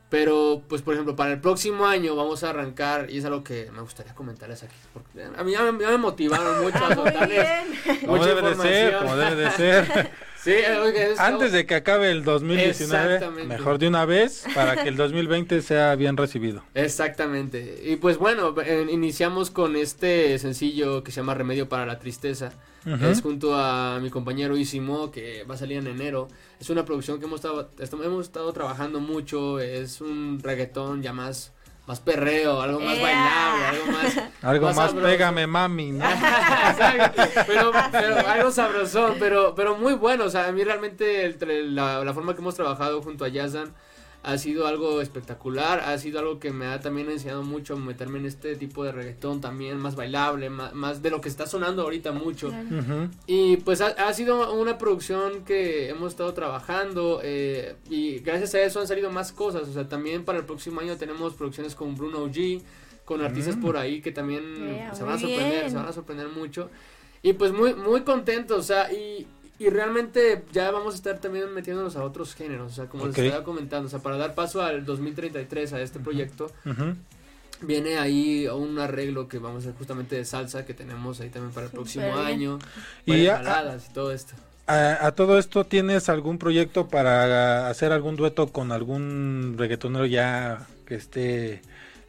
pero, 0.09 0.61
pues, 0.69 0.81
por 0.83 0.93
ejemplo, 0.93 1.15
para 1.15 1.33
el 1.33 1.41
próximo 1.41 1.85
año 1.85 2.15
vamos 2.15 2.43
a 2.43 2.51
arrancar, 2.51 3.09
y 3.09 3.17
es 3.17 3.25
algo 3.25 3.43
que 3.43 3.69
me 3.71 3.81
gustaría 3.81 4.13
comentarles 4.15 4.63
aquí, 4.63 4.75
porque 4.93 5.23
a 5.23 5.43
mí 5.43 5.51
ya 5.51 5.71
me, 5.71 5.83
ya 5.83 5.89
me 5.89 5.97
motivaron 5.97 6.63
mucho 6.63 6.77
a 6.77 6.87
Muy 6.89 6.95
soltarles 6.95 7.47
bien. 7.83 7.99
Como 8.01 8.17
mucha 8.17 8.29
debe 8.29 8.41
de 8.49 8.55
ser, 8.55 8.93
información. 8.93 9.03
como 9.03 9.15
debe 9.17 9.35
de 9.43 9.51
ser. 9.51 10.11
sí, 10.43 10.51
oiga, 10.51 11.03
es- 11.05 11.19
Antes 11.19 11.51
de 11.51 11.65
que 11.65 11.75
acabe 11.75 12.11
el 12.11 12.23
2019, 12.23 13.15
Exactamente. 13.15 13.47
mejor 13.47 13.77
de 13.79 13.87
una 13.87 14.05
vez 14.05 14.45
para 14.53 14.81
que 14.83 14.89
el 14.89 14.95
2020 14.97 15.61
sea 15.61 15.95
bien 15.95 16.17
recibido. 16.17 16.63
Exactamente. 16.73 17.81
Y 17.85 17.95
pues 17.97 18.17
bueno, 18.17 18.53
eh, 18.63 18.85
iniciamos 18.89 19.49
con 19.51 19.75
este 19.75 20.37
sencillo 20.39 21.03
que 21.03 21.11
se 21.11 21.21
llama 21.21 21.33
Remedio 21.33 21.69
para 21.69 21.85
la 21.85 21.99
Tristeza. 21.99 22.51
Es 23.01 23.21
junto 23.21 23.55
a 23.55 23.97
mi 24.01 24.09
compañero 24.09 24.57
Isimo, 24.57 25.09
que 25.09 25.45
va 25.49 25.55
a 25.55 25.57
salir 25.57 25.77
en 25.77 25.87
enero. 25.87 26.27
Es 26.59 26.69
una 26.69 26.83
producción 26.83 27.17
que 27.17 27.25
hemos 27.27 27.37
estado, 27.39 27.71
hemos 28.03 28.25
estado 28.25 28.51
trabajando 28.51 28.99
mucho. 28.99 29.61
Es 29.61 30.01
un 30.01 30.41
reggaetón 30.43 31.01
ya 31.01 31.13
más, 31.13 31.53
más 31.85 31.99
perreo, 31.99 32.61
algo 32.61 32.79
más 32.79 32.97
¡Ea! 32.97 33.03
bailable, 33.03 33.65
algo 33.65 33.91
más... 33.91 34.23
Algo 34.43 34.73
más, 34.73 34.93
pégame, 34.93 35.47
mami, 35.47 35.91
¿no? 35.91 36.05
Exacto, 36.09 37.23
pero, 37.47 37.71
pero 37.91 38.27
algo 38.27 38.51
sabrosón, 38.51 39.15
pero, 39.19 39.55
pero 39.55 39.77
muy 39.77 39.93
bueno. 39.93 40.25
O 40.25 40.29
sea, 40.29 40.47
a 40.47 40.51
mí 40.51 40.63
realmente 40.63 41.25
el 41.25 41.75
la, 41.75 42.03
la 42.03 42.13
forma 42.13 42.33
que 42.33 42.41
hemos 42.41 42.55
trabajado 42.55 43.01
junto 43.01 43.23
a 43.23 43.29
Yazdan 43.29 43.73
ha 44.23 44.37
sido 44.37 44.67
algo 44.67 45.01
espectacular. 45.01 45.81
Ha 45.81 45.97
sido 45.97 46.19
algo 46.19 46.39
que 46.39 46.51
me 46.51 46.65
ha 46.67 46.79
también 46.79 47.09
enseñado 47.11 47.43
mucho 47.43 47.73
a 47.73 47.77
meterme 47.77 48.19
en 48.19 48.25
este 48.25 48.55
tipo 48.55 48.83
de 48.85 48.93
reggaetón 48.93 49.41
también, 49.41 49.77
más 49.77 49.95
bailable, 49.95 50.49
más, 50.49 50.73
más 50.73 51.01
de 51.01 51.09
lo 51.09 51.19
que 51.19 51.27
está 51.29 51.45
sonando 51.45 51.81
ahorita 51.83 52.13
mucho. 52.13 52.47
Ujú. 52.47 53.09
Y 53.27 53.57
pues 53.57 53.81
ha, 53.81 53.87
ha 53.87 54.13
sido 54.13 54.53
una 54.53 54.77
producción 54.77 55.43
que 55.43 55.89
hemos 55.89 56.13
estado 56.13 56.33
trabajando 56.33 57.19
eh, 57.21 57.75
y 57.89 58.19
gracias 58.19 58.55
a 58.55 58.61
eso 58.61 58.79
han 58.79 58.87
salido 58.87 59.11
más 59.11 59.31
cosas. 59.33 59.67
O 59.67 59.73
sea, 59.73 59.89
también 59.89 60.23
para 60.23 60.39
el 60.39 60.45
próximo 60.45 60.79
año 60.79 60.95
tenemos 60.97 61.33
producciones 61.33 61.75
con 61.75 61.95
Bruno 61.95 62.25
G, 62.29 62.61
con 63.03 63.21
artistas 63.21 63.57
Mm. 63.57 63.61
por 63.61 63.75
ahí 63.75 64.01
que 64.01 64.13
también 64.13 64.43
Yeah, 64.55 64.95
se 64.95 65.03
van 65.03 65.15
a 65.15 65.19
sorprender, 65.19 65.59
bien. 65.59 65.69
se 65.69 65.75
van 65.75 65.87
a 65.87 65.91
sorprender 65.91 66.29
mucho. 66.29 66.69
Y 67.21 67.33
pues 67.33 67.51
muy, 67.51 67.73
muy 67.73 68.01
contentos, 68.01 68.57
o 68.59 68.63
sea, 68.63 68.91
y, 68.91 69.27
y 69.63 69.69
realmente 69.69 70.43
ya 70.51 70.71
vamos 70.71 70.93
a 70.93 70.97
estar 70.97 71.19
también 71.19 71.53
metiéndonos 71.53 71.95
a 71.95 72.03
otros 72.03 72.35
géneros, 72.35 72.73
o 72.73 72.75
sea, 72.75 72.85
como 72.87 73.07
les 73.07 73.17
estaba 73.17 73.43
comentando, 73.45 73.87
o 73.87 73.89
sea, 73.89 73.99
para 73.99 74.17
dar 74.17 74.35
paso 74.35 74.61
al 74.61 74.83
2033 74.83 75.71
a 75.71 75.81
este 75.81 75.99
proyecto, 75.99 76.51
viene 77.61 77.97
ahí 77.97 78.45
un 78.47 78.77
arreglo 78.77 79.29
que 79.29 79.39
vamos 79.39 79.63
a 79.63 79.69
hacer 79.69 79.77
justamente 79.77 80.17
de 80.17 80.25
salsa 80.25 80.65
que 80.65 80.73
tenemos 80.73 81.21
ahí 81.21 81.29
también 81.29 81.53
para 81.53 81.67
el 81.67 81.71
próximo 81.71 82.13
año, 82.17 82.59
Y 83.05 83.27
baladas 83.27 83.87
y 83.89 83.93
todo 83.93 84.11
esto. 84.11 84.33
A, 84.67 85.07
a 85.07 85.11
todo 85.13 85.37
esto, 85.37 85.65
¿tienes 85.65 86.09
algún 86.09 86.37
proyecto 86.37 86.87
para 86.89 87.69
hacer 87.69 87.93
algún 87.93 88.17
dueto 88.17 88.47
con 88.47 88.71
algún 88.73 89.55
reggaetonero 89.57 90.05
ya 90.05 90.67
que 90.85 90.95
esté 90.95 91.61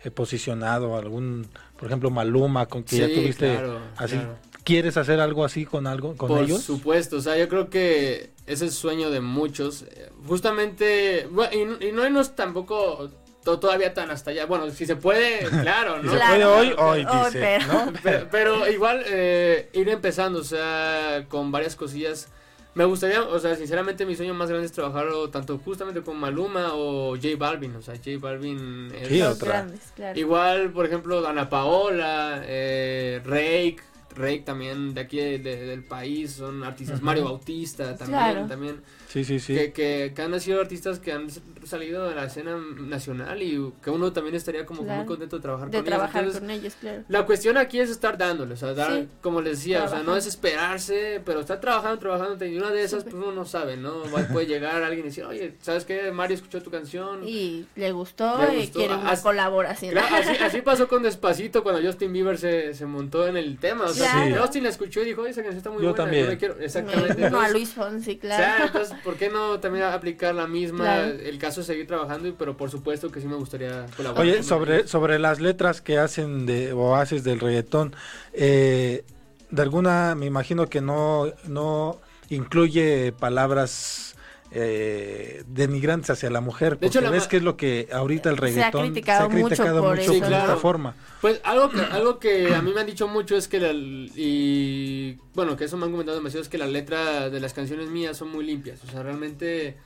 eh, 0.02 0.10
posicionado? 0.12 0.96
Algún, 0.96 1.46
por 1.76 1.86
ejemplo, 1.86 2.10
Maluma, 2.10 2.66
con 2.66 2.82
que 2.82 2.98
ya 2.98 3.06
tuviste 3.06 3.54
claro, 3.54 3.78
así. 3.96 4.16
claro. 4.16 4.53
¿Quieres 4.64 4.96
hacer 4.96 5.20
algo 5.20 5.44
así 5.44 5.66
con 5.66 5.87
algo 5.87 6.16
con 6.16 6.29
Por 6.29 6.42
ellos? 6.44 6.62
supuesto, 6.62 7.16
o 7.16 7.20
sea, 7.20 7.37
yo 7.37 7.48
creo 7.48 7.68
que 7.70 8.31
ese 8.46 8.53
es 8.55 8.62
el 8.62 8.70
sueño 8.72 9.11
de 9.11 9.20
muchos. 9.20 9.85
Justamente, 10.27 11.27
bueno, 11.31 11.79
y, 11.81 11.88
y 11.88 11.92
no 11.92 12.05
irnos 12.05 12.35
tampoco 12.35 13.11
to- 13.44 13.59
todavía 13.59 13.92
tan 13.94 14.11
hasta 14.11 14.31
allá. 14.31 14.46
Bueno, 14.46 14.70
si 14.70 14.87
se 14.87 14.96
puede, 14.96 15.40
claro, 15.62 16.00
Si 16.00 16.07
¿no? 16.07 16.12
se 16.12 16.16
Claro. 16.16 16.33
puede 16.33 16.44
hoy, 16.44 16.74
hoy, 16.79 17.05
Hoy, 17.05 17.24
dice, 17.27 17.40
pero- 17.40 17.66
¿no? 17.72 17.92
Pero, 18.03 18.29
pero 18.31 18.70
igual 18.70 19.03
eh, 19.07 19.68
ir 19.74 19.88
empezando, 19.88 20.40
o 20.40 20.44
sea, 20.44 21.27
con 21.29 21.53
varias 21.53 21.77
cosillas. 21.77 22.29
Me 22.74 22.85
gustaría, 22.85 23.22
o 23.22 23.38
sea, 23.38 23.55
sinceramente 23.55 24.05
mi 24.05 24.16
sueño 24.16 24.35
más 24.35 24.48
grande 24.48 24.66
es 24.66 24.72
trabajar 24.72 25.07
o 25.09 25.31
tanto 25.31 25.59
justamente 25.59 26.03
con 26.03 26.16
Maluma 26.18 26.70
o 26.74 27.14
J 27.14 27.29
Balvin, 27.38 27.77
o 27.77 27.83
sea, 27.83 27.94
J 27.94 28.11
Balvin 28.18 28.90
es 29.00 29.07
Sí, 29.09 29.18
Los 29.20 29.37
otra. 29.37 29.48
grandes, 29.53 29.92
claro. 29.94 30.18
igual, 30.18 30.70
por 30.72 30.85
ejemplo, 30.87 31.24
Ana 31.29 31.48
Paola, 31.48 32.42
eh, 32.44 33.20
Rake, 33.24 33.77
Rake 34.16 34.40
también 34.44 34.94
de 34.94 35.00
aquí 35.00 35.16
de- 35.18 35.38
de- 35.38 35.66
del 35.66 35.83
país, 35.85 36.33
son 36.33 36.62
artistas. 36.64 37.03
Mario 37.03 37.24
Bautista 37.24 37.96
también, 37.96 38.18
Claro. 38.20 38.46
también. 38.46 38.77
Sí, 39.09 39.24
sí, 39.24 39.38
sí. 39.40 39.55
Que, 39.55 39.72
que, 39.72 40.12
que 40.14 40.22
han 40.22 40.40
sido 40.40 40.61
artistas 40.61 40.98
que 41.00 41.12
han 41.12 41.29
salido 41.66 42.09
de 42.09 42.14
la 42.14 42.24
escena 42.24 42.57
nacional 42.79 43.42
y 43.42 43.72
que 43.83 43.90
uno 43.90 44.12
también 44.12 44.35
estaría 44.37 44.64
como 44.66 44.83
Claro. 44.83 44.98
muy 44.98 45.07
contento 45.07 45.37
de 45.37 45.42
trabajar 45.42 45.70
De 45.70 45.79
con 45.79 45.85
trabajar 45.87 46.24
ellos. 46.24 46.37
Entonces, 46.37 46.40
con 46.57 46.64
ellos, 46.64 46.74
claro. 46.81 47.03
la 47.09 47.27
cuestión 47.27 47.57
aquí 47.57 47.81
es 47.81 47.90
estar 47.90 48.16
dándole, 48.18 48.55
o 48.55 48.57
sea, 48.57 48.74
dar, 48.74 48.92
Sí. 48.92 49.09
como 49.22 49.40
les 49.40 49.59
decía, 49.59 49.79
o 49.79 49.88
sea, 49.88 49.98
no 49.98 50.05
Trabajando. 50.05 50.14
desesperarse, 50.14 51.22
pero 51.24 51.40
estar 51.40 51.61
trabajando, 51.61 51.98
trabajando, 51.98 52.44
y 52.44 52.57
una 52.59 52.70
de 52.70 52.83
esas, 52.83 53.03
pues 53.05 53.14
uno 53.14 53.33
no 53.33 53.44
sabe, 53.44 53.77
¿no? 53.77 54.03
Puede 54.33 54.46
llegar 54.46 54.83
alguien 54.83 55.07
y 55.07 55.09
decir, 55.09 55.24
oye, 55.24 55.55
¿sabes 55.61 55.85
qué? 55.85 56.11
Mario 56.12 56.37
escuchó 56.37 56.62
tu 56.62 56.70
canción. 56.70 57.20
Y 57.27 57.66
le 57.77 57.92
gustó 57.92 58.38
Le 58.46 58.55
y 58.55 58.61
gustó. 58.62 58.79
quiere 58.79 58.94
una 58.94 59.16
colaboración. 59.20 59.92
Claro, 59.92 60.16
así, 60.16 60.37
así 60.42 60.62
pasó 60.62 60.88
con 60.88 61.03
Despacito 61.03 61.62
cuando 61.62 61.83
Justin 61.83 62.12
Bieber 62.12 62.38
se, 62.38 62.74
se 62.74 62.87
montó 62.87 63.27
en 63.27 63.37
el 63.37 63.59
tema. 63.59 63.85
O 63.85 63.88
sea, 63.88 64.12
Claro. 64.27 64.42
Justin 64.42 64.64
la 64.64 64.68
escuchó 64.70 65.00
y 65.03 65.07
dijo, 65.07 65.22
oye, 65.22 65.31
esa 65.31 65.42
canción 65.42 65.59
está 65.59 65.70
muy 65.70 65.83
Yo 65.83 65.90
buena. 65.90 66.05
también. 66.05 66.29
la 66.29 66.37
quiero. 66.38 66.59
Exactamente. 66.61 67.31
No, 67.31 67.40
a 67.40 67.48
Luis 67.48 67.70
Fonsi, 67.72 68.18
o 68.22 68.27
sea, 68.27 68.37
claro. 68.38 68.64
entonces, 68.66 68.96
¿por 69.03 69.14
qué 69.16 69.29
no 69.31 69.59
también 69.61 69.85
aplicar 69.85 70.35
la 70.35 70.46
misma? 70.46 70.85
Claro. 70.85 71.09
El 71.20 71.38
caso 71.38 71.53
es 71.60 71.66
seguir 71.66 71.86
trabajando, 71.86 72.34
pero 72.38 72.56
por 72.56 72.70
supuesto 72.70 73.10
que 73.10 73.20
sí 73.20 73.26
me 73.26 73.36
gustaría 73.36 73.86
colaborar. 73.96 74.22
Oye, 74.22 74.42
sobre, 74.42 74.76
ellos. 74.78 74.90
sobre 74.90 75.18
las 75.18 75.40
letras 75.40 75.80
que 75.80 75.98
hacen 75.98 76.46
de, 76.46 76.72
o 76.72 76.96
haces 76.96 77.24
del 77.24 77.40
reggaetón, 77.40 77.94
eh, 78.32 79.04
de 79.50 79.62
alguna, 79.62 80.14
me 80.14 80.26
imagino 80.26 80.68
que 80.68 80.80
no, 80.80 81.32
no 81.46 82.00
incluye 82.28 83.12
palabras 83.12 84.14
eh, 84.56 85.42
denigrantes 85.48 86.10
hacia 86.10 86.30
la 86.30 86.40
mujer, 86.40 86.74
porque 86.74 86.86
hecho, 86.86 87.00
la 87.00 87.10
ves 87.10 87.26
que 87.26 87.38
es 87.38 87.42
lo 87.42 87.56
que 87.56 87.88
ahorita 87.92 88.30
el 88.30 88.36
Se 88.36 88.44
ha 88.44 88.46
reggaetón 88.46 88.82
criticado 88.82 89.28
mucho 89.28 89.46
criticado 89.46 89.82
mucho 89.82 90.12
Sí, 90.12 90.20
claro. 90.20 90.36
esta 90.36 90.56
forma. 90.56 90.94
Pues 91.20 91.40
algo 91.42 91.70
que, 91.70 91.80
algo 91.80 92.18
que 92.20 92.54
a 92.54 92.62
mí 92.62 92.72
me 92.72 92.80
han 92.80 92.86
dicho 92.86 93.08
mucho 93.08 93.36
es 93.36 93.48
que 93.48 93.58
la, 93.58 93.72
y 93.72 95.18
bueno, 95.34 95.56
que 95.56 95.64
eso 95.64 95.76
me 95.76 95.86
han 95.86 95.90
comentado 95.90 96.16
demasiado 96.16 96.42
es 96.42 96.48
que 96.48 96.58
las 96.58 96.70
letras 96.70 97.32
de 97.32 97.40
las 97.40 97.52
canciones 97.52 97.88
mías 97.88 98.16
son 98.16 98.30
muy 98.30 98.44
limpias, 98.44 98.78
o 98.84 98.90
sea, 98.90 99.02
realmente 99.02 99.76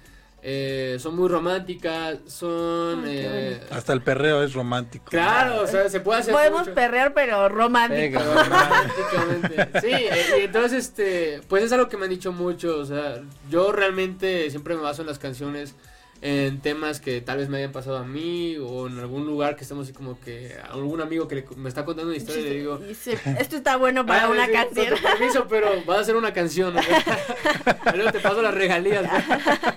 eh, 0.42 0.96
son 1.00 1.16
muy 1.16 1.28
románticas, 1.28 2.18
son 2.26 3.04
eh, 3.06 3.60
Hasta 3.70 3.92
el 3.92 4.02
perreo 4.02 4.42
es 4.42 4.52
romántico. 4.54 5.06
claro, 5.10 5.62
o 5.62 5.66
sea, 5.66 5.88
se 5.88 6.00
puede 6.00 6.20
hacer 6.20 6.32
Podemos 6.32 6.60
mucho. 6.60 6.74
perrear, 6.74 7.12
pero 7.12 7.48
romántico. 7.48 8.20
Románticamente. 8.20 9.80
Sí, 9.80 9.92
eh, 9.92 10.24
y 10.40 10.44
entonces 10.44 10.72
este, 10.86 11.40
pues 11.48 11.64
es 11.64 11.72
algo 11.72 11.88
que 11.88 11.96
me 11.96 12.04
han 12.04 12.10
dicho 12.10 12.32
mucho, 12.32 12.78
o 12.78 12.84
sea, 12.84 13.20
yo 13.50 13.72
realmente 13.72 14.48
siempre 14.50 14.74
me 14.76 14.82
baso 14.82 15.02
en 15.02 15.08
las 15.08 15.18
canciones 15.18 15.74
en 16.20 16.60
temas 16.60 17.00
que 17.00 17.20
tal 17.20 17.38
vez 17.38 17.48
me 17.48 17.58
hayan 17.58 17.70
pasado 17.70 17.96
a 17.98 18.04
mí 18.04 18.56
o 18.58 18.88
en 18.88 18.98
algún 18.98 19.24
lugar 19.24 19.54
que 19.54 19.62
estamos 19.62 19.84
así 19.84 19.92
como 19.92 20.18
que 20.20 20.52
a 20.60 20.72
algún 20.72 21.00
amigo 21.00 21.28
que 21.28 21.36
le- 21.36 21.44
me 21.56 21.68
está 21.68 21.84
contando 21.84 22.08
una 22.10 22.16
historia 22.16 22.40
y 22.40 22.44
le 22.44 22.54
digo 22.56 22.80
sí, 23.00 23.12
esto 23.38 23.56
está 23.56 23.76
bueno 23.76 24.04
para 24.04 24.24
"Ah, 24.24 24.28
una 24.28 24.46
sí, 24.46 24.52
canción. 24.52 24.88
con 24.88 24.96
tu 24.96 25.02
permiso, 25.04 25.46
pero 25.48 25.68
vas 25.86 25.98
a 25.98 26.00
hacer 26.00 26.16
una 26.16 26.32
canción. 26.32 26.74
¿no? 26.74 26.80
Luego 27.94 28.10
te 28.12 28.18
paso 28.20 28.42
las 28.42 28.52
regalías. 28.54 29.04
¿no? 29.04 29.10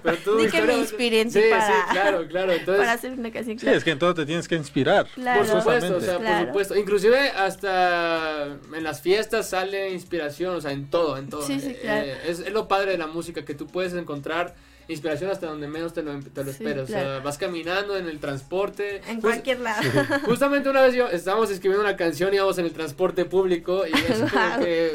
Pero 0.01 0.17
tú 0.17 0.37
Di 0.37 0.47
que 0.47 0.61
me 0.63 0.77
inspiren, 0.77 1.29
Sí, 1.29 1.41
para- 1.49 1.67
sí, 1.67 1.73
claro, 1.91 2.27
claro. 2.27 2.51
Entonces, 2.53 2.79
para 2.81 2.93
hacer 2.93 3.11
una 3.13 3.31
canción. 3.31 3.59
Sí, 3.59 3.67
es 3.67 3.83
que 3.83 3.91
en 3.91 3.99
todo 3.99 4.13
te 4.15 4.25
tienes 4.25 4.47
que 4.47 4.55
inspirar. 4.55 5.05
Claro. 5.13 5.39
por 5.41 5.47
supuesto, 5.47 5.69
o 5.69 5.99
forzosamente. 5.99 6.05
sea, 6.07 6.17
Claro. 6.17 6.37
por 6.39 6.47
supuesto. 6.47 6.75
Inclusive 6.77 7.29
hasta 7.29 8.45
en 8.75 8.83
las 8.83 9.01
fiestas 9.01 9.49
sale 9.49 9.91
inspiración, 9.91 10.55
o 10.55 10.61
sea, 10.61 10.71
en 10.71 10.89
todo, 10.89 11.17
en 11.17 11.29
todo. 11.29 11.41
Sí, 11.45 11.59
sí, 11.59 11.69
Eh, 11.71 11.79
claro. 11.81 12.05
eh, 12.05 12.17
es, 12.27 12.39
es 12.39 12.51
lo 12.51 12.67
padre 12.67 12.91
de 12.93 12.97
la 12.97 13.07
música, 13.07 13.45
que 13.45 13.53
tú 13.53 13.67
puedes 13.67 13.93
encontrar 13.93 14.55
inspiración 14.91 15.29
hasta 15.31 15.47
donde 15.47 15.67
menos 15.67 15.93
te 15.93 16.01
lo, 16.03 16.19
te 16.19 16.43
lo 16.43 16.51
Sí, 16.51 16.57
esperas. 16.57 16.83
O 16.83 16.87
sea, 16.87 17.01
claro. 17.03 17.23
vas 17.23 17.37
caminando 17.37 17.97
en 17.97 18.07
el 18.07 18.19
transporte. 18.19 19.01
En 19.07 19.21
cualquier 19.21 19.59
lado. 19.61 19.81
Justamente 20.25 20.69
una 20.69 20.81
vez 20.81 20.93
yo 20.95 21.07
estábamos 21.07 21.49
escribiendo 21.49 21.85
una 21.87 21.95
canción, 21.97 22.33
íbamos 22.33 22.57
en 22.57 22.65
el 22.65 22.71
transporte 22.73 23.25
público 23.25 23.83
y 23.87 23.91
es 23.91 24.19
como 24.19 24.63
que 24.63 24.91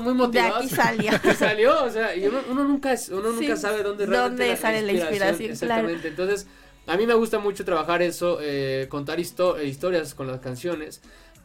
muy 0.00 0.06
De 0.08 0.14
motivados. 0.14 0.56
aquí 0.58 0.68
salió. 0.68 1.12
Y 1.24 1.34
salió, 1.34 1.84
o 1.84 1.90
sea, 1.90 2.14
y 2.16 2.26
uno, 2.26 2.38
uno 2.50 2.64
nunca 2.64 2.92
es- 2.92 3.08
uno 3.08 3.30
nunca 3.32 3.56
sabe 3.56 3.82
dónde 3.82 4.06
dónde 4.06 4.56
sale 4.56 4.82
la 4.82 4.92
inspiración, 4.92 5.50
Exactamente. 5.52 6.08
Entonces, 6.08 6.46
a 6.86 6.96
mí 6.96 7.06
me 7.06 7.14
gusta 7.14 7.38
mucho 7.38 7.64
trabajar 7.64 8.02
eso, 8.02 8.38
eh, 8.40 8.86
contar 8.88 9.18
histo- 9.18 9.58
eh, 9.58 9.66
historias 9.66 10.14
con 10.14 10.26
las 10.26 10.40
canciones. 10.40 11.00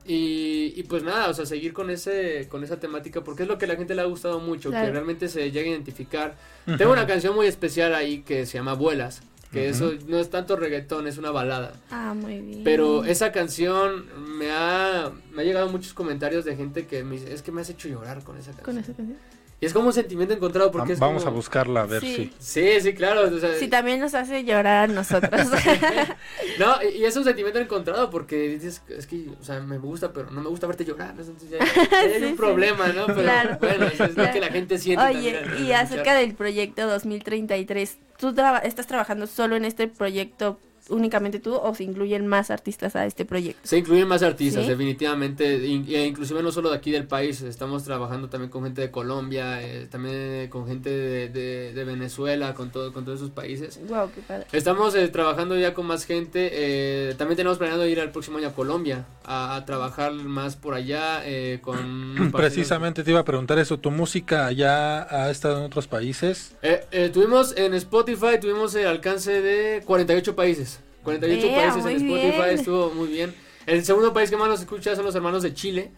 Y, 0.06 0.74
y 0.76 0.84
pues 0.84 1.04
nada, 1.04 1.30
o 1.30 1.34
sea, 1.34 1.46
seguir 1.46 1.74
con 1.74 1.90
ese 1.92 2.48
con 2.50 2.64
esa 2.64 2.80
temática 2.80 3.24
porque 3.24 3.44
es 3.44 3.48
lo 3.50 3.58
que 3.60 3.66
a 3.66 3.68
la 3.68 3.76
gente 3.76 3.94
le 3.94 4.02
ha 4.02 4.06
gustado 4.06 4.40
mucho, 4.40 4.70
Claro. 4.70 4.88
que 4.88 4.92
realmente 4.94 5.28
se 5.28 5.52
llegue 5.52 5.70
a 5.70 5.74
identificar. 5.74 6.36
Tengo 6.78 6.92
una 6.92 7.06
canción 7.06 7.36
muy 7.36 7.46
especial 7.46 7.94
ahí 7.94 8.22
que 8.24 8.46
se 8.48 8.58
llama 8.58 8.74
Vuelas, 8.74 9.22
que 9.52 9.70
eso 9.70 9.94
no 10.08 10.18
es 10.20 10.30
tanto 10.32 10.56
reggaetón, 10.56 11.06
es 11.08 11.18
una 11.20 11.30
balada. 11.30 11.74
Ah, 11.92 12.16
muy 12.16 12.40
bien. 12.42 12.64
Pero 12.64 13.04
esa 13.06 13.32
canción 13.32 14.06
me 14.38 14.50
ha, 14.50 15.12
me 15.34 15.42
ha 15.44 15.46
llegado 15.46 15.70
muchos 15.70 15.94
comentarios 15.94 16.46
de 16.46 16.56
gente 16.56 16.88
que 16.88 17.04
me 17.04 17.18
dice, 17.20 17.32
es 17.34 17.42
que 17.44 17.52
me 17.52 17.62
has 17.62 17.70
hecho 17.70 17.88
llorar 17.88 18.24
con 18.24 18.38
esa 18.38 18.52
canción. 18.54 18.66
Con 18.66 18.78
esa 18.80 18.94
canción. 18.94 19.18
Y 19.64 19.68
es 19.68 19.74
como 19.74 19.88
un 19.88 19.94
sentimiento 19.94 20.34
encontrado 20.34 20.72
porque 20.72 20.90
Va- 20.90 20.94
es 20.96 21.00
Vamos 21.00 21.24
como- 21.24 21.34
a 21.34 21.36
buscarla 21.36 21.82
a 21.84 21.86
ver 21.86 22.02
Sí. 22.02 22.32
si. 22.40 22.52
Sí, 22.74 22.82
sí, 22.82 22.94
claro. 22.96 23.34
o 23.34 23.40
sea, 23.40 23.54
Sí, 23.60 23.68
también 23.68 24.00
nos 24.00 24.16
hace 24.16 24.44
llorar 24.44 24.90
a 24.90 24.94
nosotros. 24.94 25.32
no, 26.60 26.76
y 26.84 27.06
es 27.06 27.16
un 27.16 27.24
sentimiento 27.24 27.60
encontrado 27.60 28.10
porque 28.10 28.50
dices, 28.50 28.82
es 28.90 29.06
que, 29.08 29.28
o 29.40 29.44
sea, 29.44 29.60
me 29.60 29.78
gusta, 29.78 30.12
pero 30.12 30.32
no 30.32 30.42
me 30.42 30.50
gusta 30.50 30.66
verte 30.68 30.84
llorar. 30.84 31.14
Entonces 31.18 31.50
ya, 31.50 31.60
ya 31.60 32.00
hay 32.00 32.14
Sí, 32.18 32.24
un 32.24 32.30
sí. 32.30 32.36
problema, 32.36 32.88
¿no? 32.88 33.06
Pero 33.06 33.22
Claro. 33.22 33.58
bueno, 33.60 33.86
eso 33.86 34.06
es 34.06 34.18
lo 34.18 34.32
que 34.32 34.40
la 34.40 34.48
gente 34.50 34.78
siente. 34.80 35.06
Oye, 35.06 35.34
también 35.34 35.66
y 35.66 35.72
acerca 35.74 36.16
del 36.16 36.34
proyecto 36.34 36.88
2033, 36.88 37.98
¿tú 38.18 38.34
traba- 38.34 38.60
estás 38.60 38.88
trabajando 38.88 39.28
solo 39.28 39.56
en 39.56 39.66
este 39.66 39.88
proyecto 39.88 40.60
únicamente 40.92 41.40
tú 41.40 41.56
o 41.56 41.74
se 41.74 41.84
incluyen 41.84 42.28
más 42.28 42.52
artistas 42.52 42.96
a 42.96 43.06
este 43.06 43.26
proyecto? 43.26 43.60
Se 43.64 43.78
incluyen 43.80 44.08
más 44.08 44.22
artistas, 44.24 44.64
¿Sí? 44.64 44.70
definitivamente, 44.70 45.66
in- 45.66 45.86
e 45.90 46.06
inclusive 46.06 46.44
no 46.44 46.52
solo 46.52 46.70
de 46.70 46.76
aquí 46.78 46.92
del 46.92 47.08
país, 47.08 47.42
estamos 47.42 47.84
trabajando 47.84 48.30
también 48.30 48.52
con 48.52 48.64
gente 48.64 48.82
de 48.82 48.92
Colombia, 48.92 49.62
eh, 49.64 49.88
también 49.90 50.50
con 50.50 50.68
gente 50.68 50.90
de, 50.90 51.30
de- 51.30 51.74
de 51.74 51.84
Venezuela, 51.84 52.54
con 52.54 52.70
todo, 52.72 52.94
con 52.94 53.06
todos 53.06 53.20
esos 53.20 53.32
países. 53.32 53.80
Wow, 53.88 54.12
qué 54.14 54.22
padre. 54.22 54.46
Estamos 54.52 54.94
eh, 54.96 55.08
trabajando 55.08 55.58
ya 55.58 55.74
con 55.74 55.86
más 55.88 56.06
gente. 56.06 56.50
eh, 56.52 57.16
también 57.18 57.38
tenemos 57.38 57.58
planeado 57.58 57.88
ir 57.88 58.00
al 58.00 58.12
próximo 58.12 58.38
año 58.38 58.50
a 58.50 58.54
Colombia 58.54 59.06
a, 59.24 59.56
a 59.56 59.66
trabajar 59.66 60.12
más 60.14 60.56
por 60.58 60.74
allá 60.74 61.22
eh, 61.26 61.60
con. 61.62 62.32
Precisamente 62.36 63.04
te 63.04 63.12
iba 63.12 63.22
a 63.22 63.26
preguntar 63.26 63.58
eso. 63.60 63.80
¿Tu 63.80 63.90
música 63.92 64.52
ya 64.52 65.04
ha 65.10 65.30
estado 65.32 65.60
en 65.60 65.64
otros 65.64 65.88
países? 65.88 66.54
Eh, 66.62 66.84
eh, 66.92 67.10
tuvimos 67.14 67.56
en 67.58 67.74
Spotify, 67.76 68.40
tuvimos 68.42 68.76
el 68.76 68.88
alcance 68.88 69.42
de 69.42 69.82
48 69.86 70.36
países. 70.36 70.81
48 71.04 71.48
Ea, 71.48 71.56
países 71.74 71.86
en 71.92 71.98
Spotify, 72.08 72.38
bien. 72.44 72.50
estuvo 72.60 72.90
muy 72.92 73.08
bien. 73.08 73.34
El 73.66 73.84
segundo 73.86 74.12
país 74.14 74.30
que 74.30 74.38
más 74.38 74.48
nos 74.50 74.60
escucha 74.62 74.96
son 74.96 75.06
los 75.06 75.16
hermanos 75.16 75.44
de 75.44 75.54
Chile. 75.54 75.92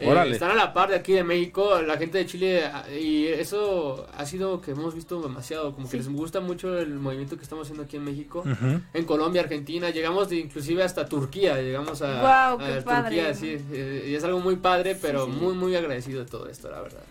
Eh, 0.00 0.06
Órale. 0.06 0.32
están 0.32 0.50
a 0.50 0.54
la 0.54 0.74
par 0.74 0.90
de 0.90 0.96
aquí 0.96 1.14
de 1.14 1.24
México, 1.24 1.80
la 1.80 1.96
gente 1.96 2.18
de 2.18 2.26
Chile, 2.26 2.62
ah, 2.66 2.84
y 2.90 3.26
eso 3.26 4.06
ha 4.14 4.26
sido 4.26 4.60
que 4.60 4.72
hemos 4.72 4.94
visto 4.94 5.18
demasiado, 5.22 5.74
como 5.74 5.88
que 5.88 5.96
les 5.96 6.08
gusta 6.10 6.40
mucho 6.40 6.78
el 6.78 6.90
movimiento 6.90 7.36
que 7.38 7.42
estamos 7.42 7.62
haciendo 7.64 7.84
aquí 7.84 7.96
en 7.96 8.04
México. 8.04 8.44
En 8.92 9.04
Colombia, 9.06 9.40
Argentina, 9.40 9.88
llegamos 9.88 10.28
de- 10.28 10.36
inclusive 10.40 10.82
hasta 10.84 11.06
Turquía, 11.06 11.56
llegamos 11.62 12.02
a, 12.02 12.20
Guau, 12.20 12.54
a 12.60 12.66
Turquía, 12.66 12.84
padre. 12.84 13.34
sí, 13.34 13.56
eh, 13.72 14.08
y 14.10 14.14
es 14.14 14.22
algo 14.24 14.40
muy 14.40 14.56
padre, 14.56 14.94
pero 15.00 15.24
sí. 15.24 15.30
muy, 15.32 15.54
muy 15.54 15.74
agradecido 15.74 16.20
de 16.22 16.30
todo 16.30 16.48
esto, 16.50 16.70
la 16.70 16.82
verdad. 16.82 17.02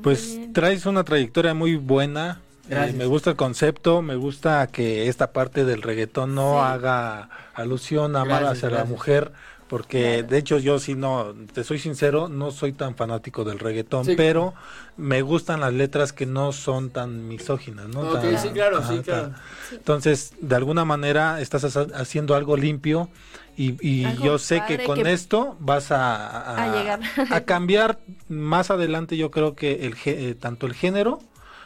Pues 0.00 0.36
bien. 0.38 0.52
traes 0.52 0.86
una 0.86 1.02
trayectoria 1.04 1.52
muy 1.52 1.74
buena. 1.76 2.40
Eh, 2.70 2.94
me 2.96 3.06
gusta 3.06 3.30
el 3.30 3.36
concepto, 3.36 4.00
me 4.02 4.16
gusta 4.16 4.66
que 4.68 5.08
esta 5.08 5.32
parte 5.32 5.64
del 5.64 5.82
reggaetón 5.82 6.34
no 6.34 6.54
Sí. 6.54 6.58
haga 6.62 7.28
alusión 7.54 8.16
a 8.16 8.24
mal 8.24 8.44
Gracias, 8.44 8.64
hacia 8.64 8.78
la 8.78 8.84
mujer, 8.84 9.32
porque 9.68 10.14
Claro. 10.18 10.28
de 10.28 10.38
hecho 10.38 10.58
yo 10.58 10.78
sí 10.78 10.94
no, 10.94 11.34
te 11.52 11.62
soy 11.64 11.78
sincero, 11.78 12.28
no 12.28 12.50
soy 12.52 12.72
tan 12.72 12.94
fanático 12.96 13.44
del 13.44 13.58
reggaetón, 13.58 14.04
Sí. 14.06 14.14
pero 14.16 14.54
me 14.96 15.20
gustan 15.22 15.60
las 15.60 15.72
letras 15.74 16.12
que 16.12 16.24
no 16.26 16.52
son 16.52 16.90
tan 16.90 17.28
misóginas, 17.28 17.88
¿no? 17.88 18.02
Tan- 18.12 18.38
sí, 18.38 18.48
claro, 18.50 18.82
sí, 18.86 19.00
claro. 19.00 19.22
tan- 19.30 19.36
Entonces, 19.72 20.32
de 20.40 20.54
alguna 20.56 20.84
manera 20.84 21.40
estás 21.40 21.76
ha- 21.76 21.86
haciendo 21.94 22.34
algo 22.34 22.56
limpio 22.56 23.08
y, 23.56 23.76
y 23.86 24.04
Algo 24.04 24.24
yo 24.24 24.38
sé 24.38 24.62
que 24.66 24.84
con 24.84 25.02
que- 25.02 25.12
esto 25.12 25.56
vas 25.60 25.90
a, 25.92 26.54
A 26.62 26.76
llegar. 26.76 27.00
a 27.30 27.40
cambiar 27.42 27.98
más 28.28 28.70
adelante 28.70 29.16
yo 29.16 29.30
creo 29.30 29.54
que 29.54 29.86
el 29.86 29.94
eh, 30.06 30.34
tanto 30.38 30.66
el 30.66 30.74
género 30.74 31.20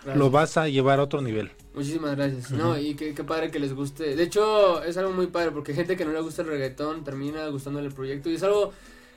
Gracias. 0.09 0.19
lo 0.25 0.31
vas 0.31 0.57
a 0.57 0.69
llevar 0.69 0.99
a 1.01 1.03
otro 1.05 1.21
nivel. 1.21 1.51
Muchísimas 1.75 2.17
gracias. 2.17 2.51
No, 2.51 2.79
y 2.79 2.95
qué, 2.95 3.15
qué 3.15 3.25
padre 3.25 3.51
que 3.51 3.59
les 3.61 3.73
guste. 3.75 4.17
De 4.17 4.23
hecho, 4.23 4.83
es 4.83 4.97
algo 4.97 5.13
muy 5.13 5.29
padre 5.29 5.51
porque 5.53 5.75
gente 5.75 5.97
que 5.97 6.05
no 6.05 6.13
le 6.13 6.21
gusta 6.21 6.43
el 6.43 6.49
reggaetón 6.49 7.05
termina 7.05 7.47
gustándole 7.49 7.87
el 7.89 7.95
proyecto. 7.95 8.29
Y 8.31 8.35
es 8.35 8.43
algo 8.43 8.73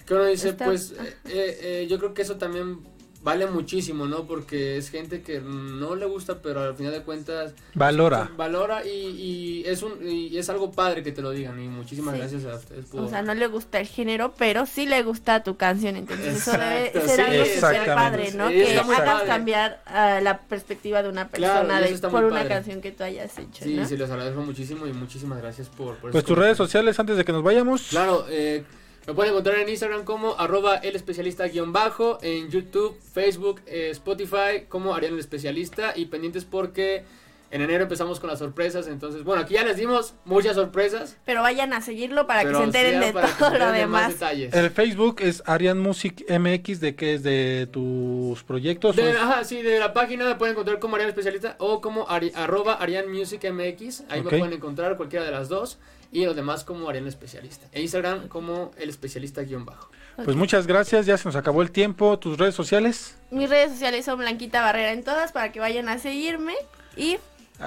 que 0.06 0.14
uno 0.14 0.26
dice, 0.26 0.50
Está- 0.50 0.66
pues, 0.66 0.92
eh, 0.92 1.16
eh, 1.26 1.60
eh, 1.62 1.88
yo 1.89 1.98
creo 1.98 2.14
que 2.14 2.22
eso 2.22 2.36
también 2.38 2.80
vale 3.24 3.45
muchísimo, 3.47 4.05
¿no? 4.07 4.26
Porque 4.26 4.78
es 4.78 4.89
gente 4.89 5.22
que 5.22 5.39
no 5.41 5.95
le 5.95 6.05
gusta, 6.05 6.41
pero 6.41 6.61
al 6.61 6.76
final 6.76 6.91
de 6.91 7.01
cuentas 7.03 7.53
Valora. 7.76 8.30
valora 8.36 8.86
y, 8.86 8.89
y 8.89 9.63
es 9.65 9.84
un 9.84 9.91
y 10.07 10.36
es 10.38 10.49
algo 10.49 10.72
padre 10.72 11.03
que 11.03 11.11
te 11.11 11.22
lo 11.22 11.32
digan. 11.32 11.61
Y 11.61 11.67
muchísimas 11.67 12.13
Sí. 12.15 12.19
gracias 12.19 12.45
a 12.45 12.55
ustedes 12.55 12.86
por... 12.86 13.01
O 13.01 13.09
sea, 13.09 13.22
no 13.22 13.34
le 13.34 13.47
gusta 13.47 13.80
el 13.80 13.88
género, 13.88 14.34
pero 14.38 14.65
sí 14.65 14.86
le 14.86 15.03
gusta 15.03 15.43
tu 15.43 15.55
canción. 15.57 15.95
Entonces, 15.97 16.36
eso 16.47 16.51
debe 16.57 16.91
ser 16.93 17.15
sí, 17.15 17.22
algo 17.22 17.43
exactamente. 17.43 17.93
padre, 17.95 18.32
¿no? 18.34 18.47
Sí, 18.49 18.55
que 18.55 18.80
hagas 18.80 18.97
padre. 19.11 19.28
cambiar 19.28 19.82
ah, 19.86 20.19
la 20.22 20.39
perspectiva 20.41 21.03
de 21.03 21.09
una 21.09 21.28
persona 21.30 21.80
de- 21.80 21.97
por 21.99 22.24
una 22.26 22.38
padre. 22.38 22.49
canción 22.49 22.82
que 22.82 22.91
tú 22.91 23.03
hayas 23.03 23.38
hecho, 23.38 23.63
Sí, 23.63 23.76
¿no? 23.76 23.86
sí, 23.88 23.97
les 23.97 24.09
agradezco 24.09 24.41
muchísimo 24.41 24.88
y 24.88 24.93
muchísimas 24.93 25.39
gracias 25.41 25.69
por... 25.69 25.97
por 25.97 26.11
Pues 26.11 26.24
tus 26.26 26.38
redes 26.38 26.57
sociales 26.57 26.99
antes 26.99 27.17
de 27.17 27.24
que 27.26 27.32
nos 27.32 27.43
vayamos. 27.43 27.84
Claro, 27.89 28.26
eh, 28.30 28.63
Me 29.08 29.16
pueden 29.16 29.32
encontrar 29.32 29.58
en 29.58 29.68
Instagram 29.68 30.06
como 30.06 30.36
arroba 30.39 30.76
el 30.76 30.95
especialista 30.95 31.47
guion 31.47 31.74
bajo, 31.74 32.20
en 32.22 32.52
YouTube, 32.52 32.95
Facebook, 33.14 33.60
eh, 33.66 33.89
Spotify 33.91 34.66
como 34.70 34.93
Arián 34.93 35.14
el 35.14 35.20
especialista 35.20 35.93
y 35.95 36.06
pendientes 36.06 36.45
porque 36.45 37.04
en 37.52 37.62
enero 37.62 37.84
empezamos 37.84 38.20
con 38.20 38.30
las 38.30 38.39
sorpresas, 38.39 38.88
entonces 38.88 39.24
bueno, 39.24 39.41
aquí 39.43 39.56
ya 39.56 39.64
les 39.64 39.78
dimos 39.78 40.14
muchas 40.26 40.56
sorpresas. 40.56 41.18
Pero 41.26 41.41
vayan 41.41 41.74
a 41.74 41.82
seguirlo 41.82 42.26
para 42.28 42.43
que 42.45 42.56
se 42.56 42.64
enteren 42.64 42.99
de 43.02 43.14
todo 43.38 43.49
lo 43.58 43.72
de 43.72 43.86
más 43.88 44.08
demás. 44.08 44.14
detalles. 44.14 44.54
El 44.54 44.70
Facebook 44.72 45.18
es 45.20 45.43
Arian 45.45 45.78
Music 45.80 46.24
MX, 46.30 46.80
¿de 46.80 46.95
qué 46.95 47.14
es? 47.16 47.24
¿De 47.24 47.68
tus 47.72 48.43
proyectos? 48.43 48.95
De, 48.95 49.04
¿O 49.04 49.10
es- 49.10 49.18
ajá, 49.18 49.43
sí, 49.43 49.62
de 49.62 49.80
la 49.80 49.93
página 49.93 50.26
me 50.26 50.36
pueden 50.36 50.54
encontrar 50.54 50.80
como 50.80 50.95
Arián 50.95 51.10
Especialista 51.10 51.56
o 51.60 51.82
como 51.82 52.08
ari- 52.08 52.32
arroba 52.36 52.74
Arián 52.76 53.12
Music 53.12 53.43
MX. 53.52 54.04
Ahí 54.10 54.22
me 54.24 54.30
pueden 54.30 54.54
encontrar 54.54 54.97
cualquiera 54.97 55.26
de 55.26 55.32
las 55.32 55.49
dos. 55.49 55.78
Y 56.14 56.26
los 56.26 56.36
demás 56.36 56.66
como 56.66 56.89
Arián 56.89 57.08
Especialista. 57.08 57.68
E 57.72 57.82
Instagram 57.82 58.28
como 58.28 58.72
el 58.78 58.89
especialista 58.89 59.43
guion 59.43 59.64
bajo. 59.66 59.89
Pues 60.26 60.36
muchas 60.36 60.68
gracias, 60.68 61.06
ya 61.06 61.18
se 61.18 61.24
nos 61.26 61.38
acabó 61.38 61.62
el 61.62 61.72
tiempo. 61.72 62.20
¿Tus 62.20 62.38
redes 62.38 62.54
sociales? 62.54 63.16
Mis 63.32 63.49
redes 63.49 63.72
sociales 63.72 64.04
son 64.04 64.20
Blanquita 64.20 64.62
Barrera 64.62 64.91
en 64.91 65.06
todas 65.06 65.32
para 65.32 65.54
que 65.54 65.62
vayan 65.62 65.88
a 65.88 65.99
seguirme. 65.99 66.54
Y 66.97 67.18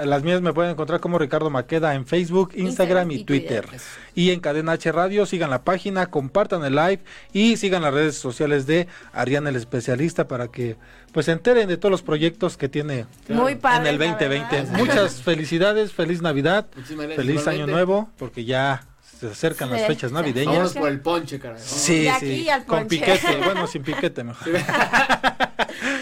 Las 0.05 0.23
mías 0.23 0.41
me 0.43 0.53
pueden 0.53 0.73
encontrar 0.73 1.01
como 1.01 1.19
Ricardo 1.19 1.51
Maqueda 1.51 1.95
en 1.95 2.07
Facebook, 2.07 2.51
Instagram, 2.55 2.67
Instagram 2.67 3.11
y 3.11 3.15
y 3.15 3.25
Twitter. 3.25 3.67
Twitter. 3.67 3.81
Y 4.15 4.31
en 4.31 4.41
Cadena 4.41 4.73
H 4.73 4.91
Radio, 4.93 5.27
sigan 5.27 5.51
la 5.51 5.63
página, 5.63 6.07
compartan 6.07 6.65
el 6.65 6.75
live 6.75 7.01
y 7.33 7.57
sigan 7.57 7.83
las 7.83 7.95
redes 7.95 8.17
sociales 8.17 8.67
de 8.67 8.87
Ariana 9.13 9.51
el 9.51 9.57
especialista 9.57 10.27
para 10.29 10.49
que 10.49 10.77
pues 11.13 11.27
se 11.27 11.33
enteren 11.33 11.69
de 11.69 11.77
todos 11.77 11.91
los 11.93 12.03
proyectos 12.03 12.57
que 12.57 12.69
tiene 12.69 13.07
Muy 13.29 13.53
en 13.53 13.87
el 13.87 13.99
2020. 13.99 14.27
la 14.29 14.29
verdad. 14.63 14.67
Muchas 14.79 15.23
felicidades, 15.23 15.93
feliz 15.93 16.23
Navidad, 16.23 16.67
feliz 16.73 16.91
igualmente. 16.91 17.51
año 17.51 17.67
nuevo, 17.67 18.11
porque 18.19 18.45
ya 18.45 18.85
se 19.21 19.29
acercan 19.29 19.71
las 19.71 19.87
fechas 19.87 20.11
navideñas. 20.11 20.55
Vámonos 20.55 20.75
por 20.75 20.89
el 20.89 21.01
ponche, 21.01 21.39
caray. 21.39 21.61
Sí, 21.65 22.03
De 22.03 22.11
aquí 22.11 22.27
sí, 22.43 22.51
al 22.51 22.65
con 22.65 22.81
ponche. 22.81 22.99
piquete, 22.99 23.37
bueno, 23.45 23.67
sin 23.69 23.83
piquete 23.85 24.25
mejor. 24.25 24.49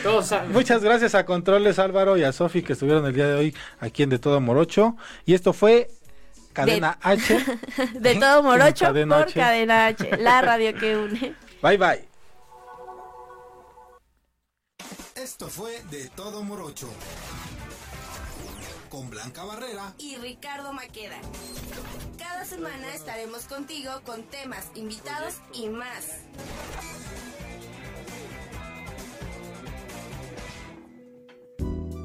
Todos. 0.03 0.33
Muchas 0.49 0.83
gracias 0.83 1.15
a 1.15 1.25
Controles 1.25 1.79
Álvaro 1.79 2.17
y 2.17 2.25
a 2.25 2.33
Sofi 2.33 2.63
que 2.63 2.73
estuvieron 2.73 3.07
el 3.07 3.15
día 3.15 3.29
de 3.29 3.35
hoy 3.35 3.57
aquí 3.81 4.03
en 4.03 4.11
De 4.11 4.19
Todo 4.19 4.41
Morocho. 4.41 4.97
Y 5.25 5.35
esto 5.35 5.53
fue 5.53 5.89
Cadena 6.53 6.99
H. 7.01 7.39
de 7.95 8.15
todo 8.17 8.43
morocho 8.43 8.87
Cadena 8.87 9.17
por 9.17 9.25
H. 9.25 9.35
Cadena 9.35 9.87
H, 9.87 10.17
la 10.19 10.43
radio 10.43 10.75
que 10.75 10.97
une. 10.97 11.35
Bye 11.63 11.79
bye. 11.79 12.09
Esto 15.15 15.49
fue 15.49 15.83
De 15.91 16.09
Todo 16.11 16.43
Morocho. 16.43 16.89
Con 18.91 19.09
Blanca 19.09 19.45
Barrera 19.45 19.95
y 19.97 20.17
Ricardo 20.17 20.73
Maqueda. 20.73 21.17
Cada 22.19 22.45
semana 22.45 22.93
estaremos 22.93 23.45
contigo 23.45 23.93
con 24.05 24.25
temas, 24.25 24.67
invitados 24.75 25.37
y 25.55 25.69
más. 25.69 26.19